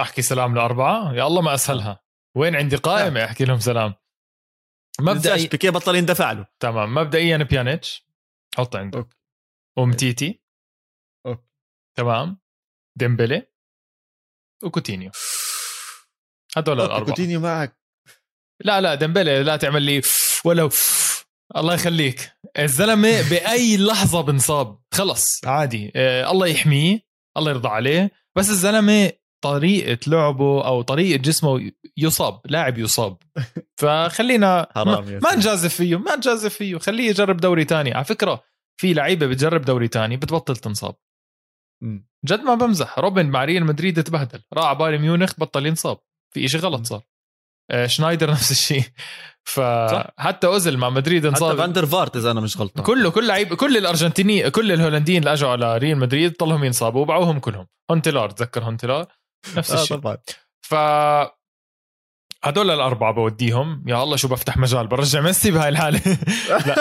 أحكي 0.01 0.23
سلام 0.23 0.55
لأربعة؟ 0.55 1.15
يا 1.15 1.27
الله 1.27 1.43
ما 1.43 1.55
أسهلها. 1.55 2.05
وين 2.37 2.57
عندي 2.57 2.77
قائمة 2.77 3.21
نعم. 3.21 3.29
أحكي 3.29 3.45
لهم 3.45 3.61
سلام؟ 3.61 3.95
مبدئيا 5.01 5.49
بيكي 5.49 5.71
بطل 5.71 5.97
يندفع 5.97 6.33
له. 6.33 6.47
تمام. 6.61 6.95
مبدئيا 6.95 7.37
بيانيتش. 7.37 8.12
حط 8.57 8.77
عنده 8.77 8.99
okay. 8.99 9.17
ومتيتي 9.79 10.43
okay. 11.27 11.43
تمام. 11.99 12.41
ديمبلي. 12.99 13.47
وكوتينيو. 14.65 15.11
هدول 16.57 16.81
الأربعة. 16.81 17.05
كوتينيو 17.05 17.41
معك. 17.41 17.81
لا 18.65 18.81
لا 18.81 18.95
ديمبلي 18.95 19.43
لا 19.43 19.57
تعمل 19.57 19.83
لي 19.83 20.03
ولو 20.45 20.71
الله 21.57 21.75
يخليك. 21.75 22.33
الزلمة 22.59 23.31
بأي 23.31 23.77
لحظة 23.77 24.21
بنصاب. 24.21 24.83
خلص 24.95 25.45
عادي. 25.45 25.93
آه 25.97 26.31
الله 26.31 26.47
يحميه 26.47 27.01
الله 27.37 27.51
يرضى 27.51 27.69
عليه. 27.69 28.11
بس 28.37 28.49
الزلمة 28.49 29.13
طريقة 29.43 29.99
لعبه 30.07 30.67
أو 30.67 30.83
طريقة 30.83 31.23
جسمه 31.23 31.71
يصاب 31.97 32.41
لاعب 32.45 32.79
يصاب. 32.79 33.17
فخلينا 33.81 34.69
ما, 34.77 35.01
ما 35.01 35.35
نجازف 35.37 35.75
فيه 35.75 35.99
ما 35.99 36.17
نجازف 36.17 36.55
فيه. 36.55 36.79
خليه 36.79 37.09
يجرب 37.09 37.37
دوري 37.37 37.65
تاني. 37.65 37.95
على 37.95 38.05
فكرة 38.05 38.43
في 38.81 38.95
لعيبة 38.95 39.27
بتجرب 39.27 39.63
دوري 39.63 39.89
تاني 39.89 40.17
بتبطل 40.17 40.57
تنصاب. 40.57 40.95
جد 42.27 42.41
ما 42.41 42.55
بمزح. 42.55 42.99
روبن 42.99 43.27
مع 43.27 43.45
ريال 43.45 43.65
مدريد 43.65 44.03
تبهدل. 44.03 44.43
راح 44.53 44.65
على 44.65 44.79
بايرن 44.79 45.01
ميونخ 45.01 45.33
بطل 45.39 45.67
ينصاب. 45.67 45.99
في 46.35 46.45
إشي 46.45 46.59
غلط 46.59 46.87
صار. 46.87 47.03
آه، 47.71 47.87
شنايدر 47.87 48.31
نفس 48.37 48.51
الشيء. 48.51 48.85
فحتى 49.45 50.47
اوزل 50.47 50.77
مع 50.77 50.91
مدريد 50.91 51.27
انصاب. 51.27 51.49
حتى 51.49 51.59
فاندر 51.59 51.87
فارت 51.87 52.17
إذا 52.17 52.31
أنا 52.31 52.41
مش 52.41 52.57
غلطان. 52.57 52.85
كله 52.85 53.11
كل 53.11 53.27
لعيب 53.27 53.55
كل 53.55 53.77
الارجنتيني 53.77 54.51
كل 54.51 54.73
الهولنديين 54.73 55.19
اللي 55.19 55.33
أجوا 55.33 55.51
على 55.51 55.79
ريال 55.79 55.99
مدريد 55.99 56.33
ضلهم 56.33 56.65
ينصابوا 56.65 57.03
وبعوهم 57.03 57.39
كلهم. 57.39 57.67
هونتيلار 57.91 58.31
تذكر 58.31 58.65
هونتيلار؟ 58.65 59.22
نفس 59.57 59.71
آه، 59.71 59.83
الشيء. 59.83 59.97
طبعا. 59.97 60.19
ف 60.63 60.75
هدول 62.45 62.71
الأربعة 62.71 63.13
بوديهم. 63.13 63.85
يا 63.89 64.03
الله 64.03 64.17
شو 64.17 64.29
بفتح 64.29 64.57
مجال 64.57 64.87
برجع 64.87 65.21
ميسي 65.21 65.51
بهاي 65.51 65.69
الحالة. 65.69 66.01
لا. 66.67 66.75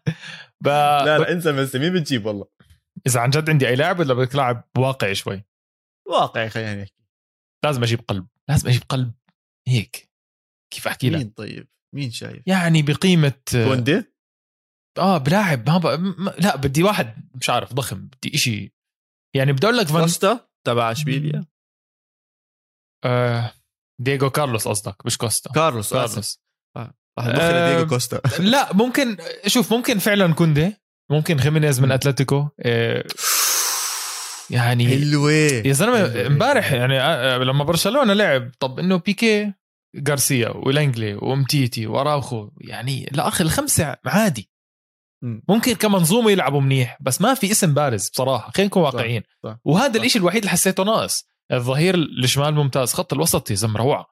ب... 0.64 0.68
لا 0.68 1.18
لا 1.18 1.32
انسى 1.32 1.52
ميسي 1.52 1.78
مين 1.78 1.92
بتجيب 1.92 2.26
والله؟ 2.26 2.46
إذا 3.06 3.20
عن 3.20 3.30
جد 3.30 3.50
عندي 3.50 3.68
أي 3.68 3.76
لاعب 3.76 3.98
ولا 3.98 4.14
بدك 4.14 4.34
لاعب 4.34 4.64
واقعي 4.78 5.14
شوي؟ 5.14 5.44
واقعي 6.08 6.48
خلينا 6.48 6.82
نحكي. 6.82 7.04
لازم 7.64 7.82
أجيب 7.82 8.00
قلب. 8.08 8.26
لازم 8.48 8.68
أجيب 8.68 8.82
قلب. 8.88 9.12
هيك. 9.68 10.10
كيف 10.72 10.88
أحكي 10.88 11.10
لك؟ 11.10 11.18
مين 11.18 11.30
طيب؟ 11.30 11.68
مين 11.94 12.10
شايف؟ 12.10 12.42
يعني 12.46 12.82
بقيمة 12.82 13.32
كوندي؟ 13.52 14.04
آه 14.98 15.18
بلاعب. 15.18 15.70
ما, 15.70 15.78
ب... 15.78 15.86
لا 16.38 16.56
بدي 16.56 16.82
واحد 16.82 17.30
مش 17.34 17.50
عارف 17.50 17.74
ضخم. 17.74 18.06
بدي 18.06 18.34
إشي. 18.34 18.72
يعني 19.36 19.52
بدي 19.52 19.66
أقول 19.66 19.78
لك 19.78 19.86
فان... 19.86 20.38
تبع 20.66 20.90
إشبيليا. 20.90 21.44
آه 23.04 23.52
دييغو 24.00 24.30
كارلوس 24.30 24.68
قصدك 24.68 25.06
مش 25.06 25.18
كوستا. 25.18 25.52
كارلوس 25.52 25.92
كارلوس. 25.92 26.40
آه. 26.76 26.94
آه. 27.18 27.68
دييغو 27.72 27.86
كوستا. 27.86 28.20
لا 28.42 28.72
ممكن 28.74 29.16
شوف 29.46 29.72
ممكن 29.72 29.98
فعلا 29.98 30.34
كوندي 30.34 30.76
ممكن 31.10 31.38
خيمينيز 31.38 31.80
من 31.80 31.92
أتلتيكو 31.92 32.48
آه 32.60 33.04
يعني 34.50 34.88
حلوة. 34.88 35.32
يا 35.32 35.72
زلمة 35.72 36.26
امبارح 36.26 36.72
يعني 36.72 37.00
آه، 37.00 37.38
لما 37.38 37.64
برشلونة 37.64 38.12
لعب 38.12 38.50
طب 38.60 38.78
إنه 38.78 38.96
بيكي 38.96 39.52
غارسيا 40.08 40.48
ولانجلي 40.48 41.14
وأومتيتي 41.14 41.86
وأراوخو 41.86 42.50
يعني 42.60 43.10
الاخ 43.10 43.40
الخمسة 43.40 43.96
عادي. 44.06 44.50
ممكن 45.48 45.72
كمنظومة 45.74 46.30
يلعبوا 46.30 46.60
منيح 46.60 46.98
بس 47.00 47.20
ما 47.20 47.34
في 47.34 47.50
اسم 47.50 47.74
بارز 47.74 48.08
بصراحة 48.08 48.50
خلينا 48.50 48.66
نكون 48.66 48.82
واقعيين. 48.82 49.22
وهذا 49.64 50.00
الإشي 50.00 50.18
الوحيد 50.18 50.38
اللي 50.38 50.50
حسيته 50.50 50.84
ناقص. 50.84 51.28
الظهير 51.52 51.94
الشمال 51.94 52.54
ممتاز 52.54 52.92
خط 52.94 53.12
الوسط 53.12 53.50
يا 53.50 53.54
زلمة 53.56 53.78
روعة. 53.78 54.06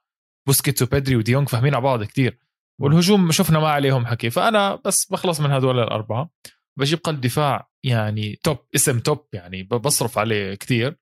بوسكيتس 0.47 0.82
وبيدري 0.82 1.16
وديونغ 1.16 1.47
فاهمين 1.47 1.74
على 1.74 1.82
بعض 1.82 2.05
كتير. 2.05 2.39
والهجوم 2.80 3.32
شفنا 3.32 3.59
ما 3.59 3.68
عليهم 3.68 4.07
حكي. 4.07 4.30
فأنا 4.30 4.74
بس 4.85 5.05
بخلص 5.07 5.41
من 5.41 5.51
هدول 5.51 5.78
الأربعة. 5.78 6.30
بجيب 6.78 6.99
قلب 6.99 7.20
دفاع 7.20 7.68
يعني 7.85 8.41
top 8.42 8.59
اسم 8.74 8.99
top 8.99 9.26
يعني 9.32 9.62
بصرف 9.62 10.18
عليه 10.18 10.55
كثير 10.55 10.97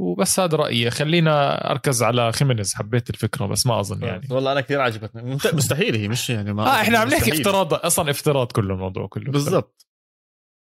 وبس 0.00 0.40
هذا 0.40 0.56
رأيي. 0.56 0.90
خلينا 0.90 1.70
أركز 1.70 2.02
على 2.02 2.32
خيمينيز. 2.32 2.74
حبيت 2.74 3.10
الفكرة 3.10 3.46
بس 3.46 3.66
ما 3.66 3.80
أظن 3.80 4.02
يعني. 4.02 4.28
والله 4.30 4.52
أنا 4.52 4.60
كثير 4.60 4.80
عجبتني. 4.80 5.34
مستحيل 5.58 5.96
هي 5.96 6.08
مش 6.08 6.30
يعني 6.30 6.52
ما 6.52 6.66
آه 6.66 6.80
إحنا 6.80 6.98
عم 6.98 7.08
نحكي 7.08 7.32
افتراض 7.32 7.74
أصلا 7.74 8.10
افتراض 8.10 8.52
كله 8.52 8.74
الموضوع 8.74 9.06
كله. 9.06 9.32
بالضبط. 9.32 9.86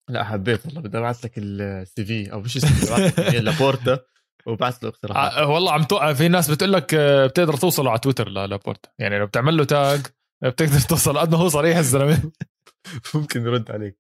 لا 0.10 0.24
حبيت 0.24 0.66
والله. 0.66 0.82
بدي 0.82 0.98
أبعث 0.98 1.26
لك 1.26 1.32
ال 1.38 2.06
CV. 2.06 2.32
أو 2.34 2.42
مش 2.42 2.56
ال 2.58 2.68
CV 3.12 3.40
لابورتا. 3.40 4.00
وبعث 4.48 4.84
له 4.84 4.90
اقتراحات. 4.90 5.32
آه 5.34 5.48
والله 5.50 5.72
عم 5.72 5.84
توقع 5.84 6.14
في 6.14 6.28
ناس 6.28 6.52
بتقول 6.52 6.74
لك 6.74 6.94
آه، 6.94 7.28
بتقدر 7.28 7.56
توصل 7.58 7.88
على 7.88 8.00
تويتر 8.00 8.30
لابورتا 8.30 8.90
يعني 9.00 9.20
لو 9.20 9.26
بتعمل 9.26 9.58
له 9.58 9.64
tag 9.64 10.02
بتقدر 10.44 10.80
توصل 10.90 11.18
قد 11.18 11.32
ما 11.32 11.38
هو 11.38 11.50
صريح 11.50 11.78
الزلمة. 11.78 12.32
ممكن 13.16 13.42
يرد 13.42 13.72
عليك. 13.72 13.98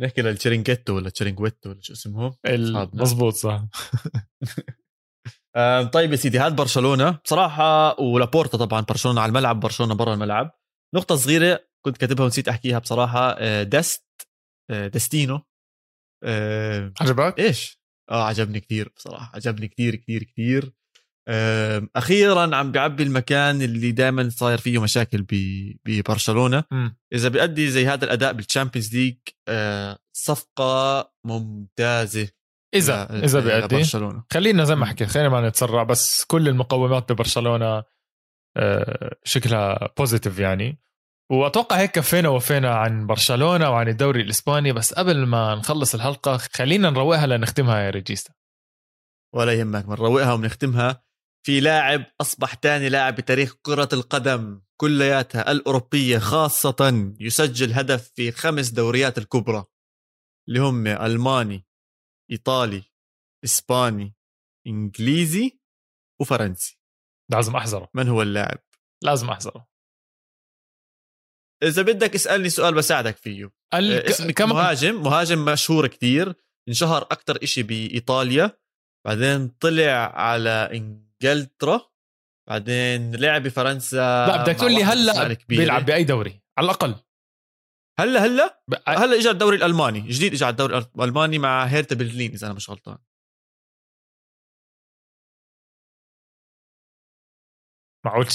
نحكي 0.00 0.22
للتشرينجيتو 0.22 0.96
ولا 0.96 1.10
تشرينجويتو 1.10 1.70
ولا 1.70 1.78
شو 1.82 1.92
اسمهم 1.92 2.34
مضبوط 2.94 3.34
صح. 3.34 3.62
طيب 5.92 6.10
يا 6.10 6.16
سيدي 6.16 6.40
هذا 6.40 6.54
برشلونة. 6.54 7.10
بصراحة 7.10 8.00
ولابورتا 8.00 8.58
طبعا 8.58 8.80
برشلونة 8.80 9.20
على 9.20 9.28
الملعب 9.28 9.60
برشلونة 9.60 9.94
برا 9.94 10.14
الملعب. 10.14 10.50
نقطة 10.94 11.16
صغيرة 11.16 11.64
كنت 11.84 11.96
كاتبها 11.96 12.24
ونسيت 12.24 12.48
أحكيها 12.48 12.78
بصراحة 12.78 13.30
آه، 13.38 13.62
ديست 13.62 14.06
آه، 14.70 14.86
دستينو 14.86 15.40
عجبك؟ 17.00 17.38
إيش؟ 17.40 17.79
آه 18.10 18.24
عجبني 18.24 18.60
كثير 18.60 18.92
بصراحة 18.96 19.32
عجبني 19.34 19.68
كثير 19.68 19.94
كثير 19.96 20.22
كثير. 20.22 20.72
أخيرا 21.96 22.56
عم 22.56 22.72
بيعبي 22.72 23.02
المكان 23.02 23.62
اللي 23.62 23.92
دائما 23.92 24.28
صاير 24.28 24.58
فيه 24.58 24.82
مشاكل 24.82 25.26
ببرشلونة. 25.84 26.64
إذا 27.12 27.28
بيأدي 27.28 27.70
زي 27.70 27.86
هذا 27.86 28.04
الأداء 28.04 28.32
بال 28.32 28.44
Champions 28.44 28.96
League 28.96 29.16
آه، 29.48 29.98
صفقة 30.12 31.12
ممتازة 31.24 32.28
إذا 32.74 33.24
إذا 33.24 33.40
بيأدي 33.40 33.76
برشلونه 33.76 34.24
خلينا 34.32 34.64
زي 34.64 34.74
ما 34.74 34.86
حكي 34.86 35.06
خلينا 35.06 35.28
ما 35.28 35.48
نتسرع 35.48 35.82
بس 35.82 36.24
كل 36.24 36.48
المقومات 36.48 37.12
ببرشلونة 37.12 37.82
آه، 38.56 39.16
شكلها 39.24 39.92
positive 39.98 40.38
يعني. 40.38 40.80
وأتوقع 41.30 41.76
هيك 41.78 41.90
كفينا 41.90 42.28
وفينا 42.28 42.74
عن 42.74 43.06
برشلونة 43.06 43.70
وعن 43.70 43.88
الدوري 43.88 44.20
الإسباني 44.20 44.72
بس 44.72 44.94
قبل 44.94 45.26
ما 45.26 45.54
نخلص 45.54 45.94
الحلقة 45.94 46.36
خلينا 46.36 46.90
نروقها 46.90 47.26
لنختمها 47.26 47.80
يا 47.80 47.90
ريجيستا. 47.90 48.34
ولا 49.34 49.52
يهمك 49.52 49.84
بنروقها 49.84 50.32
وبنختمها 50.32 51.02
في 51.46 51.60
لاعب 51.60 52.04
أصبح 52.20 52.54
ثاني 52.54 52.88
لاعب 52.88 53.14
بتاريخ 53.14 53.54
كرة 53.62 53.88
القدم 53.92 54.62
كلياتها 54.80 55.50
الأوروبية 55.50 56.18
خاصة 56.18 57.12
يسجل 57.20 57.72
هدف 57.72 58.12
في 58.14 58.32
خمس 58.32 58.68
دوريات 58.68 59.18
الكبرى 59.18 59.64
اللي 60.48 60.60
هم 60.60 60.86
ألماني 60.86 61.66
إيطالي 62.30 62.82
إسباني 63.44 64.14
إنجليزي 64.66 65.60
وفرنسي. 66.20 66.80
لازم 67.30 67.56
أحذره. 67.56 67.88
من 67.94 68.08
هو 68.08 68.22
اللاعب؟ 68.22 68.58
لازم 69.02 69.30
أحذره. 69.30 69.69
إذا 71.62 71.82
بدك 71.82 72.14
اسألني 72.14 72.48
سؤال 72.48 72.74
بساعدك 72.74 73.16
فيه. 73.16 73.50
ال... 73.74 73.92
آه، 73.92 74.30
كم... 74.32 74.48
مهاجم 74.48 75.02
مهاجم 75.02 75.44
مشهور 75.44 75.86
كتير 75.86 76.34
انشهر 76.68 77.02
أكتر 77.02 77.38
إشي 77.42 77.62
بإيطاليا 77.62 78.50
بعدين 79.06 79.48
طلع 79.48 79.92
على 80.14 80.70
إنجلترا 80.72 81.90
بعدين 82.48 83.16
لعب 83.16 83.42
بفرنسا 83.42 84.26
لا 84.26 84.42
بدك 84.42 84.56
تقول 84.56 84.72
لي 84.72 84.84
هلأ 84.84 85.36
بيلعب 85.48 85.86
بأي 85.86 86.04
دوري؟ 86.04 86.40
على 86.58 86.64
الأقل. 86.64 86.94
هلأ 87.98 88.26
هلأ؟ 88.26 88.62
ب... 88.68 88.74
هلأ 88.88 89.18
اجى 89.18 89.30
الدوري 89.30 89.56
الألماني 89.56 90.00
جديد 90.00 90.34
اجى 90.34 90.44
على 90.44 90.52
الدوري 90.52 90.86
الألماني 90.96 91.38
مع 91.38 91.64
هيرتا 91.64 91.94
برلين 91.94 92.32
إذا 92.32 92.46
أنا 92.46 92.54
مش 92.54 92.70
غلطان. 92.70 92.98
معقول 98.04 98.26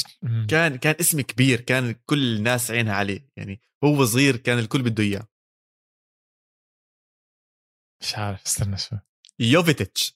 كان 0.49 0.77
كان 0.77 0.95
اسم 0.99 1.21
كبير 1.21 1.61
كان 1.61 1.95
كل 2.05 2.35
الناس 2.35 2.71
عينها 2.71 2.93
عليه. 2.93 3.29
يعني 3.37 3.61
هو 3.83 4.05
صغير 4.05 4.35
كان 4.37 4.59
الكل 4.59 4.81
بده 4.81 5.03
إياه. 5.03 5.27
مش 8.01 8.15
عارف 8.15 8.45
استنى 8.45 8.77
شوي. 8.77 8.99
يوفيتش 9.39 10.15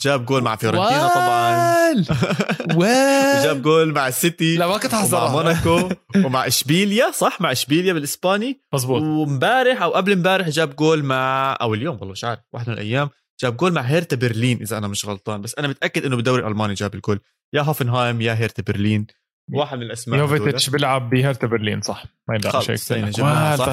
جاب 0.00 0.26
جول 0.26 0.42
مع 0.42 0.56
فيورنتينا 0.56 1.08
طبعا. 1.08 1.70
وجاب 2.76 3.62
جول 3.62 3.92
مع 3.92 4.08
السيتي 4.08 4.56
لا 4.56 4.66
ما 4.66 4.78
كنت 4.78 4.94
مع 4.94 5.28
موناكو 5.28 5.88
ومع 6.26 6.46
إشبيليا 6.46 7.10
صح؟ 7.10 7.40
مع 7.40 7.52
إشبيليا 7.52 7.92
بالإسباني. 7.92 8.62
مزبوط 8.74 9.02
وامبارح 9.02 9.82
أو 9.82 9.90
قبل 9.90 10.12
امبارح 10.12 10.48
جاب 10.48 10.76
جول 10.76 11.02
مع 11.02 11.56
أو 11.60 11.74
اليوم 11.74 11.96
والله 11.96 12.12
مش 12.12 12.24
عارف 12.24 12.40
واحد 12.52 12.68
من 12.68 12.74
الأيام 12.74 13.10
جاب 13.40 13.56
جول 13.56 13.72
مع 13.72 13.80
هيرتا 13.80 14.16
برلين 14.16 14.60
إذا 14.60 14.78
أنا 14.78 14.88
مش 14.88 15.04
غلطان. 15.06 15.40
بس 15.40 15.54
أنا 15.54 15.68
متأكد 15.68 16.04
إنه 16.04 16.16
بالدوري 16.16 16.42
الألماني 16.42 16.74
جاب 16.74 16.94
الجول. 16.94 17.20
يا 17.54 17.62
هوفنهايم 17.62 18.20
يا 18.20 18.34
هيرتا 18.34 18.62
برلين. 18.62 19.06
واحد 19.52 19.78
من 19.78 19.82
الأسماء 19.82 20.20
يوفيتش 20.20 20.70
بيلعب 20.70 21.10
بهيرتا 21.10 21.46
برلين 21.46 21.80
صح. 21.80 22.04
ما 22.28 22.34
ينفعش 22.34 22.70
هيك 22.70 22.78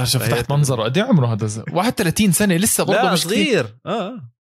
شفت 0.04 0.52
منظره 0.52 0.84
قد 0.84 0.98
إيه 0.98 1.04
عمره 1.04 1.34
هذا 1.34 1.64
31 1.72 2.32
سنة 2.32 2.56
لسه 2.56 2.84
برضه 2.84 3.12
مش 3.12 3.24
صغير. 3.24 3.78
آه. 3.86 4.32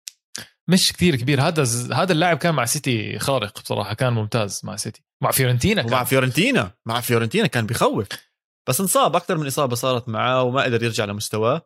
مش 0.67 0.93
كثير 0.93 1.15
كبير. 1.15 1.41
هذا 1.41 1.63
هذا 1.93 2.11
اللاعب 2.11 2.37
كان 2.37 2.55
مع 2.55 2.65
سيتي 2.65 3.19
خارق 3.19 3.61
بصراحة 3.61 3.93
كان 3.93 4.13
ممتاز 4.13 4.61
مع 4.63 4.75
سيتي. 4.75 5.03
مع 5.23 5.31
فيورنتينا 5.31 5.81
كان. 5.81 5.91
مع 5.91 6.03
فيورنتينا 6.03 6.71
مع 6.85 7.01
فيورنتينا 7.01 7.47
كان 7.47 7.65
بخوف. 7.65 8.07
بس 8.69 8.81
انصاب 8.81 9.15
أكثر 9.15 9.37
من 9.37 9.47
إصابة 9.47 9.75
صارت 9.75 10.09
معاه 10.09 10.43
وما 10.43 10.63
قدر 10.63 10.83
يرجع 10.83 11.05
لمستواه. 11.05 11.61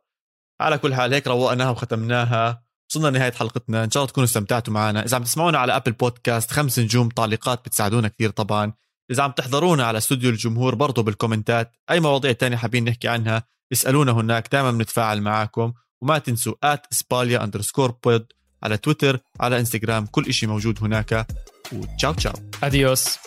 على 0.61 0.77
كل 0.77 0.95
حال 0.95 1.13
هيك 1.13 1.27
روقناها 1.27 1.69
وختمناها. 1.69 2.63
وصلنا 2.91 3.07
لنهاية 3.07 3.31
حلقتنا. 3.31 3.83
إن 3.83 3.91
شاء 3.91 4.03
الله 4.03 4.11
تكونوا 4.11 4.27
استمتعتوا 4.27 4.73
معنا. 4.73 5.05
إذا 5.05 5.15
عم 5.15 5.23
تسمعونا 5.23 5.59
على 5.59 5.75
Apple 5.75 5.91
Podcast 5.91 6.51
خمس 6.51 6.79
نجوم 6.79 7.09
تعليقات 7.09 7.65
بتساعدونا 7.65 8.07
كثير 8.07 8.29
طبعا. 8.29 8.73
إذا 9.11 9.23
عم 9.23 9.31
تحضرونا 9.31 9.85
على 9.85 9.97
استوديو 9.97 10.29
الجمهور 10.29 10.75
برضو 10.75 11.03
بالكومنتات. 11.03 11.71
أي 11.91 11.99
مواضيع 11.99 12.31
تانية 12.31 12.57
حابين 12.57 12.85
نحكي 12.85 13.07
عنها 13.07 13.43
اسألونا 13.71 14.11
هناك. 14.11 14.51
دائما 14.51 14.71
بنتفاعل 14.71 15.21
معاكم. 15.21 15.73
وما 16.01 16.17
تنسوا 16.17 16.53
at 16.63 16.85
اسباليا 16.91 17.43
underscore 17.43 17.91
pod 18.03 18.25
على 18.63 18.77
تويتر 18.77 19.19
على 19.39 19.59
انستغرام 19.59 20.05
كل 20.05 20.25
إشي 20.25 20.47
موجود 20.47 20.83
هناك. 20.83 21.27
و 21.73 21.81
ciao 21.81 22.13
ciao. 22.13 22.33
Adiós 22.63 23.17